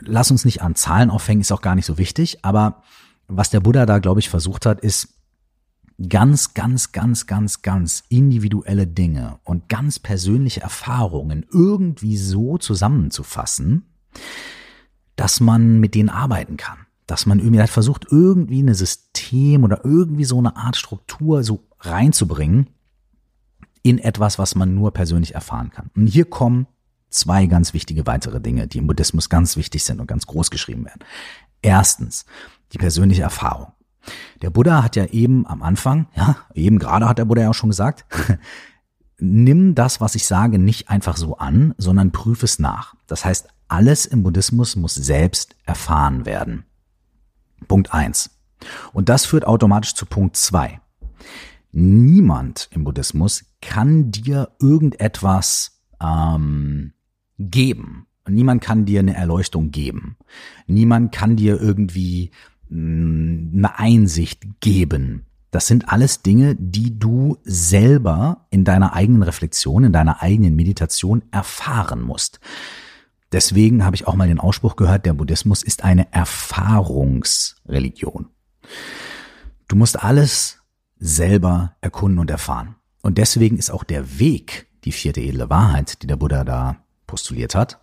lass 0.00 0.30
uns 0.30 0.44
nicht 0.44 0.62
an 0.62 0.74
Zahlen 0.74 1.10
aufhängen, 1.10 1.40
ist 1.40 1.52
auch 1.52 1.62
gar 1.62 1.74
nicht 1.74 1.86
so 1.86 1.98
wichtig. 1.98 2.38
Aber 2.42 2.82
was 3.26 3.50
der 3.50 3.60
Buddha 3.60 3.86
da, 3.86 3.98
glaube 3.98 4.20
ich, 4.20 4.28
versucht 4.28 4.66
hat, 4.66 4.80
ist 4.80 5.17
ganz, 6.06 6.54
ganz, 6.54 6.92
ganz, 6.92 7.26
ganz, 7.26 7.62
ganz 7.62 8.04
individuelle 8.08 8.86
Dinge 8.86 9.40
und 9.44 9.68
ganz 9.68 9.98
persönliche 9.98 10.60
Erfahrungen 10.60 11.44
irgendwie 11.50 12.16
so 12.16 12.58
zusammenzufassen, 12.58 13.84
dass 15.16 15.40
man 15.40 15.80
mit 15.80 15.94
denen 15.94 16.08
arbeiten 16.08 16.56
kann. 16.56 16.78
Dass 17.06 17.26
man 17.26 17.38
irgendwie 17.38 17.60
halt 17.60 17.70
versucht, 17.70 18.06
irgendwie 18.10 18.62
ein 18.62 18.74
System 18.74 19.64
oder 19.64 19.84
irgendwie 19.84 20.24
so 20.24 20.38
eine 20.38 20.56
Art 20.56 20.76
Struktur 20.76 21.42
so 21.42 21.64
reinzubringen 21.80 22.68
in 23.82 23.98
etwas, 23.98 24.38
was 24.38 24.54
man 24.54 24.74
nur 24.74 24.92
persönlich 24.92 25.34
erfahren 25.34 25.70
kann. 25.70 25.90
Und 25.96 26.06
hier 26.06 26.26
kommen 26.26 26.66
zwei 27.10 27.46
ganz 27.46 27.72
wichtige 27.72 28.06
weitere 28.06 28.40
Dinge, 28.40 28.66
die 28.68 28.78
im 28.78 28.86
Buddhismus 28.86 29.30
ganz 29.30 29.56
wichtig 29.56 29.84
sind 29.84 30.00
und 30.00 30.06
ganz 30.06 30.26
groß 30.26 30.50
geschrieben 30.50 30.84
werden. 30.84 31.00
Erstens, 31.62 32.26
die 32.72 32.78
persönliche 32.78 33.22
Erfahrung. 33.22 33.72
Der 34.42 34.50
Buddha 34.50 34.82
hat 34.82 34.96
ja 34.96 35.06
eben 35.06 35.46
am 35.46 35.62
Anfang, 35.62 36.06
ja, 36.14 36.36
eben 36.54 36.78
gerade 36.78 37.08
hat 37.08 37.18
der 37.18 37.24
Buddha 37.24 37.42
ja 37.42 37.50
auch 37.50 37.54
schon 37.54 37.70
gesagt, 37.70 38.04
nimm 39.18 39.74
das, 39.74 40.00
was 40.00 40.14
ich 40.14 40.26
sage, 40.26 40.58
nicht 40.58 40.88
einfach 40.88 41.16
so 41.16 41.36
an, 41.38 41.74
sondern 41.78 42.12
prüf 42.12 42.42
es 42.42 42.58
nach. 42.58 42.94
Das 43.06 43.24
heißt, 43.24 43.48
alles 43.68 44.06
im 44.06 44.22
Buddhismus 44.22 44.76
muss 44.76 44.94
selbst 44.94 45.56
erfahren 45.66 46.24
werden. 46.24 46.64
Punkt 47.66 47.92
eins. 47.92 48.30
Und 48.92 49.08
das 49.08 49.26
führt 49.26 49.46
automatisch 49.46 49.94
zu 49.94 50.06
Punkt 50.06 50.36
zwei. 50.36 50.80
Niemand 51.70 52.68
im 52.72 52.84
Buddhismus 52.84 53.44
kann 53.60 54.10
dir 54.10 54.50
irgendetwas 54.60 55.82
ähm, 56.00 56.92
geben. 57.38 58.06
Niemand 58.26 58.62
kann 58.62 58.84
dir 58.84 59.00
eine 59.00 59.14
Erleuchtung 59.14 59.70
geben. 59.70 60.16
Niemand 60.66 61.12
kann 61.12 61.36
dir 61.36 61.60
irgendwie 61.60 62.30
eine 62.70 63.78
Einsicht 63.78 64.60
geben. 64.60 65.24
Das 65.50 65.66
sind 65.66 65.88
alles 65.88 66.20
Dinge, 66.22 66.56
die 66.56 66.98
du 66.98 67.38
selber 67.44 68.46
in 68.50 68.64
deiner 68.64 68.92
eigenen 68.92 69.22
Reflexion, 69.22 69.84
in 69.84 69.92
deiner 69.92 70.20
eigenen 70.22 70.54
Meditation 70.56 71.22
erfahren 71.30 72.02
musst. 72.02 72.40
Deswegen 73.32 73.84
habe 73.84 73.96
ich 73.96 74.06
auch 74.06 74.14
mal 74.14 74.28
den 74.28 74.40
Ausspruch 74.40 74.76
gehört, 74.76 75.06
der 75.06 75.14
Buddhismus 75.14 75.62
ist 75.62 75.84
eine 75.84 76.12
Erfahrungsreligion. 76.12 78.26
Du 79.68 79.76
musst 79.76 80.02
alles 80.02 80.58
selber 80.98 81.76
erkunden 81.80 82.18
und 82.18 82.30
erfahren. 82.30 82.74
Und 83.02 83.18
deswegen 83.18 83.58
ist 83.58 83.70
auch 83.70 83.84
der 83.84 84.18
Weg, 84.18 84.66
die 84.84 84.92
vierte 84.92 85.20
edle 85.20 85.50
Wahrheit, 85.50 86.02
die 86.02 86.06
der 86.06 86.16
Buddha 86.16 86.44
da 86.44 86.76
postuliert 87.06 87.54
hat, 87.54 87.80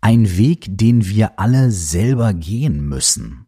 ein 0.00 0.36
Weg, 0.36 0.66
den 0.68 1.06
wir 1.06 1.38
alle 1.38 1.70
selber 1.70 2.34
gehen 2.34 2.88
müssen. 2.88 3.43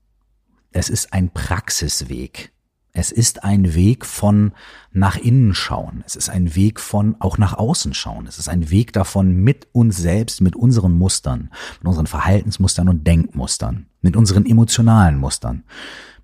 Es 0.79 0.91
ist 0.91 1.15
ein 1.15 1.31
Praxisweg. 1.31 2.53
Es 2.93 3.11
ist 3.11 3.45
ein 3.45 3.73
Weg 3.73 4.05
von 4.05 4.53
nach 4.93 5.17
innen 5.17 5.55
schauen. 5.55 6.05
Es 6.05 6.17
ist 6.17 6.29
ein 6.29 6.55
Weg 6.55 6.81
von 6.81 7.17
auch 7.19 7.39
nach 7.39 7.55
außen 7.55 7.95
schauen. 7.95 8.27
Es 8.27 8.39
ist 8.39 8.51
ein 8.51 8.69
Weg 8.69 8.93
davon 8.93 9.37
mit 9.37 9.69
uns 9.73 9.97
selbst, 9.97 10.43
mit 10.43 10.55
unseren 10.55 10.93
Mustern, 10.93 11.51
mit 11.79 11.89
unseren 11.89 12.07
Verhaltensmustern 12.07 12.91
und 12.91 13.07
Denkmustern, 13.07 13.87
mit 14.03 14.17
unseren 14.17 14.45
emotionalen 14.45 15.17
Mustern, 15.17 15.65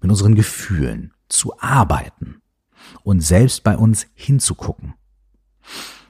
mit 0.03 0.11
unseren 0.11 0.34
Gefühlen 0.34 1.14
zu 1.30 1.59
arbeiten 1.59 2.42
und 3.05 3.20
selbst 3.20 3.64
bei 3.64 3.78
uns 3.78 4.07
hinzugucken. 4.12 4.92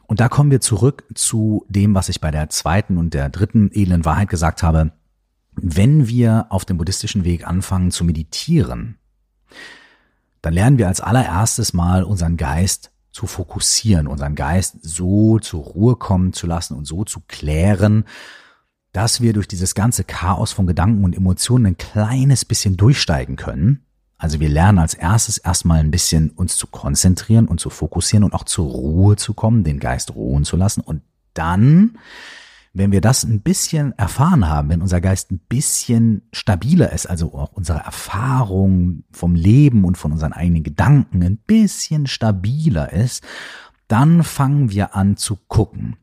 Und 0.09 0.19
da 0.19 0.29
kommen 0.29 0.51
wir 0.51 0.61
zurück 0.61 1.05
zu 1.15 1.65
dem, 1.69 1.95
was 1.95 2.09
ich 2.09 2.21
bei 2.21 2.33
der 2.33 2.49
zweiten 2.49 2.99
und 2.99 3.15
der 3.15 3.29
dritten 3.31 3.71
edlen 3.73 4.05
Wahrheit 4.05 4.29
gesagt 4.29 4.65
habe. 4.65 4.91
Wenn 5.55 6.09
wir 6.09 6.47
auf 6.51 6.65
dem 6.65 6.79
buddhistischen 6.79 7.25
Weg 7.25 7.47
anfangen 7.47 7.91
zu 7.91 8.05
meditieren, 8.05 8.99
dann 10.41 10.55
lernen 10.55 10.79
wir 10.79 10.89
als 10.89 11.01
allererstes 11.01 11.73
mal 11.73 12.03
unseren 12.03 12.37
Geist 12.37 12.91
zu 13.13 13.27
fokussieren, 13.27 14.07
unseren 14.07 14.35
Geist 14.35 14.79
so 14.83 15.39
zur 15.39 15.63
Ruhe 15.63 15.97
kommen 15.97 16.33
zu 16.33 16.47
lassen 16.47 16.75
und 16.75 16.87
so 16.87 17.05
zu 17.05 17.21
klären, 17.29 18.05
dass 18.93 19.21
wir 19.21 19.33
durch 19.33 19.49
dieses 19.49 19.75
ganze 19.75 20.05
Chaos 20.05 20.53
von 20.53 20.67
Gedanken 20.67 21.05
und 21.05 21.17
Emotionen 21.17 21.67
ein 21.67 21.77
kleines 21.77 22.45
bisschen 22.45 22.77
durchsteigen 22.77 23.37
können 23.37 23.85
also 24.23 24.39
wir 24.39 24.49
lernen 24.49 24.79
als 24.79 24.95
erstes 24.95 25.39
erstmal 25.39 25.81
ein 25.81 25.91
bisschen 25.91 26.31
uns 26.31 26.57
zu 26.57 26.69
konzentrieren 26.69 27.49
und 27.49 27.59
zu 27.59 27.71
fokussieren 27.71 28.23
und 28.23 28.35
auch 28.35 28.45
zur 28.45 28.71
Ruhe 28.71 29.17
zu 29.17 29.35
kommen, 29.35 29.65
den 29.65 29.81
Geist 29.81 30.15
ruhen 30.15 30.45
zu 30.45 30.57
lassen. 30.57 30.81
Und 30.81 31.03
dann, 31.35 31.99
wenn 32.75 32.93
wir 32.93 33.01
das 33.01 33.25
ein 33.25 33.43
bisschen 33.43 33.93
erfahren 33.99 34.49
haben, 34.49 34.71
wenn 34.71 34.81
unser 34.81 35.01
Geist 35.01 35.31
ein 35.31 35.41
bisschen 35.41 36.23
stabiler 36.33 36.93
ist, 36.93 37.07
also 37.07 37.35
auch 37.35 37.53
unsere 37.53 37.81
Erfahrung 37.81 39.05
vom 39.13 39.35
Leben 39.35 39.85
und 39.85 39.99
von 39.99 40.13
unseren 40.13 40.33
eigenen 40.33 40.63
Gedanken 40.63 41.23
ein 41.23 41.37
bisschen 41.37 42.07
stabiler 42.07 42.93
ist, 42.93 43.23
dann 43.89 44.23
fangen 44.23 44.71
wir 44.71 44.97
an 44.97 45.17
zu 45.17 45.37
gucken. 45.49 45.97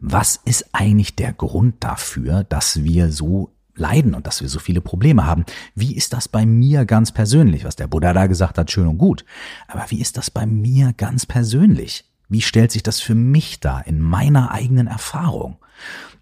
Was 0.00 0.40
ist 0.44 0.70
eigentlich 0.72 1.14
der 1.14 1.32
Grund 1.32 1.84
dafür, 1.84 2.44
dass 2.44 2.82
wir 2.82 3.12
so 3.12 3.52
leiden 3.74 4.14
und 4.14 4.26
dass 4.26 4.40
wir 4.40 4.48
so 4.48 4.58
viele 4.58 4.80
Probleme 4.80 5.24
haben. 5.24 5.44
Wie 5.74 5.96
ist 5.96 6.12
das 6.12 6.28
bei 6.28 6.44
mir 6.44 6.84
ganz 6.84 7.10
persönlich? 7.12 7.64
Was 7.64 7.76
der 7.76 7.86
Buddha 7.86 8.12
da 8.12 8.26
gesagt 8.26 8.58
hat, 8.58 8.70
schön 8.70 8.86
und 8.86 8.98
gut. 8.98 9.24
Aber 9.66 9.84
wie 9.88 10.00
ist 10.00 10.18
das 10.18 10.30
bei 10.30 10.44
mir 10.44 10.92
ganz 10.92 11.24
persönlich? 11.24 12.04
Wie 12.28 12.42
stellt 12.42 12.70
sich 12.70 12.82
das 12.82 13.00
für 13.00 13.14
mich 13.14 13.60
dar 13.60 13.86
in 13.86 14.00
meiner 14.00 14.50
eigenen 14.50 14.86
Erfahrung? 14.86 15.56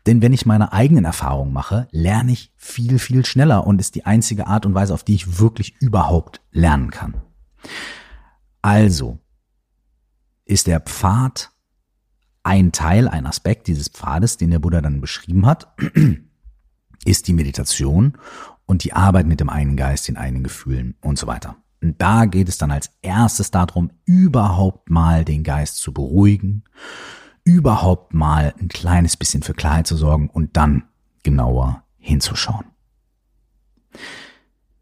Denn 0.07 0.23
wenn 0.23 0.33
ich 0.33 0.47
meine 0.47 0.73
eigenen 0.73 1.05
Erfahrungen 1.05 1.53
mache, 1.53 1.89
lerne 1.91 2.33
ich 2.33 2.53
viel, 2.57 2.99
viel 2.99 3.25
schneller 3.25 3.67
und 3.67 3.81
ist 3.81 3.95
die 3.95 4.07
einzige 4.07 4.47
Art 4.47 4.65
und 4.67 4.75
Weise, 4.75 4.95
auf 4.95 5.05
die 5.05 5.15
ich 5.15 5.39
wirklich 5.39 5.77
überhaupt 5.81 6.41
lernen 6.53 6.91
kann. 6.91 7.15
Also 8.63 9.19
ist 10.45 10.67
der 10.67 10.81
Pfad 10.81 11.51
ein 12.43 12.73
Teil, 12.73 13.09
ein 13.09 13.27
Aspekt 13.27 13.67
dieses 13.67 13.89
Pfades, 13.89 14.39
den 14.39 14.51
der 14.51 14.59
Buddha 14.59 14.81
dann 14.81 15.01
beschrieben 15.01 15.47
hat 15.47 15.69
ist 17.05 17.29
die 17.29 17.33
Meditation 17.33 18.19
und 18.67 18.85
die 18.85 18.93
Arbeit 18.93 19.27
mit 19.27 19.41
dem 19.41 19.49
eigenen 19.49 19.77
Geist, 19.77 20.09
den 20.09 20.17
eigenen 20.17 20.45
Gefühlen 20.45 20.95
und 21.01 21.19
so 21.19 21.27
weiter. 21.27 21.57
Und 21.83 22.01
da 22.01 22.27
geht 22.27 22.49
es 22.49 22.59
dann 22.59 22.71
als 22.71 22.91
erstes 23.01 23.51
darum, 23.51 23.91
überhaupt 24.05 24.91
mal 24.91 25.25
den 25.25 25.45
Geist 25.45 25.79
zu 25.79 25.93
beruhigen, 25.93 26.65
überhaupt 27.45 28.15
mal 28.15 28.55
ein 28.61 28.69
kleines 28.69 29.17
bisschen 29.17 29.43
für 29.43 29.55
Klarheit 29.55 29.87
zu 29.87 29.97
sorgen 29.97 30.29
und 30.29 30.57
dann 30.57 30.85
genauer 31.23 31.85
hinzuschauen. 31.99 32.67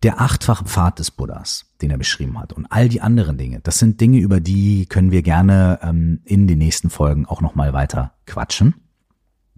Der 0.04 0.20
achtfache 0.20 0.64
Pfad 0.64 1.00
des 1.00 1.11
Buddhas, 1.11 1.66
den 1.82 1.90
er 1.90 1.98
beschrieben 1.98 2.38
hat 2.38 2.52
und 2.52 2.66
all 2.66 2.88
die 2.88 3.00
anderen 3.00 3.36
Dinge, 3.36 3.61
das 3.61 3.78
sind 3.78 4.00
Dinge, 4.00 4.18
über 4.18 4.38
die 4.38 4.86
können 4.86 5.11
wir 5.11 5.22
gerne 5.22 5.80
ähm, 5.82 6.20
in 6.24 6.46
den 6.46 6.59
nächsten 6.59 6.88
Folgen 6.88 7.26
auch 7.26 7.40
nochmal 7.40 7.72
weiter 7.72 8.14
quatschen. 8.26 8.74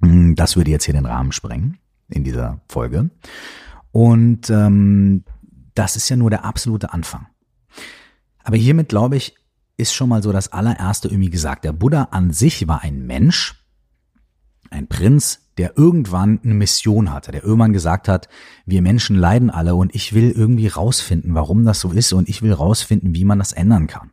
Hm, 0.02 0.34
das 0.36 0.56
würde 0.56 0.70
jetzt 0.70 0.84
hier 0.84 0.94
den 0.94 1.04
Rahmen 1.04 1.32
sprengen 1.32 1.78
in 2.08 2.24
dieser 2.24 2.60
Folge. 2.68 3.10
Und 3.92 4.48
ähm, 4.48 5.24
das 5.74 5.96
ist 5.96 6.08
ja 6.08 6.16
nur 6.16 6.30
der 6.30 6.44
absolute 6.44 6.92
Anfang. 6.92 7.26
Aber 8.42 8.56
hiermit, 8.56 8.88
glaube 8.88 9.16
ich, 9.16 9.34
ist 9.80 9.92
schon 9.94 10.08
mal 10.08 10.22
so 10.22 10.32
das 10.32 10.52
allererste 10.52 11.08
irgendwie 11.08 11.30
gesagt. 11.30 11.64
Der 11.64 11.72
Buddha 11.72 12.08
an 12.10 12.32
sich 12.32 12.68
war 12.68 12.82
ein 12.82 13.06
Mensch, 13.06 13.64
ein 14.70 14.86
Prinz, 14.86 15.40
der 15.58 15.76
irgendwann 15.76 16.40
eine 16.44 16.54
Mission 16.54 17.12
hatte, 17.12 17.32
der 17.32 17.42
irgendwann 17.42 17.72
gesagt 17.72 18.08
hat, 18.08 18.28
wir 18.66 18.82
Menschen 18.82 19.16
leiden 19.16 19.50
alle 19.50 19.74
und 19.74 19.94
ich 19.94 20.12
will 20.12 20.30
irgendwie 20.30 20.68
rausfinden, 20.68 21.34
warum 21.34 21.64
das 21.64 21.80
so 21.80 21.90
ist 21.90 22.12
und 22.12 22.28
ich 22.28 22.42
will 22.42 22.52
rausfinden, 22.52 23.14
wie 23.14 23.24
man 23.24 23.38
das 23.38 23.52
ändern 23.52 23.86
kann. 23.86 24.12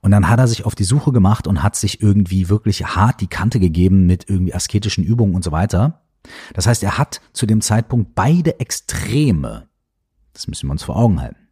Und 0.00 0.10
dann 0.10 0.28
hat 0.28 0.38
er 0.38 0.46
sich 0.46 0.64
auf 0.64 0.74
die 0.74 0.84
Suche 0.84 1.12
gemacht 1.12 1.46
und 1.46 1.62
hat 1.62 1.74
sich 1.76 2.02
irgendwie 2.02 2.48
wirklich 2.48 2.84
hart 2.84 3.20
die 3.20 3.28
Kante 3.28 3.58
gegeben 3.60 4.06
mit 4.06 4.28
irgendwie 4.28 4.54
asketischen 4.54 5.04
Übungen 5.04 5.34
und 5.34 5.42
so 5.42 5.52
weiter. 5.52 6.02
Das 6.54 6.66
heißt, 6.66 6.82
er 6.82 6.98
hat 6.98 7.20
zu 7.32 7.46
dem 7.46 7.60
Zeitpunkt 7.60 8.14
beide 8.14 8.60
Extreme, 8.60 9.68
das 10.32 10.48
müssen 10.48 10.68
wir 10.68 10.72
uns 10.72 10.82
vor 10.82 10.96
Augen 10.96 11.20
halten, 11.20 11.45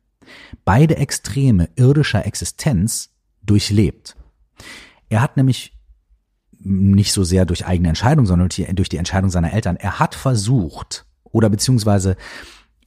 beide 0.65 0.97
Extreme 0.97 1.69
irdischer 1.77 2.27
Existenz 2.27 3.11
durchlebt. 3.43 4.17
Er 5.09 5.21
hat 5.21 5.37
nämlich 5.37 5.73
nicht 6.59 7.13
so 7.13 7.25
sehr 7.25 7.45
durch 7.45 7.67
eigene 7.67 7.89
Entscheidung, 7.89 8.27
sondern 8.27 8.49
durch 8.49 8.89
die 8.89 8.97
Entscheidung 8.97 9.31
seiner 9.31 9.53
Eltern. 9.53 9.77
Er 9.77 9.99
hat 9.99 10.15
versucht, 10.15 11.05
oder 11.25 11.51
beziehungsweise 11.51 12.17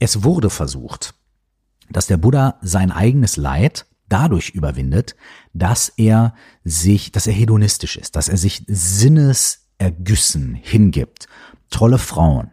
es 0.00 0.24
wurde 0.24 0.50
versucht, 0.50 1.14
dass 1.90 2.06
der 2.06 2.16
Buddha 2.16 2.58
sein 2.60 2.90
eigenes 2.90 3.36
Leid 3.36 3.86
dadurch 4.08 4.50
überwindet, 4.50 5.16
dass 5.52 5.88
er 5.90 6.34
sich, 6.64 7.12
dass 7.12 7.26
er 7.26 7.32
hedonistisch 7.32 7.96
ist, 7.96 8.16
dass 8.16 8.28
er 8.28 8.36
sich 8.36 8.64
Sinnesergüssen 8.66 10.54
hingibt. 10.54 11.28
Tolle 11.70 11.98
Frauen, 11.98 12.50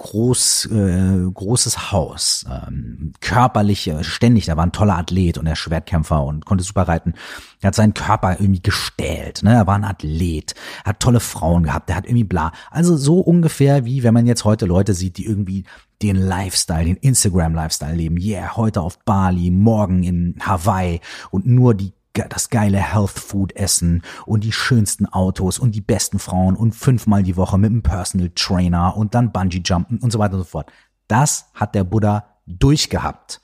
groß, 0.00 0.70
äh, 0.72 1.30
großes 1.32 1.92
Haus, 1.92 2.46
ähm, 2.50 3.12
körperlich, 3.20 3.86
äh, 3.86 4.02
ständig, 4.02 4.46
da 4.46 4.56
war 4.56 4.64
ein 4.64 4.72
toller 4.72 4.96
Athlet 4.96 5.36
und 5.36 5.46
er 5.46 5.56
Schwertkämpfer 5.56 6.24
und 6.24 6.46
konnte 6.46 6.64
super 6.64 6.88
reiten. 6.88 7.12
Er 7.60 7.68
hat 7.68 7.74
seinen 7.74 7.92
Körper 7.92 8.40
irgendwie 8.40 8.62
gestählt, 8.62 9.42
ne? 9.42 9.52
er 9.52 9.66
war 9.66 9.74
ein 9.74 9.84
Athlet, 9.84 10.54
hat 10.86 11.00
tolle 11.00 11.20
Frauen 11.20 11.64
gehabt, 11.64 11.90
der 11.90 11.96
hat 11.96 12.06
irgendwie 12.06 12.24
bla. 12.24 12.52
Also 12.70 12.96
so 12.96 13.20
ungefähr 13.20 13.84
wie 13.84 14.02
wenn 14.02 14.14
man 14.14 14.26
jetzt 14.26 14.44
heute 14.44 14.64
Leute 14.64 14.94
sieht, 14.94 15.18
die 15.18 15.26
irgendwie 15.26 15.64
den 16.00 16.16
Lifestyle, 16.16 16.86
den 16.86 16.96
Instagram-Lifestyle 16.96 17.94
leben. 17.94 18.16
Yeah, 18.16 18.56
heute 18.56 18.80
auf 18.80 18.98
Bali, 19.00 19.50
morgen 19.50 20.02
in 20.02 20.36
Hawaii 20.40 21.00
und 21.30 21.46
nur 21.46 21.74
die 21.74 21.92
das 22.14 22.50
geile 22.50 22.78
Health 22.78 23.10
Food 23.10 23.54
essen 23.56 24.02
und 24.26 24.44
die 24.44 24.52
schönsten 24.52 25.06
Autos 25.06 25.58
und 25.58 25.74
die 25.74 25.80
besten 25.80 26.18
Frauen 26.18 26.56
und 26.56 26.74
fünfmal 26.74 27.22
die 27.22 27.36
Woche 27.36 27.58
mit 27.58 27.70
einem 27.70 27.82
Personal 27.82 28.30
Trainer 28.34 28.96
und 28.96 29.14
dann 29.14 29.32
Bungee 29.32 29.62
Jumpen 29.64 29.98
und 29.98 30.10
so 30.10 30.18
weiter 30.18 30.34
und 30.34 30.40
so 30.40 30.46
fort. 30.46 30.72
Das 31.08 31.46
hat 31.54 31.74
der 31.74 31.84
Buddha 31.84 32.36
durchgehabt. 32.46 33.40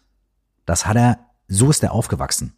Das 0.65 0.87
hat 0.87 0.97
er, 0.97 1.19
so 1.49 1.71
ist 1.71 1.83
er 1.83 1.93
aufgewachsen. 1.93 2.55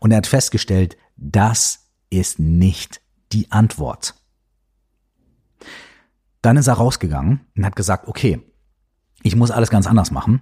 Und 0.00 0.10
er 0.10 0.18
hat 0.18 0.26
festgestellt, 0.26 0.96
das 1.16 1.86
ist 2.10 2.38
nicht 2.38 3.00
die 3.32 3.50
Antwort. 3.52 4.14
Dann 6.42 6.56
ist 6.56 6.66
er 6.66 6.74
rausgegangen 6.74 7.40
und 7.56 7.64
hat 7.64 7.76
gesagt, 7.76 8.08
okay, 8.08 8.40
ich 9.22 9.36
muss 9.36 9.50
alles 9.50 9.70
ganz 9.70 9.86
anders 9.86 10.10
machen. 10.10 10.40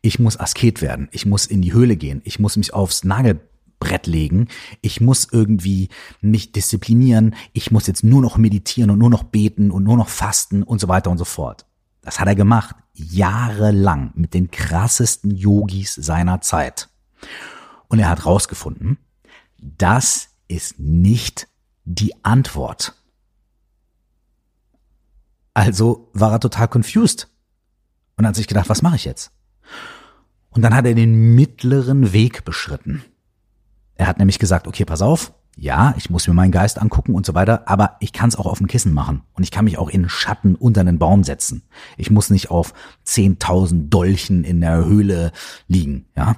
Ich 0.00 0.18
muss 0.18 0.38
Asket 0.38 0.82
werden. 0.82 1.08
Ich 1.12 1.26
muss 1.26 1.46
in 1.46 1.62
die 1.62 1.72
Höhle 1.72 1.96
gehen. 1.96 2.22
Ich 2.24 2.38
muss 2.38 2.56
mich 2.56 2.72
aufs 2.72 3.04
Nagel 3.04 3.40
Brett 3.78 4.06
legen. 4.06 4.48
Ich 4.80 5.00
muss 5.00 5.28
irgendwie 5.30 5.88
mich 6.20 6.52
disziplinieren. 6.52 7.34
Ich 7.52 7.70
muss 7.70 7.86
jetzt 7.86 8.04
nur 8.04 8.22
noch 8.22 8.36
meditieren 8.36 8.90
und 8.90 8.98
nur 8.98 9.10
noch 9.10 9.24
beten 9.24 9.70
und 9.70 9.84
nur 9.84 9.96
noch 9.96 10.08
fasten 10.08 10.62
und 10.62 10.80
so 10.80 10.88
weiter 10.88 11.10
und 11.10 11.18
so 11.18 11.24
fort. 11.24 11.66
Das 12.02 12.20
hat 12.20 12.28
er 12.28 12.34
gemacht. 12.34 12.76
Jahrelang 12.94 14.12
mit 14.14 14.34
den 14.34 14.50
krassesten 14.50 15.30
Yogis 15.30 15.94
seiner 15.94 16.40
Zeit. 16.40 16.88
Und 17.88 17.98
er 17.98 18.08
hat 18.08 18.26
rausgefunden, 18.26 18.98
das 19.58 20.28
ist 20.48 20.78
nicht 20.78 21.48
die 21.84 22.24
Antwort. 22.24 22.94
Also 25.54 26.10
war 26.12 26.32
er 26.32 26.40
total 26.40 26.68
confused 26.68 27.28
und 28.16 28.26
hat 28.26 28.34
sich 28.34 28.48
gedacht, 28.48 28.68
was 28.68 28.82
mache 28.82 28.96
ich 28.96 29.04
jetzt? 29.04 29.30
Und 30.50 30.62
dann 30.62 30.74
hat 30.74 30.86
er 30.86 30.94
den 30.94 31.34
mittleren 31.34 32.12
Weg 32.12 32.44
beschritten. 32.44 33.04
Er 33.96 34.06
hat 34.06 34.18
nämlich 34.18 34.38
gesagt, 34.38 34.66
okay, 34.66 34.84
pass 34.84 35.02
auf, 35.02 35.32
ja, 35.56 35.94
ich 35.96 36.10
muss 36.10 36.26
mir 36.26 36.34
meinen 36.34 36.50
Geist 36.50 36.80
angucken 36.80 37.14
und 37.14 37.24
so 37.24 37.34
weiter, 37.34 37.68
aber 37.68 37.96
ich 38.00 38.12
kann 38.12 38.28
es 38.28 38.36
auch 38.36 38.46
auf 38.46 38.58
dem 38.58 38.66
Kissen 38.66 38.92
machen 38.92 39.22
und 39.34 39.44
ich 39.44 39.50
kann 39.50 39.64
mich 39.64 39.78
auch 39.78 39.88
in 39.88 40.08
Schatten 40.08 40.56
unter 40.56 40.80
einen 40.80 40.98
Baum 40.98 41.22
setzen. 41.22 41.62
Ich 41.96 42.10
muss 42.10 42.30
nicht 42.30 42.50
auf 42.50 42.74
10.000 43.06 43.88
Dolchen 43.88 44.42
in 44.42 44.60
der 44.60 44.84
Höhle 44.84 45.32
liegen, 45.68 46.06
ja. 46.16 46.36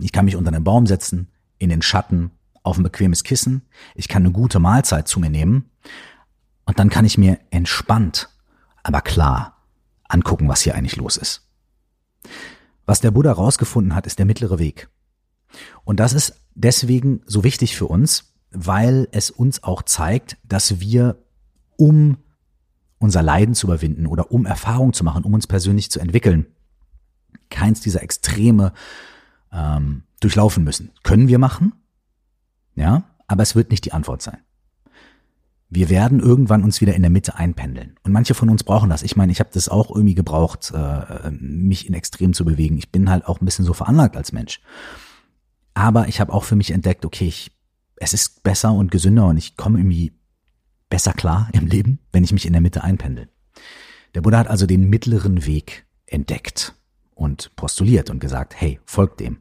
Ich 0.00 0.10
kann 0.10 0.24
mich 0.24 0.34
unter 0.34 0.52
einen 0.52 0.64
Baum 0.64 0.86
setzen, 0.86 1.28
in 1.58 1.68
den 1.68 1.82
Schatten, 1.82 2.32
auf 2.64 2.76
ein 2.76 2.82
bequemes 2.82 3.22
Kissen. 3.22 3.62
Ich 3.94 4.08
kann 4.08 4.22
eine 4.22 4.32
gute 4.32 4.58
Mahlzeit 4.58 5.06
zu 5.06 5.20
mir 5.20 5.30
nehmen 5.30 5.70
und 6.64 6.80
dann 6.80 6.90
kann 6.90 7.04
ich 7.04 7.18
mir 7.18 7.38
entspannt, 7.50 8.30
aber 8.82 9.00
klar 9.00 9.58
angucken, 10.08 10.48
was 10.48 10.62
hier 10.62 10.74
eigentlich 10.74 10.96
los 10.96 11.16
ist. 11.16 11.48
Was 12.86 13.00
der 13.00 13.12
Buddha 13.12 13.32
rausgefunden 13.32 13.94
hat, 13.94 14.06
ist 14.06 14.18
der 14.18 14.26
mittlere 14.26 14.58
Weg. 14.58 14.88
Und 15.84 16.00
das 16.00 16.12
ist 16.12 16.43
deswegen 16.54 17.22
so 17.26 17.44
wichtig 17.44 17.76
für 17.76 17.86
uns, 17.86 18.34
weil 18.50 19.08
es 19.12 19.30
uns 19.30 19.62
auch 19.62 19.82
zeigt, 19.82 20.36
dass 20.44 20.80
wir, 20.80 21.18
um 21.76 22.18
unser 22.98 23.22
Leiden 23.22 23.54
zu 23.54 23.66
überwinden 23.66 24.06
oder 24.06 24.30
um 24.30 24.46
Erfahrung 24.46 24.92
zu 24.92 25.04
machen, 25.04 25.24
um 25.24 25.34
uns 25.34 25.46
persönlich 25.46 25.90
zu 25.90 26.00
entwickeln, 26.00 26.46
keins 27.50 27.80
dieser 27.80 28.02
Extreme 28.02 28.72
ähm, 29.52 30.04
durchlaufen 30.20 30.64
müssen. 30.64 30.90
Können 31.02 31.28
wir 31.28 31.38
machen, 31.38 31.72
ja, 32.74 33.04
aber 33.26 33.42
es 33.42 33.54
wird 33.54 33.70
nicht 33.70 33.84
die 33.84 33.92
Antwort 33.92 34.22
sein. 34.22 34.38
Wir 35.70 35.88
werden 35.88 36.20
irgendwann 36.20 36.62
uns 36.62 36.80
wieder 36.80 36.94
in 36.94 37.02
der 37.02 37.10
Mitte 37.10 37.36
einpendeln. 37.36 37.96
Und 38.04 38.12
manche 38.12 38.34
von 38.34 38.48
uns 38.48 38.62
brauchen 38.62 38.90
das. 38.90 39.02
Ich 39.02 39.16
meine, 39.16 39.32
ich 39.32 39.40
habe 39.40 39.50
das 39.52 39.68
auch 39.68 39.90
irgendwie 39.90 40.14
gebraucht, 40.14 40.72
äh, 40.72 41.30
mich 41.30 41.88
in 41.88 41.94
Extrem 41.94 42.32
zu 42.32 42.44
bewegen. 42.44 42.78
Ich 42.78 42.92
bin 42.92 43.10
halt 43.10 43.26
auch 43.26 43.40
ein 43.40 43.44
bisschen 43.44 43.64
so 43.64 43.72
veranlagt 43.72 44.16
als 44.16 44.32
Mensch. 44.32 44.60
Aber 45.74 46.08
ich 46.08 46.20
habe 46.20 46.32
auch 46.32 46.44
für 46.44 46.56
mich 46.56 46.70
entdeckt, 46.70 47.04
okay, 47.04 47.26
ich, 47.26 47.50
es 47.96 48.14
ist 48.14 48.42
besser 48.42 48.72
und 48.72 48.90
gesünder 48.90 49.26
und 49.26 49.36
ich 49.36 49.56
komme 49.56 49.78
irgendwie 49.78 50.12
besser 50.88 51.12
klar 51.12 51.48
im 51.52 51.66
Leben, 51.66 51.98
wenn 52.12 52.24
ich 52.24 52.32
mich 52.32 52.46
in 52.46 52.52
der 52.52 52.62
Mitte 52.62 52.84
einpendel. 52.84 53.28
Der 54.14 54.20
Buddha 54.20 54.38
hat 54.38 54.48
also 54.48 54.66
den 54.66 54.88
mittleren 54.88 55.44
Weg 55.44 55.86
entdeckt 56.06 56.74
und 57.14 57.54
postuliert 57.56 58.10
und 58.10 58.20
gesagt, 58.20 58.54
hey, 58.56 58.80
folgt 58.84 59.20
dem. 59.20 59.38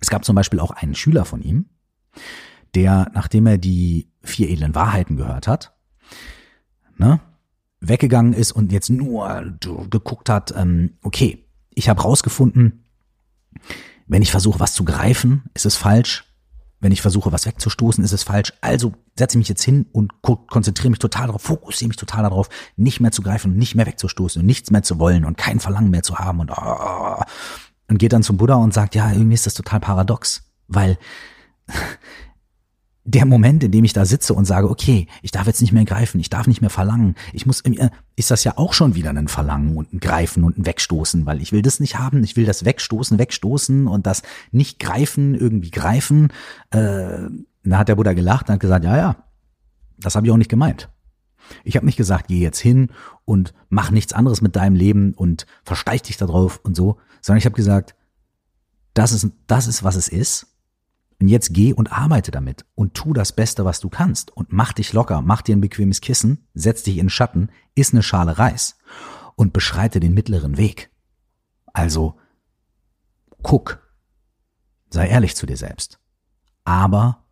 Es 0.00 0.10
gab 0.10 0.24
zum 0.24 0.34
Beispiel 0.34 0.60
auch 0.60 0.70
einen 0.70 0.94
Schüler 0.94 1.24
von 1.24 1.42
ihm, 1.42 1.66
der, 2.74 3.10
nachdem 3.14 3.46
er 3.46 3.58
die 3.58 4.10
vier 4.22 4.48
edlen 4.50 4.74
Wahrheiten 4.74 5.16
gehört 5.16 5.46
hat, 5.46 5.74
ne, 6.96 7.20
weggegangen 7.80 8.32
ist 8.32 8.52
und 8.52 8.72
jetzt 8.72 8.90
nur 8.90 9.58
geguckt 9.90 10.28
hat, 10.28 10.54
ähm, 10.56 10.96
okay, 11.02 11.44
ich 11.74 11.88
habe 11.88 12.02
rausgefunden, 12.02 12.84
wenn 14.06 14.22
ich 14.22 14.30
versuche, 14.30 14.60
was 14.60 14.74
zu 14.74 14.84
greifen, 14.84 15.44
ist 15.54 15.66
es 15.66 15.76
falsch. 15.76 16.24
Wenn 16.80 16.92
ich 16.92 17.00
versuche, 17.00 17.32
was 17.32 17.46
wegzustoßen, 17.46 18.04
ist 18.04 18.12
es 18.12 18.24
falsch. 18.24 18.52
Also 18.60 18.92
setze 19.16 19.36
ich 19.36 19.38
mich 19.38 19.48
jetzt 19.48 19.62
hin 19.62 19.86
und 19.92 20.12
konzentriere 20.22 20.90
mich 20.90 20.98
total 20.98 21.28
darauf, 21.28 21.40
fokussiere 21.42 21.88
mich 21.88 21.96
total 21.96 22.24
darauf, 22.24 22.50
nicht 22.76 23.00
mehr 23.00 23.10
zu 23.10 23.22
greifen 23.22 23.52
und 23.52 23.58
nicht 23.58 23.74
mehr 23.74 23.86
wegzustoßen 23.86 24.40
und 24.40 24.46
nichts 24.46 24.70
mehr 24.70 24.82
zu 24.82 24.98
wollen 24.98 25.24
und 25.24 25.38
kein 25.38 25.60
Verlangen 25.60 25.90
mehr 25.90 26.02
zu 26.02 26.18
haben 26.18 26.40
und, 26.40 26.50
oh, 26.50 27.22
und 27.88 27.98
geht 27.98 28.12
dann 28.12 28.22
zum 28.22 28.36
Buddha 28.36 28.56
und 28.56 28.74
sagt, 28.74 28.94
ja, 28.94 29.10
irgendwie 29.10 29.34
ist 29.34 29.46
das 29.46 29.54
total 29.54 29.80
paradox, 29.80 30.42
weil 30.68 30.98
der 33.06 33.26
Moment, 33.26 33.62
in 33.62 33.70
dem 33.70 33.84
ich 33.84 33.92
da 33.92 34.06
sitze 34.06 34.32
und 34.32 34.46
sage, 34.46 34.68
okay, 34.70 35.06
ich 35.20 35.30
darf 35.30 35.46
jetzt 35.46 35.60
nicht 35.60 35.72
mehr 35.72 35.84
greifen, 35.84 36.18
ich 36.20 36.30
darf 36.30 36.46
nicht 36.46 36.62
mehr 36.62 36.70
verlangen, 36.70 37.14
ich 37.34 37.44
muss, 37.44 37.62
ist 38.16 38.30
das 38.30 38.44
ja 38.44 38.56
auch 38.56 38.72
schon 38.72 38.94
wieder 38.94 39.10
ein 39.10 39.28
Verlangen 39.28 39.76
und 39.76 39.92
ein 39.92 40.00
Greifen 40.00 40.42
und 40.42 40.56
ein 40.56 40.64
Wegstoßen, 40.64 41.26
weil 41.26 41.42
ich 41.42 41.52
will 41.52 41.60
das 41.60 41.80
nicht 41.80 41.98
haben, 41.98 42.24
ich 42.24 42.36
will 42.36 42.46
das 42.46 42.64
wegstoßen, 42.64 43.18
wegstoßen 43.18 43.86
und 43.86 44.06
das 44.06 44.22
nicht 44.52 44.78
greifen, 44.78 45.34
irgendwie 45.34 45.70
greifen. 45.70 46.32
Äh, 46.70 47.28
da 47.62 47.78
hat 47.78 47.88
der 47.88 47.96
Buddha 47.96 48.14
gelacht 48.14 48.48
und 48.48 48.54
hat 48.54 48.60
gesagt, 48.60 48.84
ja, 48.86 48.96
ja, 48.96 49.16
das 49.98 50.16
habe 50.16 50.26
ich 50.26 50.32
auch 50.32 50.38
nicht 50.38 50.50
gemeint. 50.50 50.88
Ich 51.62 51.76
habe 51.76 51.84
nicht 51.84 51.96
gesagt, 51.96 52.28
geh 52.28 52.40
jetzt 52.40 52.58
hin 52.58 52.88
und 53.26 53.52
mach 53.68 53.90
nichts 53.90 54.14
anderes 54.14 54.40
mit 54.40 54.56
deinem 54.56 54.76
Leben 54.76 55.12
und 55.12 55.46
versteig 55.62 56.04
dich 56.04 56.16
da 56.16 56.24
drauf 56.24 56.58
und 56.62 56.74
so, 56.74 56.96
sondern 57.20 57.38
ich 57.38 57.44
habe 57.44 57.56
gesagt, 57.56 57.94
das 58.94 59.12
ist, 59.12 59.28
das 59.46 59.66
ist, 59.66 59.84
was 59.84 59.96
es 59.96 60.08
ist 60.08 60.53
und 61.20 61.28
jetzt 61.28 61.54
geh 61.54 61.72
und 61.72 61.92
arbeite 61.92 62.30
damit 62.30 62.64
und 62.74 62.94
tu 62.94 63.12
das 63.12 63.32
Beste, 63.32 63.64
was 63.64 63.80
du 63.80 63.88
kannst 63.88 64.30
und 64.30 64.52
mach 64.52 64.72
dich 64.72 64.92
locker, 64.92 65.22
mach 65.22 65.42
dir 65.42 65.56
ein 65.56 65.60
bequemes 65.60 66.00
Kissen, 66.00 66.46
setz 66.54 66.82
dich 66.82 66.98
in 66.98 67.08
Schatten, 67.08 67.50
iss 67.74 67.92
eine 67.92 68.02
Schale 68.02 68.38
Reis 68.38 68.76
und 69.36 69.52
beschreite 69.52 70.00
den 70.00 70.14
mittleren 70.14 70.56
Weg. 70.56 70.90
Also 71.72 72.18
guck, 73.42 73.80
sei 74.90 75.08
ehrlich 75.08 75.36
zu 75.36 75.46
dir 75.46 75.56
selbst, 75.56 75.98
aber 76.64 77.24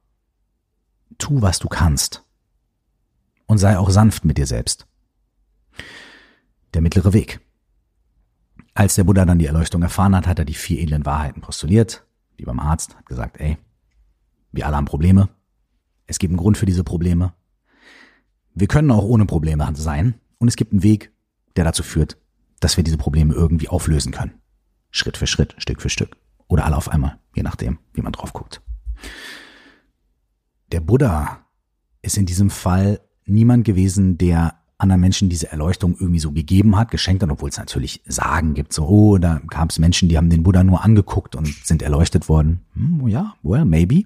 tu, 1.18 1.43
was 1.43 1.59
du 1.59 1.68
kannst 1.68 2.24
und 3.47 3.59
sei 3.59 3.78
auch 3.78 3.91
sanft 3.91 4.24
mit 4.24 4.39
dir 4.39 4.47
selbst. 4.47 4.87
Der 6.74 6.80
mittlere 6.80 7.12
Weg. 7.12 7.41
Als 8.74 8.95
der 8.95 9.05
Buddha 9.05 9.26
dann 9.26 9.39
die 9.39 9.47
Erleuchtung 9.47 9.83
erfahren 9.83 10.16
hat, 10.16 10.26
hat 10.26 10.39
er 10.39 10.47
die 10.47 10.55
vier 10.55 10.80
edlen 10.80 11.05
Wahrheiten 11.05 11.43
postuliert, 11.43 12.07
wie 12.37 12.45
beim 12.45 12.59
Arzt, 12.59 12.97
hat 12.97 13.05
gesagt, 13.05 13.39
ey, 13.39 13.59
Wir 14.53 14.66
alle 14.66 14.76
haben 14.76 14.84
Probleme. 14.84 15.28
Es 16.07 16.18
gibt 16.18 16.30
einen 16.30 16.38
Grund 16.38 16.59
für 16.59 16.66
diese 16.66 16.84
Probleme. 16.84 17.32
Wir 18.55 18.68
können 18.68 18.90
auch 18.90 19.05
ohne 19.05 19.26
Probleme 19.26 19.68
sein. 19.74 20.14
Und 20.38 20.48
es 20.48 20.57
gibt 20.57 20.72
einen 20.72 20.82
Weg, 20.82 21.12
der 21.57 21.64
dazu 21.64 21.82
führt, 21.82 22.18
dass 22.61 22.76
wir 22.76 22.84
diese 22.84 22.98
Probleme 22.98 23.34
irgendwie 23.34 23.68
auflösen 23.68 24.12
können. 24.12 24.34
Schritt 24.90 25.16
für 25.16 25.26
Schritt, 25.26 25.55
Stück 25.59 25.80
für 25.80 25.88
Stück. 25.88 26.16
Oder 26.48 26.66
alle 26.66 26.76
auf 26.76 26.88
einmal, 26.88 27.18
je 27.34 27.42
nachdem, 27.42 27.78
wie 27.94 28.03
man 28.03 28.12
drauf 28.12 28.32
guckt. 28.32 28.61
Der 30.70 30.80
Buddha 30.80 31.46
ist 32.03 32.18
in 32.18 32.26
diesem 32.26 32.50
Fall 32.50 33.00
niemand 33.24 33.64
gewesen, 33.64 34.18
der 34.18 34.61
anderen 34.83 35.01
Menschen 35.01 35.28
diese 35.28 35.51
Erleuchtung 35.51 35.97
irgendwie 35.99 36.18
so 36.18 36.33
gegeben 36.33 36.76
hat, 36.76 36.91
geschenkt 36.91 37.22
hat, 37.22 37.30
obwohl 37.30 37.49
es 37.49 37.59
natürlich 37.59 38.03
Sagen 38.07 38.55
gibt, 38.55 38.72
so, 38.72 38.87
oh, 38.87 39.18
da 39.18 39.41
gab 39.49 39.70
es 39.70 39.78
Menschen, 39.78 40.09
die 40.09 40.16
haben 40.16 40.30
den 40.30 40.43
Buddha 40.43 40.64
nur 40.64 40.85
angeguckt 40.85 41.37
und 41.37 41.47
sind 41.47 41.83
erleuchtet 41.83 42.28
worden. 42.28 42.61
Hm, 42.74 43.09
ja, 43.09 43.35
well, 43.43 43.64
maybe. 43.64 44.05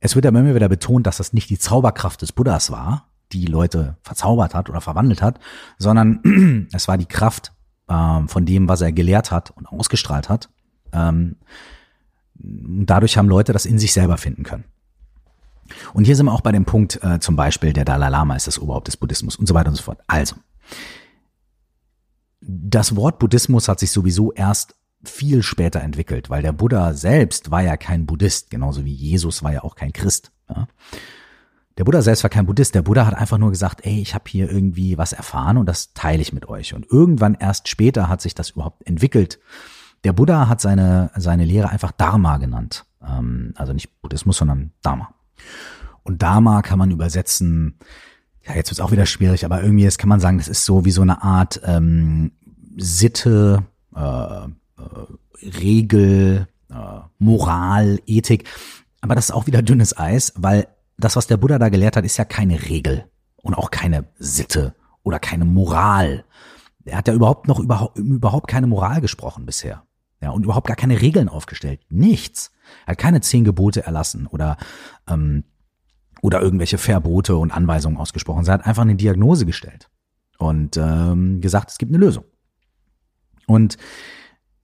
Es 0.00 0.14
wird 0.14 0.26
aber 0.26 0.40
immer 0.40 0.54
wieder 0.54 0.68
betont, 0.68 1.06
dass 1.06 1.18
das 1.18 1.32
nicht 1.32 1.50
die 1.50 1.58
Zauberkraft 1.58 2.22
des 2.22 2.32
Buddhas 2.32 2.70
war, 2.70 3.08
die 3.32 3.46
Leute 3.46 3.96
verzaubert 4.02 4.54
hat 4.54 4.68
oder 4.68 4.80
verwandelt 4.80 5.22
hat, 5.22 5.38
sondern 5.78 6.68
es 6.72 6.88
war 6.88 6.98
die 6.98 7.06
Kraft 7.06 7.52
ähm, 7.88 8.28
von 8.28 8.44
dem, 8.44 8.68
was 8.68 8.80
er 8.80 8.92
gelehrt 8.92 9.30
hat 9.30 9.50
und 9.50 9.66
ausgestrahlt 9.66 10.28
hat. 10.28 10.48
Ähm, 10.92 11.36
dadurch 12.34 13.16
haben 13.16 13.28
Leute 13.28 13.52
das 13.52 13.66
in 13.66 13.78
sich 13.78 13.92
selber 13.92 14.18
finden 14.18 14.42
können. 14.42 14.64
Und 15.94 16.04
hier 16.04 16.16
sind 16.16 16.26
wir 16.26 16.32
auch 16.32 16.40
bei 16.40 16.52
dem 16.52 16.64
Punkt, 16.64 17.02
äh, 17.02 17.18
zum 17.20 17.36
Beispiel 17.36 17.72
der 17.72 17.84
Dalai 17.84 18.08
Lama 18.08 18.36
ist 18.36 18.46
das 18.46 18.58
Oberhaupt 18.58 18.88
des 18.88 18.96
Buddhismus 18.96 19.36
und 19.36 19.46
so 19.46 19.54
weiter 19.54 19.70
und 19.70 19.76
so 19.76 19.82
fort. 19.82 20.00
Also, 20.06 20.36
das 22.40 22.96
Wort 22.96 23.18
Buddhismus 23.18 23.68
hat 23.68 23.80
sich 23.80 23.90
sowieso 23.90 24.32
erst 24.32 24.74
viel 25.04 25.42
später 25.42 25.80
entwickelt, 25.80 26.30
weil 26.30 26.42
der 26.42 26.52
Buddha 26.52 26.94
selbst 26.94 27.50
war 27.50 27.62
ja 27.62 27.76
kein 27.76 28.06
Buddhist, 28.06 28.50
genauso 28.50 28.84
wie 28.84 28.92
Jesus 28.92 29.42
war 29.42 29.52
ja 29.52 29.64
auch 29.64 29.74
kein 29.74 29.92
Christ. 29.92 30.32
Ja. 30.48 30.68
Der 31.78 31.84
Buddha 31.84 32.02
selbst 32.02 32.22
war 32.22 32.30
kein 32.30 32.46
Buddhist. 32.46 32.74
Der 32.74 32.82
Buddha 32.82 33.06
hat 33.06 33.14
einfach 33.14 33.38
nur 33.38 33.50
gesagt, 33.50 33.84
ey, 33.84 34.00
ich 34.00 34.14
habe 34.14 34.24
hier 34.28 34.50
irgendwie 34.50 34.98
was 34.98 35.12
erfahren 35.12 35.56
und 35.56 35.66
das 35.66 35.94
teile 35.94 36.20
ich 36.20 36.32
mit 36.32 36.48
euch. 36.48 36.74
Und 36.74 36.86
irgendwann 36.90 37.34
erst 37.34 37.68
später 37.68 38.08
hat 38.08 38.20
sich 38.20 38.34
das 38.34 38.50
überhaupt 38.50 38.86
entwickelt. 38.86 39.38
Der 40.04 40.12
Buddha 40.12 40.48
hat 40.48 40.60
seine, 40.60 41.10
seine 41.16 41.44
Lehre 41.44 41.70
einfach 41.70 41.92
Dharma 41.92 42.36
genannt. 42.36 42.84
Ähm, 43.02 43.54
also 43.56 43.72
nicht 43.72 44.02
Buddhismus, 44.02 44.36
sondern 44.36 44.72
Dharma. 44.82 45.14
Und 46.02 46.22
Dharma 46.22 46.62
kann 46.62 46.78
man 46.78 46.90
übersetzen, 46.90 47.78
ja, 48.44 48.54
jetzt 48.54 48.70
wird's 48.70 48.80
auch 48.80 48.90
wieder 48.90 49.06
schwierig, 49.06 49.44
aber 49.44 49.62
irgendwie 49.62 49.84
das 49.84 49.98
kann 49.98 50.08
man 50.08 50.20
sagen, 50.20 50.38
das 50.38 50.48
ist 50.48 50.64
so 50.64 50.84
wie 50.84 50.90
so 50.90 51.02
eine 51.02 51.22
Art 51.22 51.60
ähm, 51.64 52.32
Sitte, 52.76 53.64
äh, 53.94 54.00
äh, 54.00 54.48
Regel, 55.42 56.48
äh, 56.70 56.74
Moral, 57.18 58.00
Ethik. 58.06 58.48
Aber 59.00 59.14
das 59.14 59.26
ist 59.26 59.30
auch 59.32 59.46
wieder 59.46 59.62
dünnes 59.62 59.96
Eis, 59.96 60.32
weil 60.36 60.68
das, 60.96 61.16
was 61.16 61.26
der 61.26 61.36
Buddha 61.36 61.58
da 61.58 61.68
gelehrt 61.68 61.96
hat, 61.96 62.04
ist 62.04 62.16
ja 62.16 62.24
keine 62.24 62.68
Regel 62.68 63.04
und 63.36 63.54
auch 63.54 63.70
keine 63.70 64.06
Sitte 64.18 64.74
oder 65.02 65.18
keine 65.18 65.44
Moral. 65.44 66.24
Er 66.84 66.98
hat 66.98 67.08
ja 67.08 67.14
überhaupt 67.14 67.48
noch 67.48 67.60
überhaupt, 67.60 67.98
überhaupt 67.98 68.48
keine 68.48 68.66
Moral 68.66 69.00
gesprochen 69.00 69.46
bisher. 69.46 69.84
Ja, 70.20 70.30
und 70.30 70.44
überhaupt 70.44 70.68
gar 70.68 70.76
keine 70.76 71.00
Regeln 71.00 71.28
aufgestellt. 71.28 71.80
Nichts. 71.90 72.52
Er 72.86 72.92
hat 72.92 72.98
keine 72.98 73.20
zehn 73.20 73.44
Gebote 73.44 73.84
erlassen 73.84 74.26
oder, 74.26 74.56
ähm, 75.08 75.44
oder 76.20 76.40
irgendwelche 76.40 76.78
Verbote 76.78 77.36
und 77.36 77.52
Anweisungen 77.52 77.96
ausgesprochen. 77.96 78.46
Er 78.46 78.54
hat 78.54 78.66
einfach 78.66 78.82
eine 78.82 78.96
Diagnose 78.96 79.46
gestellt 79.46 79.88
und 80.38 80.76
ähm, 80.76 81.40
gesagt, 81.40 81.70
es 81.70 81.78
gibt 81.78 81.90
eine 81.90 82.04
Lösung. 82.04 82.24
Und 83.46 83.76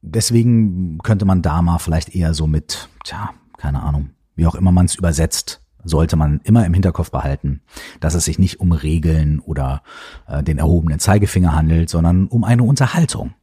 deswegen 0.01 0.99
könnte 0.99 1.25
man 1.25 1.43
Dharma 1.43 1.79
vielleicht 1.79 2.15
eher 2.15 2.35
so 2.35 2.47
mit, 2.47 2.89
tja, 3.05 3.31
keine 3.57 3.83
Ahnung, 3.83 4.11
wie 4.35 4.47
auch 4.47 4.55
immer 4.55 4.73
man 4.73 4.87
es 4.87 4.95
übersetzt, 4.95 5.63
sollte 5.85 6.17
man 6.17 6.41
immer 6.45 6.65
im 6.67 6.75
Hinterkopf 6.75 7.11
behalten, 7.11 7.63
dass 8.01 8.15
es 8.15 8.25
sich 8.25 8.39
nicht 8.39 8.61
um 8.61 8.73
Regeln 8.73 9.39
oder 9.41 9.83
äh, 10.27 10.43
den 10.43 10.59
erhobenen 10.59 10.99
Zeigefinger 10.99 11.55
handelt, 11.55 11.89
sondern 11.89 12.27
um 12.29 12.45
eine 12.45 12.63
Unterhaltung. 12.63 13.35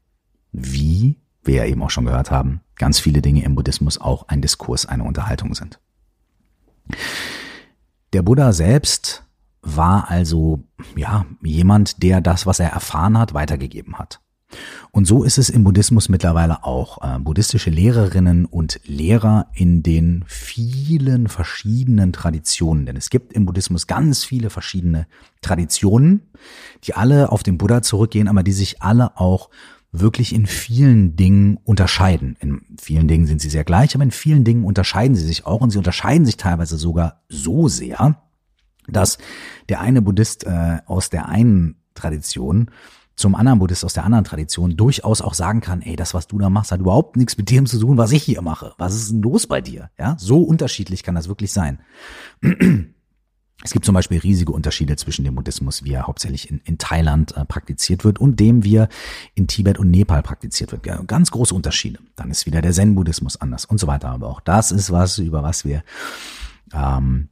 Wie 0.52 1.20
wir 1.46 1.56
ja 1.56 1.66
eben 1.66 1.82
auch 1.84 1.90
schon 1.90 2.06
gehört 2.06 2.32
haben, 2.32 2.62
ganz 2.76 3.00
viele 3.00 3.22
Dinge 3.22 3.44
im 3.44 3.56
Buddhismus 3.56 4.00
auch 4.00 4.28
ein 4.28 4.42
Diskurs, 4.42 4.86
eine 4.86 5.04
Unterhaltung 5.04 5.54
sind. 5.54 5.80
Der 8.14 8.22
Buddha 8.22 8.54
selbst 8.54 9.24
war 9.62 10.10
also, 10.10 10.64
ja, 10.96 11.26
jemand, 11.42 12.04
der 12.04 12.22
das, 12.22 12.46
was 12.46 12.60
er 12.60 12.70
erfahren 12.70 13.18
hat, 13.18 13.34
weitergegeben 13.34 13.98
hat. 13.98 14.22
Und 14.92 15.06
so 15.06 15.24
ist 15.24 15.38
es 15.38 15.50
im 15.50 15.64
Buddhismus 15.64 16.08
mittlerweile 16.08 16.64
auch. 16.64 17.00
Äh, 17.02 17.20
buddhistische 17.20 17.70
Lehrerinnen 17.70 18.46
und 18.46 18.80
Lehrer 18.86 19.48
in 19.54 19.84
den 19.84 20.24
vielen 20.28 21.28
verschiedenen 21.28 22.14
Traditionen. 22.14 22.86
Denn 22.86 22.96
es 22.96 23.10
gibt 23.10 23.34
im 23.34 23.46
Buddhismus 23.46 23.88
ganz 23.88 24.24
viele 24.24 24.50
verschiedene 24.50 25.08
Traditionen, 25.42 26.22
die 26.84 26.94
alle 26.94 27.32
auf 27.32 27.44
den 27.44 27.58
Buddha 27.58 27.82
zurückgehen, 27.82 28.28
aber 28.28 28.44
die 28.44 28.54
sich 28.54 28.82
alle 28.82 29.18
auch 29.18 29.50
wirklich 30.00 30.34
in 30.34 30.46
vielen 30.46 31.16
Dingen 31.16 31.58
unterscheiden. 31.64 32.38
In 32.40 32.62
vielen 32.80 33.08
Dingen 33.08 33.26
sind 33.26 33.42
sie 33.42 33.50
sehr 33.50 33.64
gleich, 33.64 33.96
aber 33.96 34.04
in 34.04 34.12
vielen 34.12 34.44
Dingen 34.44 34.64
unterscheiden 34.64 35.16
sie 35.16 35.26
sich 35.26 35.46
auch 35.46 35.62
und 35.62 35.72
sie 35.72 35.78
unterscheiden 35.78 36.26
sich 36.26 36.38
teilweise 36.38 36.78
sogar 36.78 37.22
so 37.30 37.68
sehr, 37.68 38.22
dass 38.88 39.18
der 39.70 39.82
eine 39.82 40.02
Buddhist 40.02 40.46
äh, 40.46 40.80
aus 40.86 41.10
der 41.10 41.28
einen 41.28 41.76
Tradition 41.94 42.70
zum 43.16 43.36
anderen 43.36 43.60
Buddhist 43.60 43.86
aus 43.86 43.94
der 43.94 44.04
anderen 44.04 44.26
Tradition 44.26 44.76
durchaus 44.76 45.22
auch 45.22 45.34
sagen 45.34 45.62
kann, 45.62 45.82
ey, 45.82 45.96
das, 45.96 46.14
was 46.14 46.28
du 46.28 46.38
da 46.38 46.50
machst, 46.50 46.72
hat 46.72 46.82
überhaupt 46.82 47.16
nichts 47.16 47.38
mit 47.38 47.50
dem 47.50 47.66
zu 47.66 47.80
tun, 47.80 47.98
was 47.98 48.12
ich 48.12 48.24
hier 48.24 48.42
mache. 48.42 48.74
Was 48.78 48.94
ist 48.94 49.12
denn 49.12 49.22
los 49.22 49.48
bei 49.48 49.62
dir? 49.62 49.90
Ja, 49.98 50.18
so 50.20 50.42
unterschiedlich 50.42 51.04
kann 51.04 51.16
das 51.16 51.30
wirklich 51.30 51.54
sein. 51.54 51.80
Es 53.64 53.72
gibt 53.72 53.86
zum 53.86 53.96
Beispiel 53.96 54.20
riesige 54.20 54.52
Unterschiede 54.52 54.96
zwischen 54.96 55.24
dem 55.24 55.36
Buddhismus, 55.36 55.84
wie 55.84 55.94
er 55.94 56.08
hauptsächlich 56.08 56.52
in, 56.52 56.60
in 56.66 56.78
Thailand 56.78 57.36
äh, 57.36 57.46
praktiziert 57.46 58.04
wird 58.04 58.20
und 58.20 58.40
dem, 58.40 58.64
wie 58.64 58.78
er 58.78 58.90
in 59.34 59.48
Tibet 59.48 59.80
und 59.80 59.90
Nepal 59.90 60.22
praktiziert 60.22 60.72
wird. 60.72 60.86
Ja, 60.86 61.02
ganz 61.04 61.32
große 61.32 61.56
Unterschiede. 61.56 62.00
Dann 62.16 62.30
ist 62.30 62.46
wieder 62.46 62.62
der 62.62 62.74
Zen-Buddhismus 62.74 63.40
anders 63.40 63.66
und 63.66 63.80
so 63.80 63.88
weiter. 63.88 64.10
Aber 64.10 64.28
auch 64.28 64.42
das 64.42 64.72
ist 64.72 64.92
was, 64.92 65.18
über 65.18 65.42
was 65.42 65.66
wir 65.66 65.84
ähm, 66.74 67.30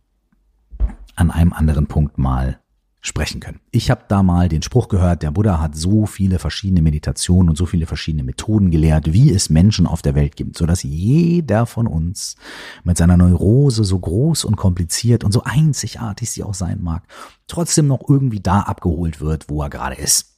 an 1.15 1.29
einem 1.29 1.53
anderen 1.53 1.87
Punkt 1.87 2.17
mal 2.17 2.59
sprechen 3.05 3.41
können. 3.41 3.59
Ich 3.69 3.91
habe 3.91 4.05
da 4.07 4.23
mal 4.23 4.47
den 4.47 4.61
Spruch 4.61 4.87
gehört, 4.87 5.23
der 5.23 5.31
Buddha 5.31 5.59
hat 5.59 5.75
so 5.75 6.05
viele 6.05 6.39
verschiedene 6.39 6.81
Meditationen 6.81 7.49
und 7.49 7.57
so 7.57 7.65
viele 7.65 7.85
verschiedene 7.85 8.23
Methoden 8.23 8.71
gelehrt, 8.71 9.11
wie 9.11 9.29
es 9.29 9.49
Menschen 9.49 9.85
auf 9.85 10.01
der 10.01 10.15
Welt 10.15 10.37
gibt, 10.37 10.57
so 10.57 10.65
dass 10.65 10.83
jeder 10.83 11.65
von 11.65 11.85
uns 11.85 12.37
mit 12.85 12.97
seiner 12.97 13.17
Neurose 13.17 13.83
so 13.83 13.99
groß 13.99 14.45
und 14.45 14.55
kompliziert 14.55 15.25
und 15.25 15.33
so 15.33 15.43
einzigartig 15.43 16.31
sie 16.31 16.43
auch 16.43 16.53
sein 16.53 16.81
mag, 16.81 17.03
trotzdem 17.47 17.87
noch 17.87 18.07
irgendwie 18.07 18.39
da 18.39 18.61
abgeholt 18.61 19.19
wird, 19.19 19.49
wo 19.49 19.61
er 19.61 19.69
gerade 19.69 19.95
ist. 19.95 20.37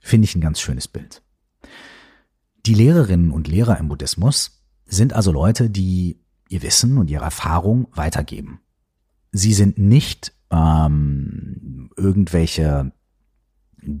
Finde 0.00 0.24
ich 0.24 0.34
ein 0.34 0.40
ganz 0.40 0.58
schönes 0.58 0.88
Bild. 0.88 1.22
Die 2.64 2.74
Lehrerinnen 2.74 3.30
und 3.30 3.46
Lehrer 3.46 3.76
im 3.76 3.88
Buddhismus 3.88 4.62
sind 4.86 5.12
also 5.12 5.32
Leute, 5.32 5.68
die 5.68 6.18
ihr 6.48 6.62
Wissen 6.62 6.96
und 6.96 7.10
ihre 7.10 7.24
Erfahrung 7.24 7.88
weitergeben. 7.92 8.60
Sie 9.32 9.52
sind 9.52 9.76
nicht 9.76 10.32
ähm, 10.54 11.90
irgendwelche 11.96 12.92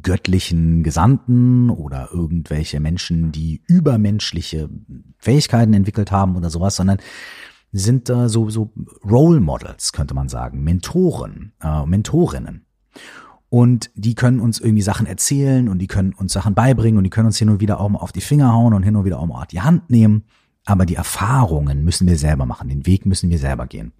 göttlichen 0.02 0.82
Gesandten 0.82 1.68
oder 1.68 2.08
irgendwelche 2.12 2.80
Menschen, 2.80 3.32
die 3.32 3.62
übermenschliche 3.66 4.70
Fähigkeiten 5.18 5.74
entwickelt 5.74 6.10
haben 6.10 6.36
oder 6.36 6.48
sowas, 6.48 6.76
sondern 6.76 6.98
sind 7.72 8.08
äh, 8.08 8.28
so, 8.28 8.48
so 8.50 8.72
Role 9.04 9.40
Models, 9.40 9.92
könnte 9.92 10.14
man 10.14 10.28
sagen, 10.28 10.62
Mentoren, 10.62 11.52
äh, 11.60 11.84
Mentorinnen. 11.84 12.66
Und 13.50 13.90
die 13.94 14.14
können 14.14 14.40
uns 14.40 14.58
irgendwie 14.58 14.82
Sachen 14.82 15.06
erzählen 15.06 15.68
und 15.68 15.78
die 15.78 15.86
können 15.86 16.12
uns 16.12 16.32
Sachen 16.32 16.54
beibringen 16.54 16.98
und 16.98 17.04
die 17.04 17.10
können 17.10 17.26
uns 17.26 17.38
hin 17.38 17.50
und 17.50 17.60
wieder 17.60 17.78
auch 17.80 17.88
mal 17.88 17.98
auf 17.98 18.12
die 18.12 18.20
Finger 18.20 18.52
hauen 18.52 18.74
und 18.74 18.82
hin 18.82 18.96
und 18.96 19.04
wieder 19.04 19.20
auch 19.20 19.26
mal 19.26 19.42
auf 19.42 19.46
die 19.46 19.60
Hand 19.60 19.90
nehmen. 19.90 20.24
Aber 20.64 20.86
die 20.86 20.94
Erfahrungen 20.94 21.84
müssen 21.84 22.08
wir 22.08 22.16
selber 22.16 22.46
machen, 22.46 22.68
den 22.68 22.86
Weg 22.86 23.06
müssen 23.06 23.28
wir 23.28 23.38
selber 23.38 23.66
gehen. 23.66 23.92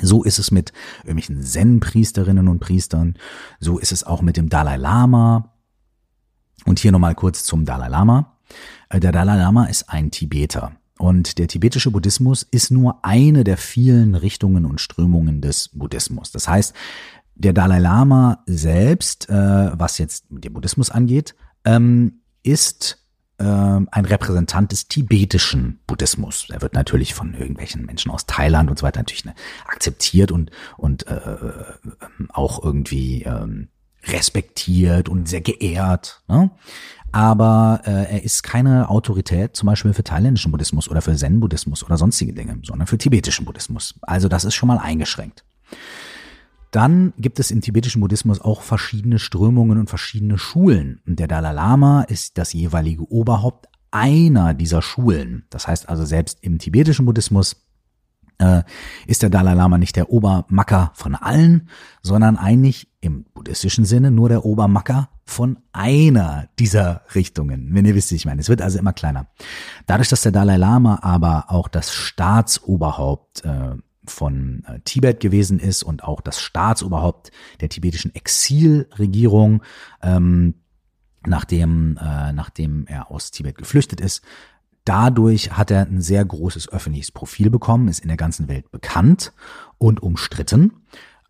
So 0.00 0.22
ist 0.22 0.38
es 0.38 0.50
mit 0.50 0.72
irgendwelchen 1.04 1.42
Zen-Priesterinnen 1.42 2.48
und 2.48 2.60
Priestern. 2.60 3.14
So 3.58 3.78
ist 3.78 3.92
es 3.92 4.04
auch 4.04 4.22
mit 4.22 4.36
dem 4.36 4.48
Dalai 4.48 4.76
Lama. 4.76 5.52
Und 6.64 6.78
hier 6.78 6.92
nochmal 6.92 7.14
kurz 7.14 7.44
zum 7.44 7.64
Dalai 7.64 7.88
Lama. 7.88 8.36
Äh, 8.88 9.00
der 9.00 9.12
Dalai 9.12 9.36
Lama 9.36 9.66
ist 9.66 9.88
ein 9.88 10.10
Tibeter. 10.10 10.72
Und 10.98 11.38
der 11.38 11.48
tibetische 11.48 11.90
Buddhismus 11.90 12.42
ist 12.42 12.70
nur 12.70 13.04
eine 13.04 13.42
der 13.42 13.56
vielen 13.56 14.14
Richtungen 14.14 14.66
und 14.66 14.80
Strömungen 14.80 15.40
des 15.40 15.68
Buddhismus. 15.68 16.30
Das 16.30 16.46
heißt, 16.46 16.74
der 17.34 17.54
Dalai 17.54 17.78
Lama 17.78 18.42
selbst, 18.44 19.30
äh, 19.30 19.70
was 19.78 19.96
jetzt 19.96 20.26
den 20.28 20.52
Buddhismus 20.52 20.90
angeht, 20.90 21.34
ähm, 21.64 22.20
ist 22.42 22.99
ein 23.44 24.04
Repräsentant 24.04 24.72
des 24.72 24.88
tibetischen 24.88 25.80
Buddhismus. 25.86 26.46
Er 26.50 26.62
wird 26.62 26.74
natürlich 26.74 27.14
von 27.14 27.34
irgendwelchen 27.34 27.86
Menschen 27.86 28.10
aus 28.10 28.26
Thailand 28.26 28.70
und 28.70 28.78
so 28.78 28.84
weiter 28.84 29.00
natürlich 29.00 29.24
ne, 29.24 29.34
akzeptiert 29.66 30.32
und, 30.32 30.50
und 30.76 31.06
äh, 31.06 31.36
auch 32.30 32.62
irgendwie 32.62 33.22
ähm, 33.22 33.68
respektiert 34.04 35.08
und 35.08 35.28
sehr 35.28 35.40
geehrt. 35.40 36.22
Ne? 36.28 36.50
aber 37.12 37.80
äh, 37.84 37.90
er 37.90 38.22
ist 38.22 38.42
keine 38.42 38.88
Autorität 38.88 39.56
zum 39.56 39.66
Beispiel 39.66 39.92
für 39.92 40.04
thailändischen 40.04 40.52
Buddhismus 40.52 40.88
oder 40.88 41.02
für 41.02 41.14
Zen-Buddhismus 41.14 41.84
oder 41.84 41.96
sonstige 41.96 42.32
Dinge, 42.32 42.58
sondern 42.62 42.86
für 42.86 42.98
tibetischen 42.98 43.44
Buddhismus. 43.44 43.94
Also 44.02 44.28
das 44.28 44.44
ist 44.44 44.54
schon 44.54 44.68
mal 44.68 44.78
eingeschränkt. 44.78 45.44
Dann 46.70 47.12
gibt 47.18 47.40
es 47.40 47.50
im 47.50 47.60
tibetischen 47.60 48.00
Buddhismus 48.00 48.40
auch 48.40 48.62
verschiedene 48.62 49.18
Strömungen 49.18 49.78
und 49.78 49.88
verschiedene 49.88 50.38
Schulen. 50.38 51.00
Und 51.06 51.18
der 51.18 51.26
Dalai 51.26 51.52
Lama 51.52 52.02
ist 52.02 52.38
das 52.38 52.52
jeweilige 52.52 53.10
Oberhaupt 53.10 53.68
einer 53.90 54.54
dieser 54.54 54.82
Schulen. 54.82 55.46
Das 55.50 55.66
heißt 55.66 55.88
also 55.88 56.04
selbst 56.04 56.38
im 56.42 56.58
tibetischen 56.58 57.06
Buddhismus 57.06 57.66
äh, 58.38 58.62
ist 59.06 59.22
der 59.22 59.30
Dalai 59.30 59.54
Lama 59.54 59.78
nicht 59.78 59.96
der 59.96 60.10
Obermacker 60.10 60.92
von 60.94 61.14
allen, 61.14 61.68
sondern 62.02 62.36
eigentlich 62.36 62.88
im 63.00 63.24
buddhistischen 63.34 63.84
Sinne 63.84 64.10
nur 64.10 64.28
der 64.28 64.44
Obermacker 64.44 65.08
von 65.24 65.58
einer 65.72 66.48
dieser 66.58 67.02
Richtungen. 67.14 67.68
Wenn 67.72 67.84
ihr 67.84 67.94
wisst, 67.94 68.12
ich 68.12 68.26
meine. 68.26 68.40
Es 68.40 68.48
wird 68.48 68.62
also 68.62 68.78
immer 68.78 68.92
kleiner. 68.92 69.26
Dadurch, 69.86 70.08
dass 70.08 70.22
der 70.22 70.32
Dalai 70.32 70.56
Lama 70.56 71.00
aber 71.02 71.46
auch 71.48 71.68
das 71.68 71.92
Staatsoberhaupt 71.92 73.44
äh, 73.44 73.76
von 74.10 74.64
äh, 74.66 74.80
Tibet 74.80 75.20
gewesen 75.20 75.58
ist 75.58 75.82
und 75.82 76.04
auch 76.04 76.20
das 76.20 76.40
Staatsoberhaupt 76.40 77.30
der 77.60 77.68
tibetischen 77.68 78.14
Exilregierung, 78.14 79.62
ähm, 80.02 80.54
nachdem, 81.24 81.98
äh, 81.98 82.32
nachdem 82.32 82.86
er 82.86 83.10
aus 83.10 83.30
Tibet 83.30 83.56
geflüchtet 83.56 84.00
ist. 84.00 84.22
Dadurch 84.84 85.52
hat 85.52 85.70
er 85.70 85.86
ein 85.86 86.00
sehr 86.00 86.24
großes 86.24 86.70
öffentliches 86.70 87.12
Profil 87.12 87.50
bekommen, 87.50 87.88
ist 87.88 88.00
in 88.00 88.08
der 88.08 88.16
ganzen 88.16 88.48
Welt 88.48 88.70
bekannt 88.70 89.32
und 89.78 90.02
umstritten. 90.02 90.72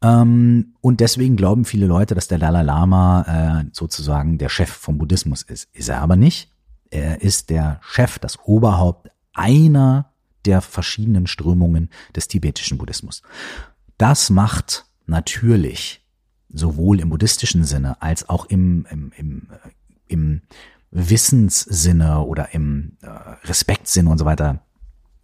Ähm, 0.02 0.74
und 0.80 1.00
deswegen 1.00 1.36
glauben 1.36 1.64
viele 1.64 1.86
Leute, 1.86 2.14
dass 2.14 2.28
der 2.28 2.38
Dalai 2.38 2.62
Lama 2.62 3.60
äh, 3.60 3.64
sozusagen 3.72 4.38
der 4.38 4.48
Chef 4.48 4.70
vom 4.70 4.98
Buddhismus 4.98 5.42
ist. 5.42 5.68
Ist 5.74 5.88
er 5.88 6.00
aber 6.00 6.16
nicht. 6.16 6.50
Er 6.90 7.22
ist 7.22 7.50
der 7.50 7.80
Chef, 7.82 8.18
das 8.18 8.38
Oberhaupt 8.44 9.10
einer 9.32 10.09
der 10.46 10.60
verschiedenen 10.60 11.26
Strömungen 11.26 11.90
des 12.14 12.28
tibetischen 12.28 12.78
Buddhismus. 12.78 13.22
Das 13.98 14.30
macht 14.30 14.86
natürlich 15.06 16.04
sowohl 16.52 17.00
im 17.00 17.10
buddhistischen 17.10 17.64
Sinne 17.64 18.00
als 18.00 18.28
auch 18.28 18.46
im, 18.46 18.86
im, 18.90 19.12
im, 19.16 19.48
im 20.08 20.42
Wissenssinne 20.90 22.20
oder 22.20 22.54
im 22.54 22.96
äh, 23.02 23.08
Respektsinne 23.46 24.10
und 24.10 24.18
so 24.18 24.24
weiter 24.24 24.60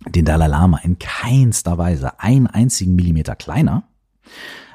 den 0.07 0.25
Dalai 0.25 0.47
Lama 0.47 0.79
in 0.79 0.99
keinster 0.99 1.79
Weise 1.79 2.21
einen 2.21 2.47
einzigen 2.47 2.95
Millimeter 2.95 3.35
kleiner. 3.35 3.85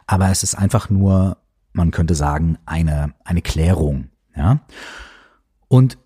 Aber 0.07 0.29
es 0.29 0.43
ist 0.43 0.55
einfach 0.55 0.89
nur, 0.89 1.37
man 1.73 1.91
könnte 1.91 2.15
sagen, 2.15 2.57
eine, 2.65 3.13
eine 3.23 3.41
Klärung, 3.41 4.09
ja. 4.35 4.59
Und 5.67 5.97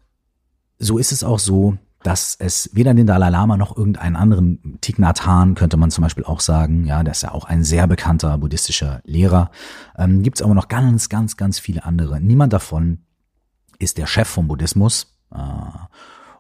so 0.78 0.98
ist 1.00 1.12
es 1.12 1.24
auch 1.24 1.40
so, 1.40 1.78
dass 2.06 2.36
es 2.36 2.70
weder 2.74 2.94
den 2.94 3.08
Dalai 3.08 3.30
Lama 3.30 3.58
noch 3.58 3.76
irgendeinen 3.76 4.16
anderen 4.16 4.78
Thich 4.80 5.00
Nhat 5.00 5.26
Hanh 5.26 5.56
könnte 5.56 5.76
man 5.76 5.90
zum 5.90 6.04
Beispiel 6.04 6.24
auch 6.24 6.40
sagen, 6.40 6.86
ja, 6.86 7.04
der 7.04 7.14
ist 7.14 7.24
ja 7.24 7.32
auch 7.32 7.46
ein 7.46 7.64
sehr 7.64 7.88
bekannter 7.88 8.38
buddhistischer 8.38 9.02
Lehrer. 9.06 9.50
Ähm, 9.98 10.22
Gibt 10.22 10.38
es 10.38 10.44
aber 10.44 10.54
noch 10.54 10.68
ganz, 10.68 11.10
ganz, 11.10 11.36
ganz 11.36 11.58
viele 11.58 11.84
andere. 11.84 12.22
Niemand 12.22 12.54
davon 12.54 13.00
ist 13.80 13.98
der 13.98 14.06
Chef 14.06 14.28
vom 14.28 14.48
Buddhismus. 14.48 15.18
Äh, 15.34 15.40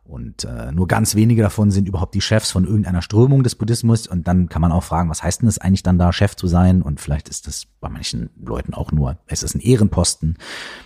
und 0.07 0.43
äh, 0.43 0.71
nur 0.71 0.87
ganz 0.87 1.15
wenige 1.15 1.41
davon 1.41 1.71
sind 1.71 1.87
überhaupt 1.87 2.13
die 2.13 2.21
Chefs 2.21 2.51
von 2.51 2.65
irgendeiner 2.65 3.01
Strömung 3.01 3.41
des 3.41 3.55
Buddhismus. 3.55 4.05
Und 4.05 4.27
dann 4.27 4.49
kann 4.49 4.61
man 4.61 4.71
auch 4.71 4.83
fragen, 4.83 5.09
was 5.09 5.23
heißt 5.23 5.41
denn 5.41 5.49
es 5.49 5.57
eigentlich 5.57 5.81
dann 5.81 5.97
da, 5.97 6.13
Chef 6.13 6.35
zu 6.35 6.45
sein? 6.45 6.83
Und 6.83 7.01
vielleicht 7.01 7.27
ist 7.27 7.47
das 7.47 7.65
bei 7.81 7.89
manchen 7.89 8.29
Leuten 8.39 8.75
auch 8.75 8.91
nur, 8.91 9.17
es 9.25 9.41
ist 9.41 9.55
ein 9.55 9.61
Ehrenposten. 9.61 10.37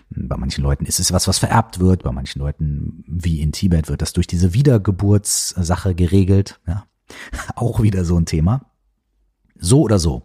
Bei 0.10 0.38
manchen 0.38 0.64
Leuten 0.64 0.86
ist 0.86 1.02
es 1.02 1.12
was, 1.12 1.28
was 1.28 1.38
vererbt 1.38 1.82
wird. 1.82 2.04
Bei 2.04 2.14
manchen 2.14 2.40
Leuten, 2.40 3.04
wie 3.08 3.42
in 3.42 3.52
Tibet, 3.52 3.90
wird 3.90 4.02
das 4.02 4.14
durch 4.14 4.26
diese 4.26 4.54
Wiedergeburtssache 4.54 5.96
geregelt. 5.96 6.62
Ja, 6.66 6.86
auch 7.56 7.82
wieder 7.82 8.06
so 8.06 8.18
ein 8.18 8.26
Thema. 8.26 8.72
So 9.58 9.82
oder 9.82 10.00
so. 10.00 10.24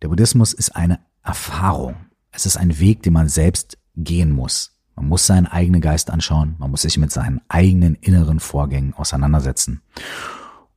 Der 0.00 0.08
Buddhismus 0.08 0.52
ist 0.52 0.76
eine 0.76 1.00
Erfahrung. 1.24 1.96
Es 2.30 2.46
ist 2.46 2.56
ein 2.56 2.78
Weg, 2.78 3.02
den 3.02 3.14
man 3.14 3.28
selbst 3.28 3.78
gehen 3.96 4.30
muss. 4.30 4.79
Man 5.00 5.08
muss 5.08 5.26
seinen 5.26 5.46
eigenen 5.46 5.80
Geist 5.80 6.10
anschauen, 6.10 6.56
man 6.58 6.70
muss 6.70 6.82
sich 6.82 6.98
mit 6.98 7.10
seinen 7.10 7.40
eigenen 7.48 7.94
inneren 7.94 8.38
Vorgängen 8.38 8.92
auseinandersetzen. 8.92 9.80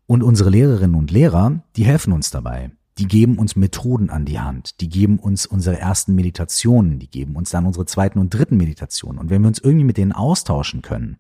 Und 0.05 0.23
unsere 0.23 0.49
Lehrerinnen 0.49 0.95
und 0.95 1.11
Lehrer, 1.11 1.59
die 1.75 1.83
helfen 1.83 2.13
uns 2.13 2.31
dabei. 2.31 2.71
Die 2.99 3.07
geben 3.07 3.39
uns 3.39 3.55
Methoden 3.55 4.09
an 4.09 4.25
die 4.25 4.39
Hand, 4.39 4.79
die 4.79 4.89
geben 4.89 5.17
uns 5.17 5.45
unsere 5.45 5.79
ersten 5.79 6.13
Meditationen, 6.13 6.99
die 6.99 7.09
geben 7.09 7.35
uns 7.35 7.49
dann 7.49 7.65
unsere 7.65 7.85
zweiten 7.85 8.19
und 8.19 8.33
dritten 8.33 8.57
Meditationen. 8.57 9.19
Und 9.19 9.29
wenn 9.29 9.41
wir 9.41 9.47
uns 9.47 9.59
irgendwie 9.59 9.85
mit 9.85 9.97
denen 9.97 10.11
austauschen 10.11 10.83
können, 10.83 11.17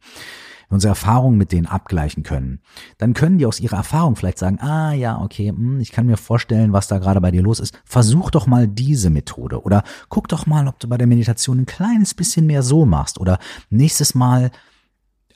unsere 0.69 0.89
Erfahrungen 0.89 1.37
mit 1.37 1.51
denen 1.51 1.67
abgleichen 1.67 2.23
können, 2.23 2.61
dann 2.97 3.13
können 3.13 3.37
die 3.37 3.45
aus 3.45 3.59
ihrer 3.59 3.77
Erfahrung 3.77 4.15
vielleicht 4.15 4.37
sagen, 4.37 4.59
ah 4.59 4.93
ja, 4.93 5.19
okay, 5.21 5.49
hm, 5.49 5.79
ich 5.79 5.91
kann 5.91 6.05
mir 6.05 6.17
vorstellen, 6.17 6.73
was 6.73 6.87
da 6.87 6.99
gerade 6.99 7.21
bei 7.21 7.31
dir 7.31 7.41
los 7.41 7.59
ist. 7.59 7.79
Versuch 7.85 8.31
doch 8.31 8.47
mal 8.47 8.67
diese 8.67 9.09
Methode 9.09 9.61
oder 9.61 9.83
guck 10.09 10.27
doch 10.27 10.45
mal, 10.45 10.67
ob 10.67 10.79
du 10.79 10.87
bei 10.87 10.97
der 10.97 11.07
Meditation 11.07 11.59
ein 11.59 11.65
kleines 11.65 12.13
bisschen 12.13 12.45
mehr 12.45 12.63
so 12.63 12.85
machst 12.85 13.19
oder 13.19 13.39
nächstes 13.69 14.15
Mal 14.15 14.51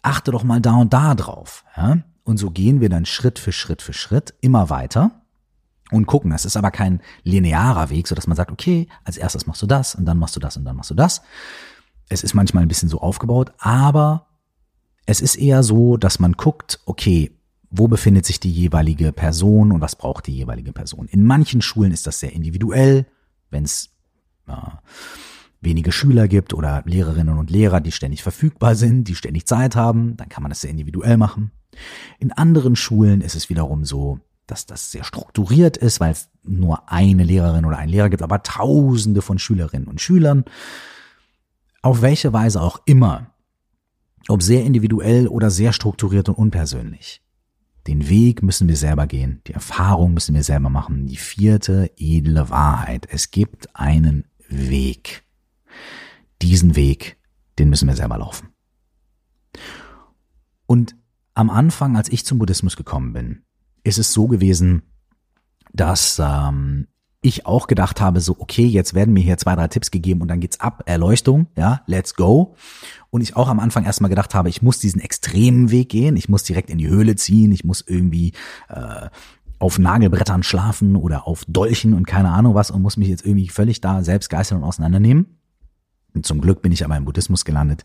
achte 0.02 0.32
doch 0.32 0.44
mal 0.44 0.62
da 0.62 0.76
und 0.76 0.94
da 0.94 1.16
drauf. 1.16 1.64
Ja? 1.76 2.00
Und 2.24 2.38
so 2.38 2.52
gehen 2.52 2.82
wir 2.82 2.90
dann 2.90 3.06
Schritt 3.06 3.40
für 3.40 3.52
Schritt 3.52 3.82
für 3.82 3.94
Schritt 3.94 4.34
immer 4.42 4.70
weiter 4.70 5.22
und 5.92 6.06
gucken. 6.06 6.32
Es 6.32 6.46
ist 6.46 6.58
aber 6.58 6.72
kein 6.72 7.02
linearer 7.24 7.90
Weg, 7.90 8.08
so 8.08 8.16
dass 8.16 8.28
man 8.28 8.36
sagt, 8.36 8.52
okay, 8.52 8.88
als 9.04 9.18
erstes 9.18 9.48
machst 9.48 9.62
du 9.62 9.68
das 9.68 9.96
und 9.96 10.06
dann 10.06 10.18
machst 10.18 10.36
du 10.36 10.40
das 10.40 10.58
und 10.58 10.66
dann 10.66 10.76
machst 10.76 10.90
du 10.92 10.96
das. 10.96 11.22
Es 12.10 12.24
ist 12.24 12.34
manchmal 12.34 12.64
ein 12.64 12.70
bisschen 12.70 12.90
so 12.90 13.02
aufgebaut, 13.02 13.54
aber 13.58 14.28
es 15.06 15.22
ist 15.22 15.36
eher 15.36 15.64
so, 15.64 15.98
dass 15.98 16.20
man 16.20 16.34
guckt, 16.34 16.80
okay, 16.86 17.32
wo 17.70 17.88
befindet 17.88 18.26
sich 18.26 18.40
die 18.40 18.52
jeweilige 18.52 19.12
Person 19.12 19.72
und 19.72 19.82
was 19.82 19.96
braucht 19.96 20.28
die 20.28 20.36
jeweilige 20.36 20.72
Person. 20.72 21.08
In 21.08 21.26
manchen 21.26 21.62
Schulen 21.62 21.92
ist 21.92 22.08
das 22.08 22.20
sehr 22.20 22.34
individuell, 22.34 23.06
wenn 23.50 23.64
es 23.64 23.90
äh, 24.48 24.54
wenige 25.62 25.92
Schüler 25.92 26.28
gibt 26.28 26.54
oder 26.54 26.84
Lehrerinnen 26.86 27.38
und 27.38 27.50
Lehrer, 27.50 27.82
die 27.82 27.92
ständig 27.92 28.24
verfügbar 28.24 28.76
sind, 28.76 29.06
die 29.06 29.16
ständig 29.16 29.48
Zeit 29.48 29.76
haben, 29.76 30.16
dann 30.18 30.30
kann 30.30 30.44
man 30.44 30.50
das 30.50 30.62
sehr 30.62 30.72
individuell 30.72 31.18
machen. 31.18 31.52
In 32.20 32.32
anderen 32.32 32.76
Schulen 32.76 33.22
ist 33.22 33.36
es 33.36 33.50
wiederum 33.50 33.84
so, 33.84 34.20
dass 34.48 34.66
das 34.66 34.92
sehr 34.92 35.04
strukturiert 35.04 35.78
ist, 35.78 36.00
weil 36.00 36.12
es 36.12 36.30
nur 36.44 36.90
eine 36.92 37.24
Lehrerin 37.24 37.66
oder 37.66 37.78
einen 37.78 37.92
Lehrer 37.92 38.10
gibt, 38.10 38.24
aber 38.24 38.44
tausende 38.44 39.22
von 39.22 39.40
Schülerinnen 39.40 39.88
und 39.88 40.02
Schülern. 40.02 40.46
Auf 41.82 42.02
welche 42.02 42.34
Weise 42.34 42.62
auch 42.62 42.82
immer 42.86 43.32
ob 44.28 44.44
sehr 44.44 44.64
individuell 44.64 45.28
oder 45.28 45.50
sehr 45.50 45.74
strukturiert 45.74 46.30
und 46.30 46.36
unpersönlich. 46.36 47.22
Den 47.88 48.10
Weg 48.10 48.44
müssen 48.44 48.68
wir 48.68 48.76
selber 48.76 49.08
gehen, 49.08 49.42
die 49.48 49.54
Erfahrung 49.54 50.14
müssen 50.14 50.36
wir 50.36 50.44
selber 50.44 50.70
machen. 50.70 51.08
Die 51.08 51.16
vierte 51.16 51.92
edle 51.98 52.50
Wahrheit. 52.50 53.08
Es 53.10 53.32
gibt 53.32 53.74
einen 53.76 54.26
Weg. 54.50 55.24
Diesen 56.42 56.76
Weg, 56.76 57.18
den 57.58 57.70
müssen 57.70 57.88
wir 57.88 57.96
selber 57.96 58.18
laufen. 58.18 58.50
Und 60.66 60.96
am 61.34 61.50
Anfang, 61.50 61.96
als 61.96 62.10
ich 62.10 62.26
zum 62.26 62.40
Buddhismus 62.40 62.76
gekommen 62.76 63.14
bin, 63.14 63.44
ist 63.88 63.98
es 63.98 64.12
so 64.12 64.28
gewesen, 64.28 64.84
dass 65.74 66.22
ähm, 66.24 66.88
ich 67.22 67.46
auch 67.46 67.68
gedacht 67.68 68.02
habe, 68.02 68.20
so, 68.20 68.36
okay, 68.40 68.66
jetzt 68.66 68.94
werden 68.94 69.14
mir 69.14 69.24
hier 69.24 69.38
zwei, 69.38 69.56
drei 69.56 69.68
Tipps 69.68 69.92
gegeben 69.92 70.22
und 70.22 70.28
dann 70.28 70.40
geht's 70.40 70.60
ab, 70.60 70.84
Erleuchtung, 70.86 71.48
ja, 71.58 71.82
let's 71.88 72.16
go. 72.16 72.56
Und 73.10 73.22
ich 73.22 73.36
auch 73.36 73.48
am 73.48 73.60
Anfang 73.60 73.86
erstmal 73.86 74.10
gedacht 74.10 74.36
habe, 74.36 74.50
ich 74.50 74.62
muss 74.62 74.80
diesen 74.80 75.00
extremen 75.00 75.72
Weg 75.72 75.90
gehen, 75.90 76.18
ich 76.18 76.30
muss 76.30 76.44
direkt 76.44 76.70
in 76.70 76.78
die 76.78 76.90
Höhle 76.90 77.16
ziehen, 77.16 77.52
ich 77.52 77.64
muss 77.64 77.84
irgendwie 77.86 78.34
äh, 78.70 79.10
auf 79.60 79.80
Nagelbrettern 79.80 80.44
schlafen 80.44 80.96
oder 80.96 81.28
auf 81.28 81.44
Dolchen 81.48 81.94
und 81.94 82.06
keine 82.06 82.32
Ahnung 82.32 82.54
was 82.54 82.70
und 82.70 82.82
muss 82.82 82.98
mich 82.98 83.08
jetzt 83.08 83.26
irgendwie 83.26 83.48
völlig 83.48 83.82
da 83.82 84.04
selbst 84.04 84.30
geißeln 84.30 84.62
und 84.62 84.68
auseinandernehmen. 84.68 85.37
Zum 86.24 86.42
Glück 86.42 86.62
bin 86.62 86.72
ich 86.72 86.84
aber 86.84 86.98
im 86.98 87.06
Buddhismus 87.06 87.46
gelandet, 87.46 87.84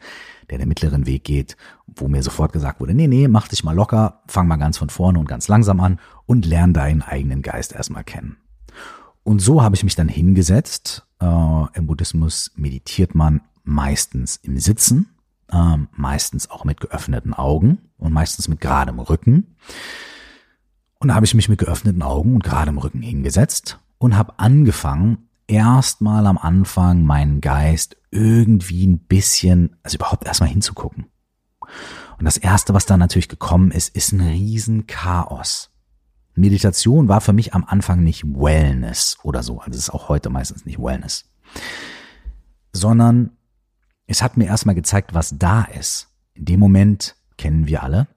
der 0.51 0.59
den 0.59 0.69
mittleren 0.69 1.07
Weg 1.07 1.25
geht, 1.25 1.57
wo 1.87 2.09
mir 2.09 2.23
sofort 2.23 2.53
gesagt 2.53 2.81
wurde, 2.81 2.95
nee, 2.95 3.07
nee, 3.07 3.29
mach 3.29 3.49
dich 3.49 3.65
mal 3.65 3.75
locker, 3.75 4.23
fang 4.27 4.47
mal 4.47 4.57
ganz 4.57 4.79
von 4.79 4.91
vorne 4.91 5.19
und 5.19 5.29
ganz 5.29 5.49
langsam 5.49 5.81
an 5.81 5.99
und 6.27 6.47
lern 6.47 6.75
deinen 6.75 7.03
eigenen 7.03 7.43
Geist 7.43 7.73
erstmal 7.73 8.05
kennen. 8.05 8.37
Und 9.23 9.41
so 9.41 9.63
habe 9.63 9.77
ich 9.77 9.85
mich 9.85 9.95
dann 9.95 10.09
hingesetzt. 10.09 11.07
Äh, 11.21 11.27
Im 11.27 11.87
Buddhismus 11.87 12.53
meditiert 12.57 13.15
man 13.15 13.43
meistens 13.65 14.37
im 14.37 14.59
Sitzen, 14.59 15.09
äh, 15.51 15.77
meistens 15.93 16.51
auch 16.51 16.65
mit 16.65 16.81
geöffneten 16.81 17.35
Augen 17.35 17.79
und 17.99 18.13
meistens 18.13 18.49
mit 18.49 18.61
geradem 18.61 18.99
Rücken. 18.99 19.57
Und 20.99 21.09
da 21.09 21.15
habe 21.15 21.27
ich 21.27 21.35
mich 21.35 21.49
mit 21.49 21.59
geöffneten 21.59 22.03
Augen 22.03 22.35
und 22.35 22.45
geradem 22.45 22.79
Rücken 22.79 23.03
hingesetzt 23.03 23.79
und 23.99 24.17
habe 24.17 24.39
angefangen, 24.39 25.29
erstmal 25.53 26.27
am 26.27 26.39
Anfang 26.39 27.05
meinen 27.05 27.43
Geist 27.43 27.97
irgendwie 28.11 28.87
ein 28.87 28.99
bisschen, 29.01 29.77
also 29.83 29.97
überhaupt 29.97 30.27
erstmal 30.27 30.49
hinzugucken. 30.49 31.07
Und 32.19 32.25
das 32.25 32.39
erste, 32.39 32.73
was 32.73 32.87
da 32.87 32.97
natürlich 32.97 33.29
gekommen 33.29 33.71
ist, 33.71 33.95
ist 33.95 34.13
ein 34.13 34.23
Riesenchaos. 34.23 35.71
Meditation 36.35 37.09
war 37.09 37.21
für 37.21 37.35
mich 37.35 37.53
am 37.53 37.65
Anfang 37.65 38.03
nicht 38.03 38.25
Wellness 38.25 39.19
oder 39.23 39.43
so. 39.43 39.61
Also 39.61 39.73
es 39.73 39.85
ist 39.85 39.91
auch 39.91 40.09
heute 40.09 40.31
meistens 40.31 40.65
nicht 40.65 40.79
Wellness. 40.79 41.31
Sondern 42.73 43.33
es 44.07 44.23
hat 44.23 44.39
mir 44.39 44.47
erstmal 44.47 44.75
gezeigt, 44.75 45.13
was 45.13 45.37
da 45.39 45.65
ist. 45.65 46.09
In 46.33 46.47
dem 46.47 46.61
Moment 46.61 47.17
kennen 47.37 47.67
wir 47.67 47.83
alle, 47.83 48.09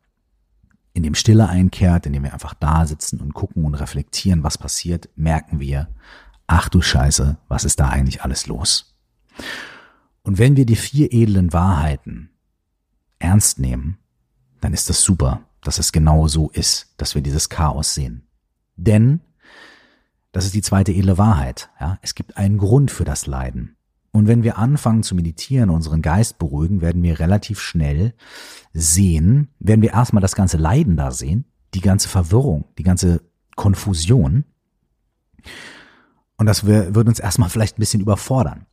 in 0.94 1.04
dem 1.04 1.16
Stille 1.16 1.50
einkehrt, 1.50 2.06
in 2.06 2.14
dem 2.14 2.24
wir 2.24 2.32
einfach 2.32 2.54
da 2.54 2.86
sitzen 2.86 3.20
und 3.20 3.34
gucken 3.34 3.66
und 3.66 3.76
reflektieren, 3.76 4.44
was 4.44 4.58
passiert, 4.58 5.10
merken 5.18 5.60
wir, 5.60 5.90
ach 6.48 6.70
du 6.70 6.82
Scheiße, 6.82 7.38
was 7.48 7.66
ist 7.66 7.80
da 7.80 7.90
eigentlich 7.90 8.24
alles 8.24 8.48
los? 8.48 8.96
Und 10.24 10.38
wenn 10.38 10.56
wir 10.56 10.66
die 10.66 10.76
vier 10.76 11.14
edlen 11.14 11.54
Wahrheiten 11.54 12.30
ernst 13.20 13.60
nehmen, 13.60 13.98
dann 14.62 14.74
ist 14.74 14.90
das 14.90 15.02
super, 15.02 15.42
dass 15.62 15.78
es 15.78 15.92
genau 15.92 16.28
so 16.28 16.50
ist, 16.50 16.94
dass 16.98 17.16
wir 17.16 17.22
dieses 17.22 17.50
Chaos 17.50 17.94
sehen. 17.94 18.28
Denn, 18.76 19.22
das 20.32 20.46
ist 20.46 20.56
die 20.56 20.62
zweite 20.62 20.92
edle 20.92 21.18
Wahrheit, 21.18 21.70
ja, 21.80 22.00
es 22.02 22.16
gibt 22.16 22.38
einen 22.38 22.58
Grund 22.58 22.92
für 22.92 23.06
das 23.06 23.28
Leiden. 23.28 23.76
Und 24.12 24.28
wenn 24.28 24.44
wir 24.44 24.58
anfangen 24.58 25.04
zu 25.04 25.14
meditieren, 25.14 25.70
unseren 25.70 26.02
Geist 26.02 26.38
beruhigen, 26.38 26.80
werden 26.80 27.04
wir 27.04 27.20
relativ 27.20 27.60
schnell 27.60 28.14
sehen, 28.74 29.50
werden 29.60 29.82
wir 29.82 29.92
erstmal 29.92 30.22
das 30.22 30.36
ganze 30.36 30.56
Leiden 30.58 30.96
da 30.96 31.12
sehen, 31.12 31.46
die 31.74 31.82
ganze 31.82 32.08
Verwirrung, 32.08 32.64
die 32.78 32.84
ganze 32.84 33.22
Konfusion. 33.56 34.46
Und 36.38 36.48
das 36.48 36.66
wird 36.66 37.08
uns 37.08 37.20
erstmal 37.20 37.50
vielleicht 37.50 37.78
ein 37.78 37.80
bisschen 37.82 38.02
überfordern. 38.02 38.66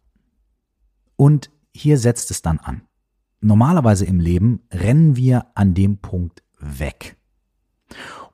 Und 1.17 1.51
hier 1.73 1.99
setzt 1.99 2.31
es 2.31 2.43
dann 2.43 2.59
an. 2.59 2.83
Normalerweise 3.41 4.05
im 4.05 4.21
Leben 4.21 4.61
rennen 4.73 5.17
wir 5.17 5.47
an 5.55 5.75
dem 5.75 5.99
Punkt 5.99 6.43
weg 6.59 7.17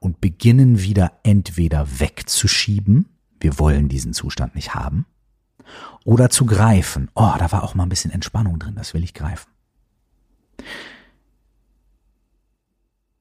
und 0.00 0.20
beginnen 0.20 0.80
wieder 0.80 1.12
entweder 1.22 2.00
wegzuschieben, 2.00 3.08
wir 3.40 3.58
wollen 3.58 3.88
diesen 3.88 4.12
Zustand 4.12 4.54
nicht 4.54 4.74
haben, 4.74 5.06
oder 6.04 6.30
zu 6.30 6.46
greifen. 6.46 7.10
Oh, 7.14 7.32
da 7.38 7.52
war 7.52 7.62
auch 7.62 7.74
mal 7.74 7.84
ein 7.84 7.88
bisschen 7.88 8.10
Entspannung 8.10 8.58
drin, 8.58 8.74
das 8.74 8.94
will 8.94 9.04
ich 9.04 9.14
greifen. 9.14 9.50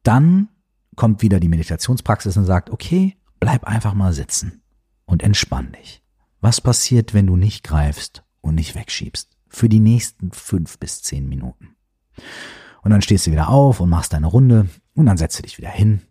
Dann 0.04 0.50
kommt 0.96 1.22
wieder 1.22 1.40
die 1.40 1.50
Meditationspraxis 1.50 2.38
und 2.38 2.46
sagt, 2.46 2.70
okay, 2.70 3.18
bleib 3.40 3.66
einfach 3.66 3.94
mal 3.94 4.14
sitzen 4.14 4.62
und 5.08 5.24
entspann 5.24 5.72
dich. 5.72 6.04
Was 6.40 6.62
passiert, 6.62 7.16
wenn 7.16 7.26
du 7.26 7.36
nicht 7.36 7.64
greifst 7.64 8.24
und 8.42 8.54
nicht 8.54 8.76
wegschiebst? 8.76 9.36
Für 9.48 9.70
die 9.70 9.80
nächsten 9.80 10.32
fünf 10.32 10.78
bis 10.78 11.02
zehn 11.02 11.28
Minuten. 11.28 11.76
Und 12.84 12.92
dann 12.92 13.02
stehst 13.02 13.26
du 13.26 13.32
wieder 13.32 13.50
auf 13.50 13.80
und 13.80 13.90
machst 13.90 14.14
deine 14.14 14.28
Runde 14.28 14.70
und 14.94 15.08
dann 15.08 15.18
setzt 15.18 15.40
du 15.40 15.44
dich 15.44 15.58
wieder 15.58 15.70
hin 15.70 16.02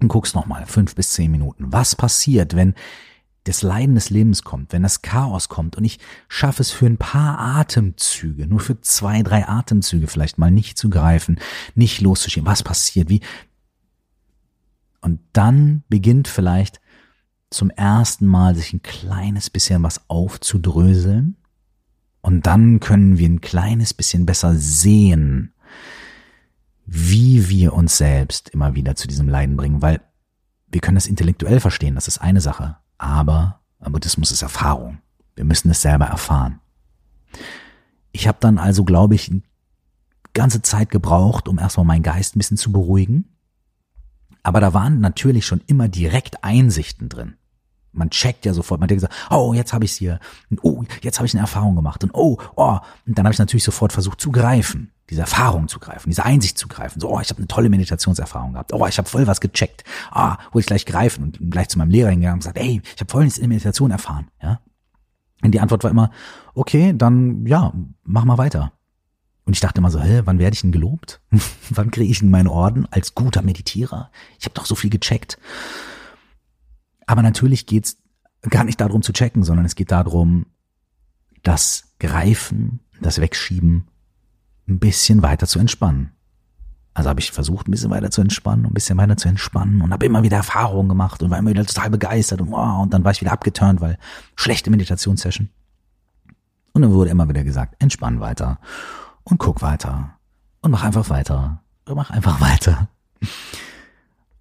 und 0.00 0.08
guckst 0.08 0.34
nochmal 0.34 0.64
fünf 0.66 0.94
bis 0.94 1.12
zehn 1.12 1.30
Minuten. 1.30 1.72
Was 1.72 1.94
passiert, 1.94 2.56
wenn 2.56 2.74
das 3.44 3.62
Leiden 3.62 3.96
des 3.96 4.10
Lebens 4.10 4.44
kommt, 4.44 4.72
wenn 4.72 4.82
das 4.82 5.02
Chaos 5.02 5.48
kommt 5.48 5.76
und 5.76 5.84
ich 5.84 5.98
schaffe 6.28 6.62
es 6.62 6.70
für 6.70 6.86
ein 6.86 6.96
paar 6.96 7.38
Atemzüge, 7.38 8.46
nur 8.46 8.60
für 8.60 8.80
zwei, 8.80 9.22
drei 9.22 9.48
Atemzüge 9.48 10.06
vielleicht 10.06 10.38
mal 10.38 10.50
nicht 10.50 10.78
zu 10.78 10.88
greifen, 10.90 11.40
nicht 11.74 12.00
loszuschieben. 12.00 12.46
Was 12.46 12.62
passiert? 12.62 13.08
Wie? 13.08 13.20
Und 15.00 15.20
dann 15.32 15.82
beginnt 15.88 16.28
vielleicht 16.28 16.80
zum 17.52 17.70
ersten 17.70 18.26
Mal 18.26 18.54
sich 18.54 18.72
ein 18.72 18.82
kleines 18.82 19.50
bisschen 19.50 19.82
was 19.82 20.08
aufzudröseln. 20.08 21.36
Und 22.20 22.46
dann 22.46 22.80
können 22.80 23.18
wir 23.18 23.28
ein 23.28 23.40
kleines 23.40 23.94
bisschen 23.94 24.26
besser 24.26 24.54
sehen, 24.54 25.52
wie 26.86 27.48
wir 27.48 27.72
uns 27.72 27.98
selbst 27.98 28.50
immer 28.50 28.74
wieder 28.74 28.96
zu 28.96 29.08
diesem 29.08 29.28
Leiden 29.28 29.56
bringen, 29.56 29.82
weil 29.82 30.00
wir 30.68 30.80
können 30.80 30.94
das 30.94 31.06
intellektuell 31.06 31.60
verstehen, 31.60 31.94
das 31.94 32.08
ist 32.08 32.18
eine 32.18 32.40
Sache 32.40 32.76
aber 33.02 33.60
Buddhismus 33.80 34.30
ist 34.30 34.42
Erfahrung. 34.42 34.98
Wir 35.34 35.44
müssen 35.44 35.70
es 35.70 35.82
selber 35.82 36.06
erfahren. 36.06 36.60
Ich 38.12 38.28
habe 38.28 38.38
dann 38.40 38.58
also, 38.58 38.84
glaube 38.84 39.16
ich, 39.16 39.30
ganze 40.34 40.62
Zeit 40.62 40.90
gebraucht, 40.90 41.48
um 41.48 41.58
erstmal 41.58 41.86
meinen 41.86 42.04
Geist 42.04 42.36
ein 42.36 42.38
bisschen 42.38 42.56
zu 42.56 42.70
beruhigen. 42.70 43.24
Aber 44.44 44.60
da 44.60 44.72
waren 44.72 45.00
natürlich 45.00 45.46
schon 45.46 45.62
immer 45.66 45.88
direkt 45.88 46.44
Einsichten 46.44 47.08
drin. 47.08 47.34
Man 47.92 48.10
checkt 48.10 48.46
ja 48.46 48.54
sofort, 48.54 48.80
man 48.80 48.88
denkt 48.88 49.02
so, 49.02 49.08
oh, 49.34 49.52
jetzt 49.52 49.72
habe 49.72 49.84
ich 49.84 49.92
hier, 49.92 50.18
und 50.50 50.60
oh, 50.62 50.84
jetzt 51.02 51.18
habe 51.18 51.26
ich 51.26 51.34
eine 51.34 51.42
Erfahrung 51.42 51.76
gemacht 51.76 52.02
und 52.02 52.14
oh, 52.14 52.38
oh, 52.56 52.78
und 53.06 53.18
dann 53.18 53.26
habe 53.26 53.32
ich 53.32 53.38
natürlich 53.38 53.64
sofort 53.64 53.92
versucht 53.92 54.20
zu 54.20 54.32
greifen 54.32 54.92
diese 55.12 55.20
Erfahrung 55.20 55.68
zu 55.68 55.78
greifen, 55.78 56.08
diese 56.08 56.24
Einsicht 56.24 56.56
zu 56.56 56.68
greifen. 56.68 56.98
So, 56.98 57.10
oh, 57.10 57.20
ich 57.20 57.28
habe 57.28 57.38
eine 57.38 57.46
tolle 57.46 57.68
Meditationserfahrung 57.68 58.54
gehabt. 58.54 58.72
Oh, 58.72 58.86
ich 58.86 58.96
habe 58.96 59.06
voll 59.06 59.26
was 59.26 59.42
gecheckt. 59.42 59.84
Ah, 60.10 60.38
wo 60.52 60.58
ich 60.58 60.64
gleich 60.64 60.86
greifen 60.86 61.24
und 61.24 61.50
gleich 61.50 61.68
zu 61.68 61.76
meinem 61.76 61.90
Lehrer 61.90 62.08
hingegangen 62.08 62.36
und 62.36 62.40
gesagt, 62.40 62.56
ey, 62.56 62.80
ich 62.82 63.00
habe 63.00 63.10
voll 63.10 63.22
eine 63.22 63.48
Meditation 63.48 63.90
erfahren. 63.90 64.28
Ja. 64.42 64.60
Und 65.42 65.52
die 65.52 65.60
Antwort 65.60 65.84
war 65.84 65.90
immer, 65.90 66.10
okay, 66.54 66.94
dann 66.96 67.44
ja, 67.46 67.74
mach 68.04 68.24
mal 68.24 68.38
weiter. 68.38 68.72
Und 69.44 69.54
ich 69.54 69.60
dachte 69.60 69.80
immer 69.80 69.90
so, 69.90 70.00
hä, 70.00 70.22
wann 70.24 70.38
werde 70.38 70.54
ich 70.54 70.62
denn 70.62 70.72
gelobt? 70.72 71.20
wann 71.70 71.90
kriege 71.90 72.10
ich 72.10 72.20
denn 72.20 72.30
meinen 72.30 72.48
Orden 72.48 72.86
als 72.90 73.14
guter 73.14 73.42
Meditierer? 73.42 74.10
Ich 74.38 74.46
habe 74.46 74.54
doch 74.54 74.64
so 74.64 74.74
viel 74.74 74.90
gecheckt. 74.90 75.36
Aber 77.12 77.20
natürlich 77.20 77.66
geht's 77.66 77.98
gar 78.40 78.64
nicht 78.64 78.80
darum 78.80 79.02
zu 79.02 79.12
checken, 79.12 79.42
sondern 79.42 79.66
es 79.66 79.74
geht 79.74 79.90
darum, 79.92 80.46
das 81.42 81.92
Greifen, 82.00 82.80
das 83.02 83.20
Wegschieben 83.20 83.86
ein 84.66 84.78
bisschen 84.78 85.22
weiter 85.22 85.46
zu 85.46 85.58
entspannen. 85.58 86.12
Also 86.94 87.10
habe 87.10 87.20
ich 87.20 87.30
versucht, 87.30 87.68
ein 87.68 87.70
bisschen 87.70 87.90
weiter 87.90 88.10
zu 88.10 88.22
entspannen, 88.22 88.64
ein 88.64 88.72
bisschen 88.72 88.96
weiter 88.96 89.18
zu 89.18 89.28
entspannen 89.28 89.82
und 89.82 89.92
habe 89.92 90.06
immer 90.06 90.22
wieder 90.22 90.38
Erfahrungen 90.38 90.88
gemacht 90.88 91.22
und 91.22 91.28
war 91.28 91.36
immer 91.36 91.50
wieder 91.50 91.66
total 91.66 91.90
begeistert 91.90 92.40
und, 92.40 92.50
wow, 92.50 92.82
und 92.82 92.94
dann 92.94 93.04
war 93.04 93.12
ich 93.12 93.20
wieder 93.20 93.32
abgeturnt, 93.32 93.82
weil 93.82 93.98
schlechte 94.34 94.70
Meditationssession. 94.70 95.50
Und 96.72 96.80
dann 96.80 96.94
wurde 96.94 97.10
immer 97.10 97.28
wieder 97.28 97.44
gesagt, 97.44 97.74
entspann 97.78 98.20
weiter 98.20 98.58
und 99.22 99.36
guck 99.36 99.60
weiter 99.60 100.16
und 100.62 100.70
mach 100.70 100.82
einfach 100.82 101.10
weiter 101.10 101.62
und 101.84 101.94
mach 101.94 102.08
einfach 102.08 102.40
weiter. 102.40 102.88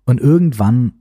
Und 0.05 0.21
irgendwann 0.21 1.00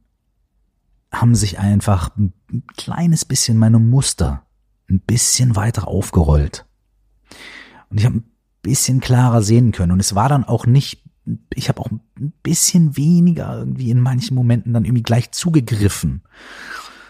haben 1.11 1.34
sich 1.34 1.58
einfach 1.58 2.16
ein 2.16 2.32
kleines 2.76 3.24
bisschen 3.24 3.56
meine 3.56 3.78
Muster 3.78 4.46
ein 4.90 5.00
bisschen 5.00 5.56
weiter 5.56 5.88
aufgerollt. 5.88 6.66
Und 7.88 7.98
ich 7.98 8.04
habe 8.04 8.16
ein 8.16 8.30
bisschen 8.62 9.00
klarer 9.00 9.42
sehen 9.42 9.72
können. 9.72 9.92
Und 9.92 10.00
es 10.00 10.14
war 10.14 10.28
dann 10.28 10.44
auch 10.44 10.66
nicht, 10.66 11.02
ich 11.54 11.68
habe 11.68 11.80
auch 11.80 11.90
ein 11.90 12.32
bisschen 12.42 12.96
weniger 12.96 13.58
irgendwie 13.58 13.90
in 13.90 14.00
manchen 14.00 14.34
Momenten 14.34 14.72
dann 14.72 14.84
irgendwie 14.84 15.02
gleich 15.02 15.30
zugegriffen. 15.30 16.22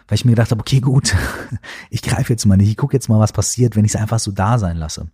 Weil 0.09 0.16
ich 0.16 0.24
mir 0.24 0.32
gedacht 0.32 0.51
habe, 0.51 0.61
okay, 0.61 0.80
gut, 0.80 1.14
ich 1.90 2.03
greife 2.03 2.32
jetzt 2.32 2.44
mal 2.44 2.57
nicht, 2.57 2.70
ich 2.70 2.76
gucke 2.76 2.96
jetzt 2.96 3.09
mal, 3.09 3.20
was 3.20 3.32
passiert, 3.32 3.76
wenn 3.76 3.84
ich 3.84 3.94
es 3.94 4.01
einfach 4.01 4.18
so 4.18 4.32
da 4.32 4.59
sein 4.59 4.76
lasse. 4.76 5.11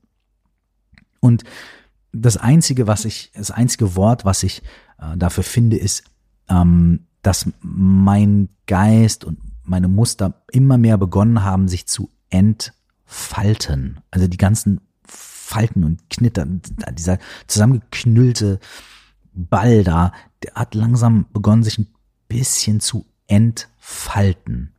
Und 1.21 1.45
das 2.13 2.37
einzige, 2.37 2.87
was 2.87 3.05
ich, 3.05 3.33
das 3.35 3.51
einzige 3.51 3.97
Wort, 3.97 4.25
was 4.25 4.43
ich 4.43 4.63
äh, 4.99 5.17
dafür 5.17 5.45
finde, 5.45 5.77
ist, 5.77 6.05
ähm, 6.49 7.07
dass 7.27 7.51
mein 7.61 8.49
Geist 8.67 9.25
und 9.25 9.39
meine 9.65 9.89
Muster 9.89 10.43
immer 10.53 10.79
mehr 10.79 10.97
begonnen 10.97 11.43
haben, 11.43 11.67
sich 11.67 11.87
zu 11.87 12.09
entfalten. 12.31 13.99
Also 14.13 14.29
die 14.29 14.37
ganzen 14.37 14.81
Falten 15.05 15.83
und 15.83 16.09
Knittern, 16.09 16.63
dieser 16.93 17.19
zusammengeknüllte 17.49 18.61
Ball 19.33 19.83
da, 19.83 20.13
der 20.43 20.55
hat 20.55 20.75
langsam 20.75 21.27
begonnen, 21.33 21.65
sich 21.65 21.79
ein 21.79 21.89
bisschen 22.29 22.79
zu 22.81 23.07
entfalten. 23.27 24.73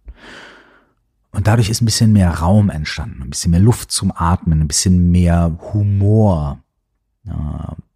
Und 1.31 1.47
dadurch 1.47 1.69
ist 1.69 1.81
ein 1.81 1.85
bisschen 1.85 2.13
mehr 2.13 2.31
Raum 2.31 2.69
entstanden, 2.69 3.23
ein 3.23 3.29
bisschen 3.29 3.51
mehr 3.51 3.59
Luft 3.59 3.91
zum 3.91 4.11
Atmen, 4.15 4.61
ein 4.61 4.67
bisschen 4.67 5.11
mehr 5.11 5.57
Humor, 5.73 6.63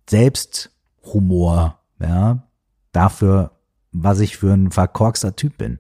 Selbsthumor, 0.10 1.80
ja, 2.00 2.44
dafür, 2.92 3.52
was 3.92 4.20
ich 4.20 4.38
für 4.38 4.54
ein 4.54 4.72
verkorkster 4.72 5.36
Typ 5.36 5.58
bin. 5.58 5.80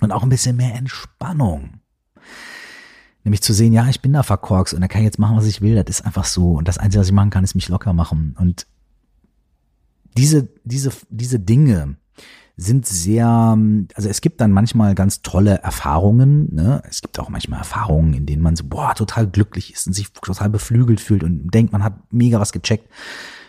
Und 0.00 0.12
auch 0.12 0.22
ein 0.22 0.28
bisschen 0.28 0.56
mehr 0.56 0.74
Entspannung. 0.74 1.80
Nämlich 3.24 3.42
zu 3.42 3.52
sehen, 3.52 3.72
ja, 3.72 3.88
ich 3.88 4.02
bin 4.02 4.12
da 4.12 4.22
verkorkst 4.22 4.74
und 4.74 4.80
da 4.80 4.88
kann 4.88 5.00
ich 5.00 5.06
jetzt 5.06 5.18
machen, 5.18 5.36
was 5.36 5.46
ich 5.46 5.60
will. 5.60 5.82
Das 5.82 5.98
ist 5.98 6.06
einfach 6.06 6.24
so. 6.24 6.52
Und 6.52 6.68
das 6.68 6.78
Einzige, 6.78 7.00
was 7.00 7.08
ich 7.08 7.14
machen 7.14 7.30
kann, 7.30 7.44
ist 7.44 7.54
mich 7.54 7.68
locker 7.68 7.92
machen. 7.92 8.36
Und 8.38 8.66
diese, 10.16 10.48
diese, 10.64 10.92
diese 11.10 11.40
Dinge 11.40 11.96
sind 12.56 12.86
sehr, 12.86 13.26
also 13.94 14.08
es 14.08 14.20
gibt 14.20 14.40
dann 14.40 14.50
manchmal 14.50 14.94
ganz 14.94 15.22
tolle 15.22 15.58
Erfahrungen. 15.58 16.54
Ne? 16.54 16.82
Es 16.88 17.02
gibt 17.02 17.18
auch 17.18 17.28
manchmal 17.28 17.58
Erfahrungen, 17.58 18.14
in 18.14 18.26
denen 18.26 18.42
man 18.42 18.56
so, 18.56 18.64
boah, 18.64 18.94
total 18.94 19.26
glücklich 19.26 19.72
ist 19.74 19.86
und 19.86 19.92
sich 19.92 20.12
total 20.12 20.48
beflügelt 20.48 21.00
fühlt 21.00 21.22
und 21.22 21.50
denkt, 21.52 21.72
man 21.72 21.84
hat 21.84 21.94
mega 22.10 22.40
was 22.40 22.52
gecheckt. 22.52 22.88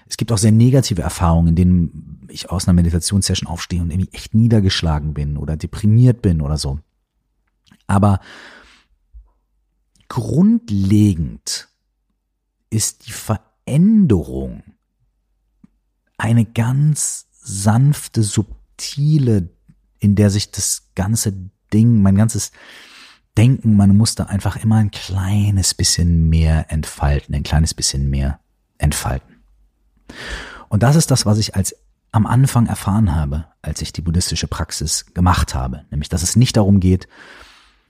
Es 0.09 0.17
gibt 0.17 0.31
auch 0.31 0.37
sehr 0.37 0.51
negative 0.51 1.01
Erfahrungen, 1.01 1.49
in 1.49 1.55
denen 1.55 2.27
ich 2.29 2.49
aus 2.49 2.67
einer 2.67 2.73
Meditationssession 2.73 3.47
aufstehe 3.47 3.81
und 3.81 3.91
irgendwie 3.91 4.13
echt 4.13 4.33
niedergeschlagen 4.33 5.13
bin 5.13 5.37
oder 5.37 5.57
deprimiert 5.57 6.21
bin 6.21 6.41
oder 6.41 6.57
so. 6.57 6.79
Aber 7.87 8.19
grundlegend 10.07 11.67
ist 12.69 13.07
die 13.07 13.11
Veränderung 13.11 14.63
eine 16.17 16.45
ganz 16.45 17.27
sanfte, 17.31 18.23
subtile, 18.23 19.49
in 19.99 20.15
der 20.15 20.29
sich 20.29 20.51
das 20.51 20.89
ganze 20.95 21.33
Ding, 21.73 22.01
mein 22.01 22.15
ganzes 22.15 22.51
denken, 23.37 23.75
man 23.75 23.95
musste 23.95 24.29
einfach 24.29 24.57
immer 24.57 24.77
ein 24.77 24.91
kleines 24.91 25.73
bisschen 25.73 26.27
mehr 26.27 26.71
entfalten, 26.71 27.35
ein 27.35 27.43
kleines 27.43 27.73
bisschen 27.73 28.09
mehr 28.09 28.39
entfalten. 28.79 29.36
Und 30.69 30.83
das 30.83 30.95
ist 30.95 31.11
das, 31.11 31.25
was 31.25 31.37
ich 31.37 31.55
als 31.55 31.75
am 32.11 32.25
Anfang 32.25 32.65
erfahren 32.67 33.15
habe, 33.15 33.45
als 33.61 33.81
ich 33.81 33.93
die 33.93 34.01
buddhistische 34.01 34.47
Praxis 34.47 35.05
gemacht 35.13 35.53
habe. 35.53 35.85
Nämlich, 35.91 36.09
dass 36.09 36.23
es 36.23 36.35
nicht 36.35 36.57
darum 36.57 36.79
geht, 36.79 37.07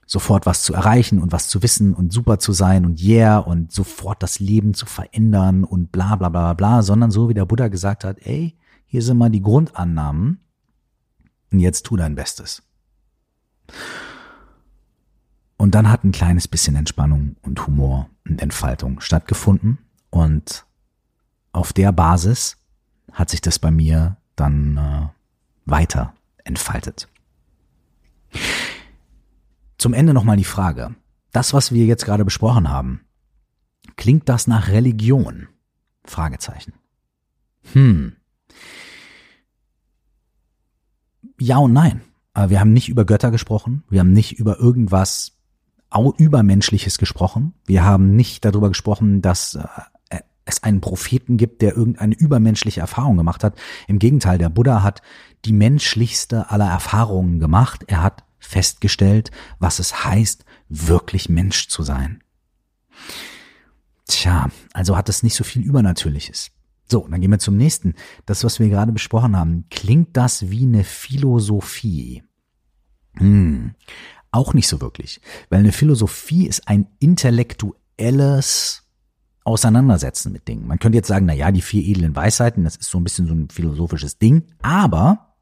sofort 0.05 0.45
was 0.45 0.63
zu 0.63 0.73
erreichen 0.73 1.21
und 1.21 1.31
was 1.31 1.47
zu 1.47 1.61
wissen 1.61 1.93
und 1.93 2.13
super 2.13 2.39
zu 2.39 2.53
sein 2.53 2.85
und 2.85 3.01
yeah 3.01 3.37
und 3.37 3.71
sofort 3.71 4.23
das 4.23 4.39
Leben 4.39 4.73
zu 4.73 4.85
verändern 4.85 5.63
und 5.63 5.91
bla 5.91 6.15
bla 6.15 6.29
bla 6.29 6.53
bla, 6.53 6.81
sondern 6.81 7.11
so 7.11 7.29
wie 7.29 7.33
der 7.33 7.45
Buddha 7.45 7.67
gesagt 7.67 8.03
hat, 8.03 8.17
ey, 8.25 8.57
hier 8.85 9.01
sind 9.01 9.17
mal 9.17 9.29
die 9.29 9.41
Grundannahmen 9.41 10.39
und 11.51 11.59
jetzt 11.59 11.85
tu 11.85 11.97
dein 11.97 12.15
Bestes. 12.15 12.63
Und 15.57 15.75
dann 15.75 15.91
hat 15.91 16.03
ein 16.03 16.11
kleines 16.11 16.47
bisschen 16.47 16.75
Entspannung 16.75 17.35
und 17.41 17.67
Humor 17.67 18.09
und 18.27 18.41
Entfaltung 18.41 19.01
stattgefunden 19.01 19.79
und 20.09 20.65
auf 21.57 21.73
der 21.73 21.91
Basis 21.91 22.57
hat 23.11 23.31
sich 23.31 23.41
das 23.41 23.57
bei 23.57 23.71
mir 23.71 24.17
dann 24.35 24.77
äh, 24.77 25.07
weiter 25.65 26.13
entfaltet. 26.43 27.09
Zum 29.79 29.93
Ende 29.93 30.13
nochmal 30.13 30.37
die 30.37 30.43
Frage. 30.43 30.95
Das, 31.31 31.55
was 31.55 31.71
wir 31.71 31.85
jetzt 31.85 32.05
gerade 32.05 32.23
besprochen 32.23 32.69
haben, 32.69 33.01
klingt 33.95 34.29
das 34.29 34.45
nach 34.45 34.67
Religion? 34.67 35.47
Fragezeichen. 36.05 36.73
Hm. 37.73 38.15
Ja 41.39 41.57
und 41.57 41.73
nein. 41.73 42.01
Aber 42.33 42.51
wir 42.51 42.59
haben 42.59 42.73
nicht 42.73 42.87
über 42.87 43.03
Götter 43.03 43.31
gesprochen. 43.31 43.83
Wir 43.89 44.01
haben 44.01 44.13
nicht 44.13 44.33
über 44.33 44.59
irgendwas 44.59 45.33
Übermenschliches 46.19 46.99
gesprochen. 46.99 47.55
Wir 47.65 47.83
haben 47.83 48.15
nicht 48.15 48.45
darüber 48.45 48.67
gesprochen, 48.67 49.23
dass 49.23 49.55
äh, 49.55 49.65
es 50.47 50.63
einen 50.63 50.81
Propheten 50.81 51.37
gibt, 51.37 51.61
der 51.61 51.75
irgendeine 51.75 52.15
übermenschliche 52.15 52.79
Erfahrung 52.79 53.17
gemacht 53.17 53.43
hat. 53.43 53.57
Im 53.87 53.99
Gegenteil, 53.99 54.37
der 54.37 54.49
Buddha 54.49 54.83
hat 54.83 55.01
die 55.45 55.53
menschlichste 55.53 56.49
aller 56.49 56.69
Erfahrungen 56.69 57.39
gemacht. 57.39 57.83
Er 57.87 58.01
hat 58.01 58.23
festgestellt, 58.39 59.31
was 59.59 59.79
es 59.79 60.05
heißt, 60.05 60.45
wirklich 60.69 61.29
Mensch 61.29 61.67
zu 61.67 61.83
sein. 61.83 62.23
Tja, 64.07 64.49
also 64.73 64.95
hat 64.95 65.09
es 65.09 65.23
nicht 65.23 65.35
so 65.35 65.43
viel 65.43 65.63
Übernatürliches. 65.63 66.51
So, 66.89 67.05
dann 67.09 67.19
gehen 67.19 67.31
wir 67.31 67.39
zum 67.39 67.57
nächsten. 67.57 67.95
Das, 68.25 68.43
was 68.43 68.59
wir 68.59 68.69
gerade 68.69 68.93
besprochen 68.93 69.35
haben, 69.35 69.65
klingt 69.69 70.15
das 70.15 70.49
wie 70.49 70.63
eine 70.63 70.85
Philosophie? 70.85 72.23
Hm, 73.15 73.75
auch 74.31 74.53
nicht 74.53 74.67
so 74.67 74.79
wirklich, 74.79 75.19
weil 75.49 75.59
eine 75.59 75.71
Philosophie 75.71 76.47
ist 76.47 76.67
ein 76.67 76.87
intellektuelles 76.99 78.86
Auseinandersetzen 79.47 80.33
mit 80.33 80.47
Dingen. 80.49 80.67
Man 80.67 80.77
könnte 80.77 80.97
jetzt 80.97 81.07
sagen, 81.07 81.25
na 81.25 81.33
ja, 81.33 81.53
die 81.53 81.61
vier 81.61 81.81
edlen 81.81 82.15
Weisheiten, 82.17 82.65
das 82.65 82.75
ist 82.75 82.89
so 82.89 82.99
ein 82.99 83.05
bisschen 83.05 83.27
so 83.27 83.33
ein 83.33 83.49
philosophisches 83.49 84.17
Ding, 84.17 84.43
aber 84.61 85.35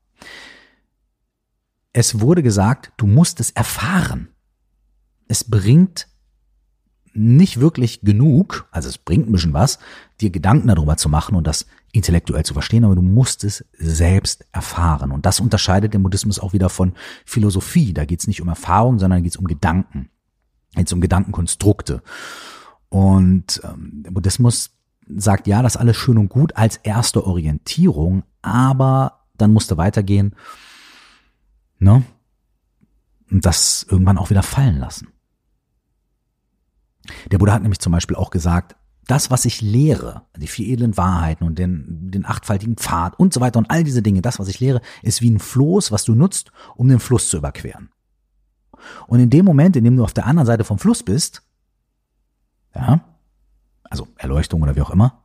es 1.91 2.19
wurde 2.19 2.43
gesagt, 2.43 2.93
du 2.97 3.07
musst 3.07 3.39
es 3.39 3.49
erfahren. 3.49 4.29
Es 5.27 5.43
bringt 5.43 6.07
nicht 7.15 7.59
wirklich 7.59 8.01
genug, 8.01 8.67
also 8.69 8.89
es 8.89 8.99
bringt 8.99 9.27
ein 9.27 9.31
bisschen 9.31 9.53
was, 9.53 9.79
dir 10.21 10.29
Gedanken 10.29 10.67
darüber 10.67 10.97
zu 10.97 11.09
machen 11.09 11.35
und 11.35 11.47
das 11.47 11.65
intellektuell 11.91 12.45
zu 12.45 12.53
verstehen, 12.53 12.83
aber 12.83 12.93
du 12.93 13.01
musst 13.01 13.43
es 13.43 13.65
selbst 13.73 14.45
erfahren. 14.51 15.11
Und 15.11 15.25
das 15.25 15.39
unterscheidet 15.39 15.95
den 15.95 16.03
Buddhismus 16.03 16.37
auch 16.37 16.53
wieder 16.53 16.69
von 16.69 16.93
Philosophie. 17.25 17.91
Da 17.91 18.05
geht 18.05 18.19
es 18.19 18.27
nicht 18.27 18.41
um 18.41 18.49
Erfahrung, 18.49 18.99
sondern 18.99 19.23
geht 19.23 19.31
es 19.31 19.37
um 19.37 19.47
Gedanken. 19.47 20.09
Geht 20.75 20.93
um 20.93 21.01
Gedankenkonstrukte. 21.01 22.03
Und 22.89 23.61
ähm, 23.63 24.03
der 24.05 24.11
Buddhismus 24.11 24.71
sagt, 25.17 25.47
ja, 25.47 25.61
das 25.61 25.77
alles 25.77 25.97
schön 25.97 26.17
und 26.17 26.29
gut 26.29 26.55
als 26.55 26.77
erste 26.77 27.25
Orientierung, 27.25 28.23
aber 28.41 29.25
dann 29.37 29.51
musste 29.53 29.77
weitergehen 29.77 30.35
Ne? 31.79 32.03
Und 33.29 33.45
das 33.45 33.85
irgendwann 33.89 34.17
auch 34.17 34.29
wieder 34.29 34.43
fallen 34.43 34.79
lassen. 34.79 35.09
Der 37.31 37.37
Buddha 37.37 37.53
hat 37.53 37.61
nämlich 37.61 37.79
zum 37.79 37.91
Beispiel 37.91 38.15
auch 38.15 38.29
gesagt, 38.29 38.75
das, 39.07 39.29
was 39.29 39.45
ich 39.45 39.61
lehre, 39.61 40.23
die 40.35 40.47
vier 40.47 40.67
edlen 40.67 40.97
Wahrheiten 40.97 41.45
und 41.45 41.59
den, 41.59 42.09
den 42.09 42.25
achtfaltigen 42.25 42.75
Pfad 42.75 43.19
und 43.19 43.33
so 43.33 43.39
weiter 43.39 43.59
und 43.59 43.69
all 43.69 43.83
diese 43.83 44.01
Dinge, 44.01 44.21
das, 44.23 44.39
was 44.39 44.47
ich 44.47 44.59
lehre, 44.59 44.81
ist 45.03 45.21
wie 45.21 45.29
ein 45.29 45.39
Floß, 45.39 45.91
was 45.91 46.05
du 46.05 46.15
nutzt, 46.15 46.51
um 46.75 46.87
den 46.87 46.99
Fluss 46.99 47.29
zu 47.29 47.37
überqueren. 47.37 47.89
Und 49.05 49.19
in 49.19 49.29
dem 49.29 49.45
Moment, 49.45 49.75
in 49.75 49.83
dem 49.83 49.95
du 49.95 50.03
auf 50.03 50.13
der 50.13 50.25
anderen 50.25 50.47
Seite 50.47 50.63
vom 50.63 50.79
Fluss 50.79 51.03
bist, 51.03 51.43
ja, 52.75 53.01
also 53.83 54.07
Erleuchtung 54.17 54.61
oder 54.61 54.75
wie 54.75 54.81
auch 54.81 54.89
immer, 54.91 55.21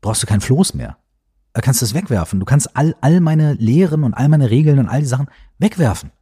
brauchst 0.00 0.22
du 0.22 0.26
kein 0.26 0.40
Floß 0.40 0.74
mehr 0.74 0.96
kannst 1.62 1.80
du 1.80 1.84
es 1.84 1.94
wegwerfen. 1.94 2.40
Du 2.40 2.46
kannst 2.46 2.76
all, 2.76 2.96
all 3.00 3.20
meine 3.20 3.54
Lehren 3.54 4.04
und 4.04 4.14
all 4.14 4.28
meine 4.28 4.50
Regeln 4.50 4.78
und 4.78 4.88
all 4.88 5.00
die 5.00 5.06
Sachen 5.06 5.28
wegwerfen. 5.58 6.12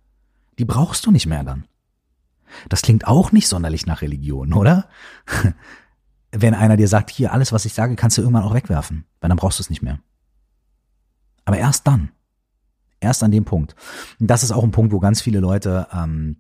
Die 0.58 0.64
brauchst 0.64 1.04
du 1.06 1.10
nicht 1.10 1.26
mehr 1.26 1.44
dann. 1.44 1.66
Das 2.68 2.82
klingt 2.82 3.06
auch 3.06 3.32
nicht 3.32 3.48
sonderlich 3.48 3.86
nach 3.86 4.02
Religion, 4.02 4.52
oder? 4.52 4.88
Wenn 6.30 6.54
einer 6.54 6.76
dir 6.76 6.88
sagt, 6.88 7.10
hier, 7.10 7.32
alles, 7.32 7.52
was 7.52 7.64
ich 7.64 7.74
sage, 7.74 7.96
kannst 7.96 8.18
du 8.18 8.22
irgendwann 8.22 8.44
auch 8.44 8.54
wegwerfen, 8.54 9.04
weil 9.20 9.28
dann 9.28 9.38
brauchst 9.38 9.58
du 9.58 9.62
es 9.62 9.70
nicht 9.70 9.82
mehr. 9.82 9.98
Aber 11.44 11.58
erst 11.58 11.86
dann. 11.86 12.10
Erst 13.00 13.22
an 13.22 13.30
dem 13.30 13.44
Punkt. 13.44 13.74
Und 14.18 14.28
das 14.28 14.42
ist 14.42 14.52
auch 14.52 14.64
ein 14.64 14.70
Punkt, 14.70 14.92
wo 14.92 15.00
ganz 15.00 15.20
viele 15.20 15.40
Leute, 15.40 15.88
ähm, 15.92 16.38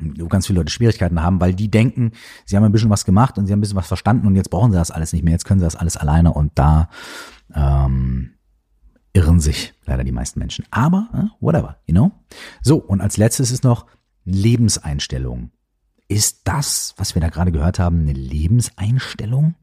wo 0.00 0.28
ganz 0.28 0.46
viele 0.46 0.60
Leute 0.60 0.72
Schwierigkeiten 0.72 1.22
haben, 1.22 1.40
weil 1.40 1.54
die 1.54 1.70
denken, 1.70 2.12
sie 2.44 2.56
haben 2.56 2.64
ein 2.64 2.72
bisschen 2.72 2.90
was 2.90 3.04
gemacht 3.04 3.38
und 3.38 3.46
sie 3.46 3.52
haben 3.52 3.58
ein 3.58 3.62
bisschen 3.62 3.76
was 3.76 3.88
verstanden 3.88 4.26
und 4.26 4.36
jetzt 4.36 4.50
brauchen 4.50 4.72
sie 4.72 4.78
das 4.78 4.90
alles 4.90 5.12
nicht 5.12 5.24
mehr, 5.24 5.32
jetzt 5.32 5.44
können 5.44 5.60
sie 5.60 5.66
das 5.66 5.76
alles 5.76 5.96
alleine 5.96 6.32
und 6.32 6.52
da 6.54 6.88
ähm, 7.54 8.32
irren 9.12 9.40
sich 9.40 9.74
leider 9.86 10.04
die 10.04 10.12
meisten 10.12 10.38
Menschen. 10.38 10.64
Aber, 10.70 11.08
äh, 11.14 11.44
whatever, 11.44 11.76
you 11.86 11.94
know? 11.94 12.12
So, 12.62 12.76
und 12.76 13.00
als 13.00 13.16
letztes 13.16 13.50
ist 13.50 13.64
noch 13.64 13.86
Lebenseinstellung. 14.24 15.50
Ist 16.08 16.42
das, 16.44 16.94
was 16.96 17.14
wir 17.14 17.22
da 17.22 17.28
gerade 17.28 17.52
gehört 17.52 17.78
haben, 17.78 18.00
eine 18.00 18.12
Lebenseinstellung? 18.12 19.54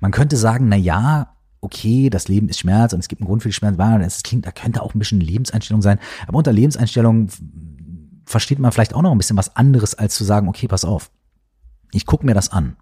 Man 0.00 0.12
könnte 0.12 0.36
sagen, 0.36 0.68
na 0.68 0.76
ja, 0.76 1.34
okay, 1.60 2.10
das 2.10 2.28
Leben 2.28 2.48
ist 2.48 2.60
Schmerz 2.60 2.92
und 2.92 3.00
es 3.00 3.08
gibt 3.08 3.20
einen 3.20 3.28
Grund 3.28 3.42
für 3.42 3.48
die 3.48 3.54
Schmerz. 3.54 3.76
Es 4.02 4.22
klingt, 4.22 4.46
da 4.46 4.52
könnte 4.52 4.82
auch 4.82 4.94
ein 4.94 4.98
bisschen 4.98 5.20
Lebenseinstellung 5.20 5.82
sein. 5.82 5.98
Aber 6.26 6.38
unter 6.38 6.52
Lebenseinstellung 6.52 7.28
versteht 8.26 8.58
man 8.58 8.72
vielleicht 8.72 8.94
auch 8.94 9.02
noch 9.02 9.12
ein 9.12 9.18
bisschen 9.18 9.36
was 9.36 9.56
anderes, 9.56 9.94
als 9.94 10.14
zu 10.14 10.24
sagen, 10.24 10.48
okay, 10.48 10.68
pass 10.68 10.84
auf. 10.84 11.10
Ich 11.92 12.06
gucke 12.06 12.26
mir 12.26 12.34
das 12.34 12.50
an. 12.50 12.76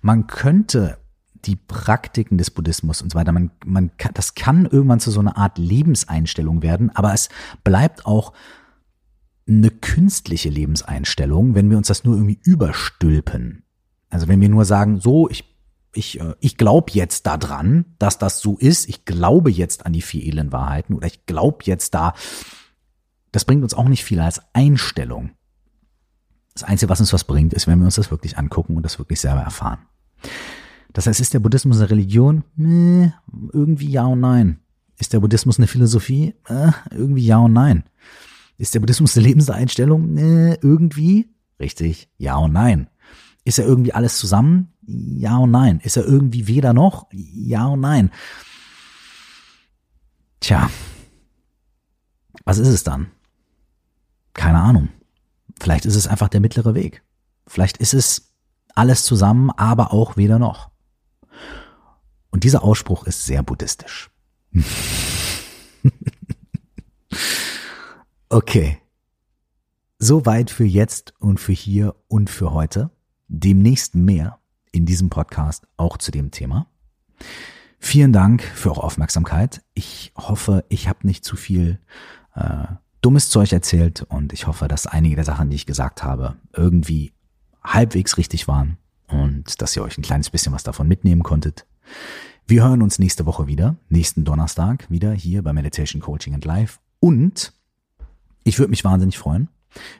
Man 0.00 0.26
könnte 0.26 0.98
die 1.44 1.56
Praktiken 1.56 2.38
des 2.38 2.50
Buddhismus 2.50 3.02
und 3.02 3.12
so 3.12 3.18
weiter. 3.18 3.32
Man, 3.32 3.50
man 3.64 3.96
kann, 3.96 4.14
das 4.14 4.34
kann 4.34 4.66
irgendwann 4.66 5.00
zu 5.00 5.10
so 5.10 5.20
einer 5.20 5.36
Art 5.36 5.58
Lebenseinstellung 5.58 6.62
werden, 6.62 6.90
aber 6.90 7.12
es 7.12 7.28
bleibt 7.64 8.06
auch 8.06 8.32
eine 9.48 9.70
künstliche 9.70 10.50
Lebenseinstellung, 10.50 11.54
wenn 11.54 11.68
wir 11.68 11.76
uns 11.76 11.88
das 11.88 12.04
nur 12.04 12.14
irgendwie 12.14 12.38
überstülpen. 12.44 13.64
Also 14.08 14.28
wenn 14.28 14.40
wir 14.40 14.48
nur 14.48 14.64
sagen, 14.64 15.00
so, 15.00 15.28
ich 15.28 15.52
ich, 15.94 16.20
äh, 16.20 16.34
ich 16.40 16.56
glaube 16.56 16.92
jetzt 16.92 17.26
daran, 17.26 17.84
dass 17.98 18.18
das 18.18 18.40
so 18.40 18.56
ist. 18.58 18.88
Ich 18.88 19.04
glaube 19.04 19.50
jetzt 19.50 19.86
an 19.86 19.92
die 19.92 20.02
vier 20.02 20.24
edlen 20.24 20.52
Wahrheiten 20.52 20.94
oder 20.94 21.06
ich 21.06 21.26
glaube 21.26 21.58
jetzt 21.64 21.94
da. 21.94 22.14
Das 23.32 23.44
bringt 23.44 23.62
uns 23.62 23.74
auch 23.74 23.88
nicht 23.88 24.04
viel 24.04 24.20
als 24.20 24.40
Einstellung. 24.54 25.30
Das 26.54 26.62
Einzige, 26.64 26.90
was 26.90 27.00
uns 27.00 27.12
was 27.12 27.24
bringt, 27.24 27.54
ist, 27.54 27.66
wenn 27.66 27.78
wir 27.78 27.86
uns 27.86 27.94
das 27.94 28.10
wirklich 28.10 28.38
angucken 28.38 28.76
und 28.76 28.82
das 28.82 28.98
wirklich 28.98 29.20
selber 29.20 29.40
erfahren. 29.40 29.78
Das 30.92 31.06
heißt, 31.06 31.20
ist 31.20 31.32
der 31.32 31.40
Buddhismus 31.40 31.78
eine 31.78 31.90
Religion? 31.90 32.44
Äh, 32.58 33.10
irgendwie 33.52 33.90
ja 33.90 34.04
und 34.04 34.20
nein. 34.20 34.60
Ist 34.98 35.14
der 35.14 35.20
Buddhismus 35.20 35.58
eine 35.58 35.66
Philosophie? 35.66 36.34
Äh, 36.46 36.72
irgendwie 36.90 37.24
ja 37.24 37.38
und 37.38 37.54
nein. 37.54 37.84
Ist 38.58 38.74
der 38.74 38.80
Buddhismus 38.80 39.16
eine 39.16 39.26
Lebenseinstellung? 39.26 40.16
Äh, 40.18 40.54
irgendwie? 40.60 41.30
Richtig, 41.58 42.10
ja 42.18 42.36
und 42.36 42.52
nein. 42.52 42.88
Ist 43.44 43.58
er 43.58 43.66
irgendwie 43.66 43.94
alles 43.94 44.18
zusammen? 44.18 44.72
Ja 44.86 45.38
und 45.38 45.50
nein. 45.50 45.80
Ist 45.80 45.96
er 45.96 46.04
irgendwie 46.04 46.46
weder 46.46 46.74
noch? 46.74 47.08
Ja 47.12 47.66
und 47.66 47.80
nein. 47.80 48.10
Tja, 50.40 50.70
was 52.44 52.58
ist 52.58 52.68
es 52.68 52.84
dann? 52.84 53.10
Keine 54.34 54.60
Ahnung. 54.60 54.88
Vielleicht 55.60 55.84
ist 55.86 55.96
es 55.96 56.06
einfach 56.06 56.28
der 56.28 56.40
mittlere 56.40 56.74
Weg. 56.74 57.02
Vielleicht 57.46 57.76
ist 57.76 57.94
es 57.94 58.32
alles 58.74 59.04
zusammen, 59.04 59.50
aber 59.50 59.92
auch 59.92 60.16
weder 60.16 60.38
noch. 60.38 60.70
Und 62.30 62.44
dieser 62.44 62.64
Ausspruch 62.64 63.06
ist 63.06 63.26
sehr 63.26 63.42
buddhistisch. 63.42 64.10
okay. 68.28 68.78
Soweit 69.98 70.50
für 70.50 70.64
jetzt 70.64 71.14
und 71.20 71.38
für 71.38 71.52
hier 71.52 71.94
und 72.08 72.30
für 72.30 72.52
heute. 72.52 72.90
Demnächst 73.28 73.94
mehr 73.94 74.40
in 74.72 74.86
diesem 74.86 75.10
Podcast 75.10 75.68
auch 75.76 75.96
zu 75.96 76.10
dem 76.10 76.30
Thema. 76.30 76.66
Vielen 77.78 78.12
Dank 78.12 78.42
für 78.42 78.70
eure 78.70 78.82
Aufmerksamkeit. 78.82 79.62
Ich 79.74 80.12
hoffe, 80.16 80.64
ich 80.68 80.88
habe 80.88 81.06
nicht 81.06 81.24
zu 81.24 81.36
viel 81.36 81.78
äh, 82.34 82.64
dummes 83.02 83.28
Zeug 83.28 83.52
erzählt 83.52 84.02
und 84.08 84.32
ich 84.32 84.46
hoffe, 84.46 84.68
dass 84.68 84.86
einige 84.86 85.16
der 85.16 85.24
Sachen, 85.24 85.50
die 85.50 85.56
ich 85.56 85.66
gesagt 85.66 86.02
habe, 86.02 86.36
irgendwie 86.56 87.12
halbwegs 87.62 88.16
richtig 88.16 88.48
waren 88.48 88.78
und 89.08 89.60
dass 89.60 89.76
ihr 89.76 89.82
euch 89.82 89.98
ein 89.98 90.02
kleines 90.02 90.30
bisschen 90.30 90.52
was 90.52 90.62
davon 90.62 90.88
mitnehmen 90.88 91.22
konntet. 91.22 91.66
Wir 92.46 92.62
hören 92.64 92.82
uns 92.82 92.98
nächste 92.98 93.26
Woche 93.26 93.46
wieder, 93.46 93.76
nächsten 93.88 94.24
Donnerstag 94.24 94.90
wieder 94.90 95.12
hier 95.12 95.42
bei 95.42 95.52
Meditation 95.52 96.00
Coaching 96.00 96.34
and 96.34 96.44
Life 96.44 96.78
und 97.00 97.52
ich 98.44 98.58
würde 98.58 98.70
mich 98.70 98.84
wahnsinnig 98.84 99.18
freuen, 99.18 99.48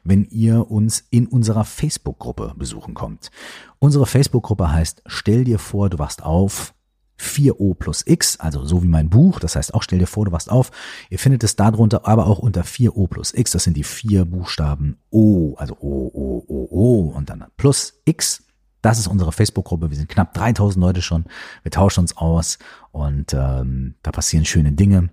wenn 0.05 0.25
ihr 0.25 0.71
uns 0.71 1.05
in 1.11 1.27
unserer 1.27 1.65
Facebook-Gruppe 1.65 2.55
besuchen 2.57 2.95
kommt. 2.95 3.31
Unsere 3.79 4.07
Facebook-Gruppe 4.07 4.71
heißt 4.71 5.03
Stell 5.07 5.45
dir 5.45 5.59
vor, 5.59 5.91
du 5.91 5.99
wachst 5.99 6.23
auf 6.23 6.75
4O 7.19 7.75
plus 7.75 8.03
X, 8.07 8.39
also 8.41 8.65
so 8.65 8.83
wie 8.83 8.89
mein 8.89 9.09
Buch. 9.09 9.39
Das 9.39 9.57
heißt 9.57 9.75
auch, 9.75 9.83
stell 9.83 9.99
dir 9.99 10.07
vor, 10.07 10.25
du 10.25 10.33
wachst 10.33 10.51
auf. 10.51 10.71
Ihr 11.11 11.19
findet 11.19 11.45
es 11.45 11.57
darunter, 11.57 12.07
aber 12.07 12.27
auch 12.27 12.39
unter 12.39 12.63
4O 12.63 13.09
plus 13.09 13.33
X. 13.35 13.53
Das 13.53 13.65
sind 13.65 13.77
die 13.77 13.85
vier 13.85 14.25
Buchstaben 14.25 14.99
O, 15.11 15.55
also 15.57 15.77
O, 15.81 16.11
O, 16.13 16.45
O, 16.49 16.69
O 16.71 17.13
und 17.15 17.31
dann 17.31 17.45
plus 17.57 18.01
X. 18.05 18.43
Das 18.83 18.99
ist 18.99 19.07
unsere 19.07 19.31
Facebook-Gruppe. 19.31 19.91
Wir 19.91 19.97
sind 19.97 20.09
knapp 20.09 20.35
3000 20.35 20.83
Leute 20.83 21.03
schon. 21.03 21.25
Wir 21.63 21.71
tauschen 21.71 22.01
uns 22.01 22.17
aus 22.17 22.59
und 22.91 23.33
ähm, 23.33 23.95
da 24.03 24.11
passieren 24.11 24.45
schöne 24.45 24.73
Dinge. 24.73 25.11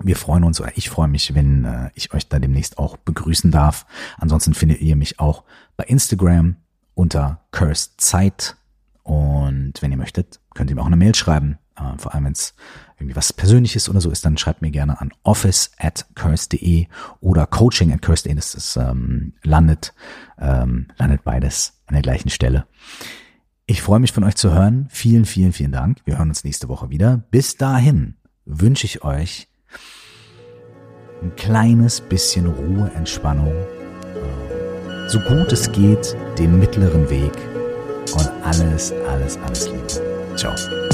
Wir 0.00 0.16
freuen 0.16 0.44
uns, 0.44 0.60
oder 0.60 0.76
ich 0.76 0.88
freue 0.90 1.08
mich, 1.08 1.34
wenn 1.34 1.64
äh, 1.64 1.90
ich 1.94 2.14
euch 2.14 2.28
da 2.28 2.38
demnächst 2.38 2.78
auch 2.78 2.96
begrüßen 2.96 3.50
darf. 3.50 3.84
Ansonsten 4.16 4.54
findet 4.54 4.80
ihr 4.80 4.96
mich 4.96 5.18
auch 5.18 5.44
bei 5.76 5.84
Instagram 5.84 6.56
unter 6.94 7.40
Cursed 7.50 8.00
Zeit. 8.00 8.56
Und 9.02 9.74
wenn 9.80 9.90
ihr 9.90 9.96
möchtet, 9.96 10.40
könnt 10.58 10.70
ihr 10.70 10.76
mir 10.76 10.82
auch 10.82 10.86
eine 10.86 10.96
Mail 10.96 11.14
schreiben. 11.14 11.56
Äh, 11.76 11.96
vor 11.98 12.12
allem, 12.12 12.24
wenn 12.24 12.32
es 12.32 12.54
irgendwie 12.98 13.14
was 13.14 13.32
Persönliches 13.32 13.88
oder 13.88 14.00
so 14.00 14.10
ist, 14.10 14.24
dann 14.24 14.36
schreibt 14.36 14.60
mir 14.60 14.72
gerne 14.72 15.00
an 15.00 15.12
office 15.22 15.70
at 15.78 16.04
curse.de 16.16 16.88
oder 17.20 17.46
coaching 17.46 17.92
at 17.92 18.02
curse.de. 18.02 18.34
Das 18.34 18.56
ist, 18.56 18.76
ähm, 18.76 19.34
landet, 19.44 19.94
ähm, 20.36 20.88
landet 20.96 21.22
beides 21.22 21.80
an 21.86 21.94
der 21.94 22.02
gleichen 22.02 22.28
Stelle. 22.28 22.66
Ich 23.66 23.82
freue 23.82 24.00
mich 24.00 24.12
von 24.12 24.24
euch 24.24 24.34
zu 24.34 24.52
hören. 24.52 24.88
Vielen, 24.90 25.26
vielen, 25.26 25.52
vielen 25.52 25.70
Dank. 25.70 26.00
Wir 26.04 26.18
hören 26.18 26.30
uns 26.30 26.42
nächste 26.42 26.68
Woche 26.68 26.90
wieder. 26.90 27.22
Bis 27.30 27.56
dahin 27.56 28.16
wünsche 28.44 28.86
ich 28.86 29.04
euch 29.04 29.46
ein 31.22 31.36
kleines 31.36 32.00
bisschen 32.00 32.46
Ruhe, 32.46 32.90
Entspannung, 32.96 33.52
äh, 33.52 35.08
so 35.08 35.20
gut 35.20 35.52
es 35.52 35.70
geht, 35.70 36.16
den 36.36 36.58
mittleren 36.58 37.08
Weg 37.10 37.32
und 38.14 38.28
alles, 38.42 38.92
alles, 39.06 39.36
alles 39.36 39.68
Liebe. 39.68 40.07
죠. 40.38 40.87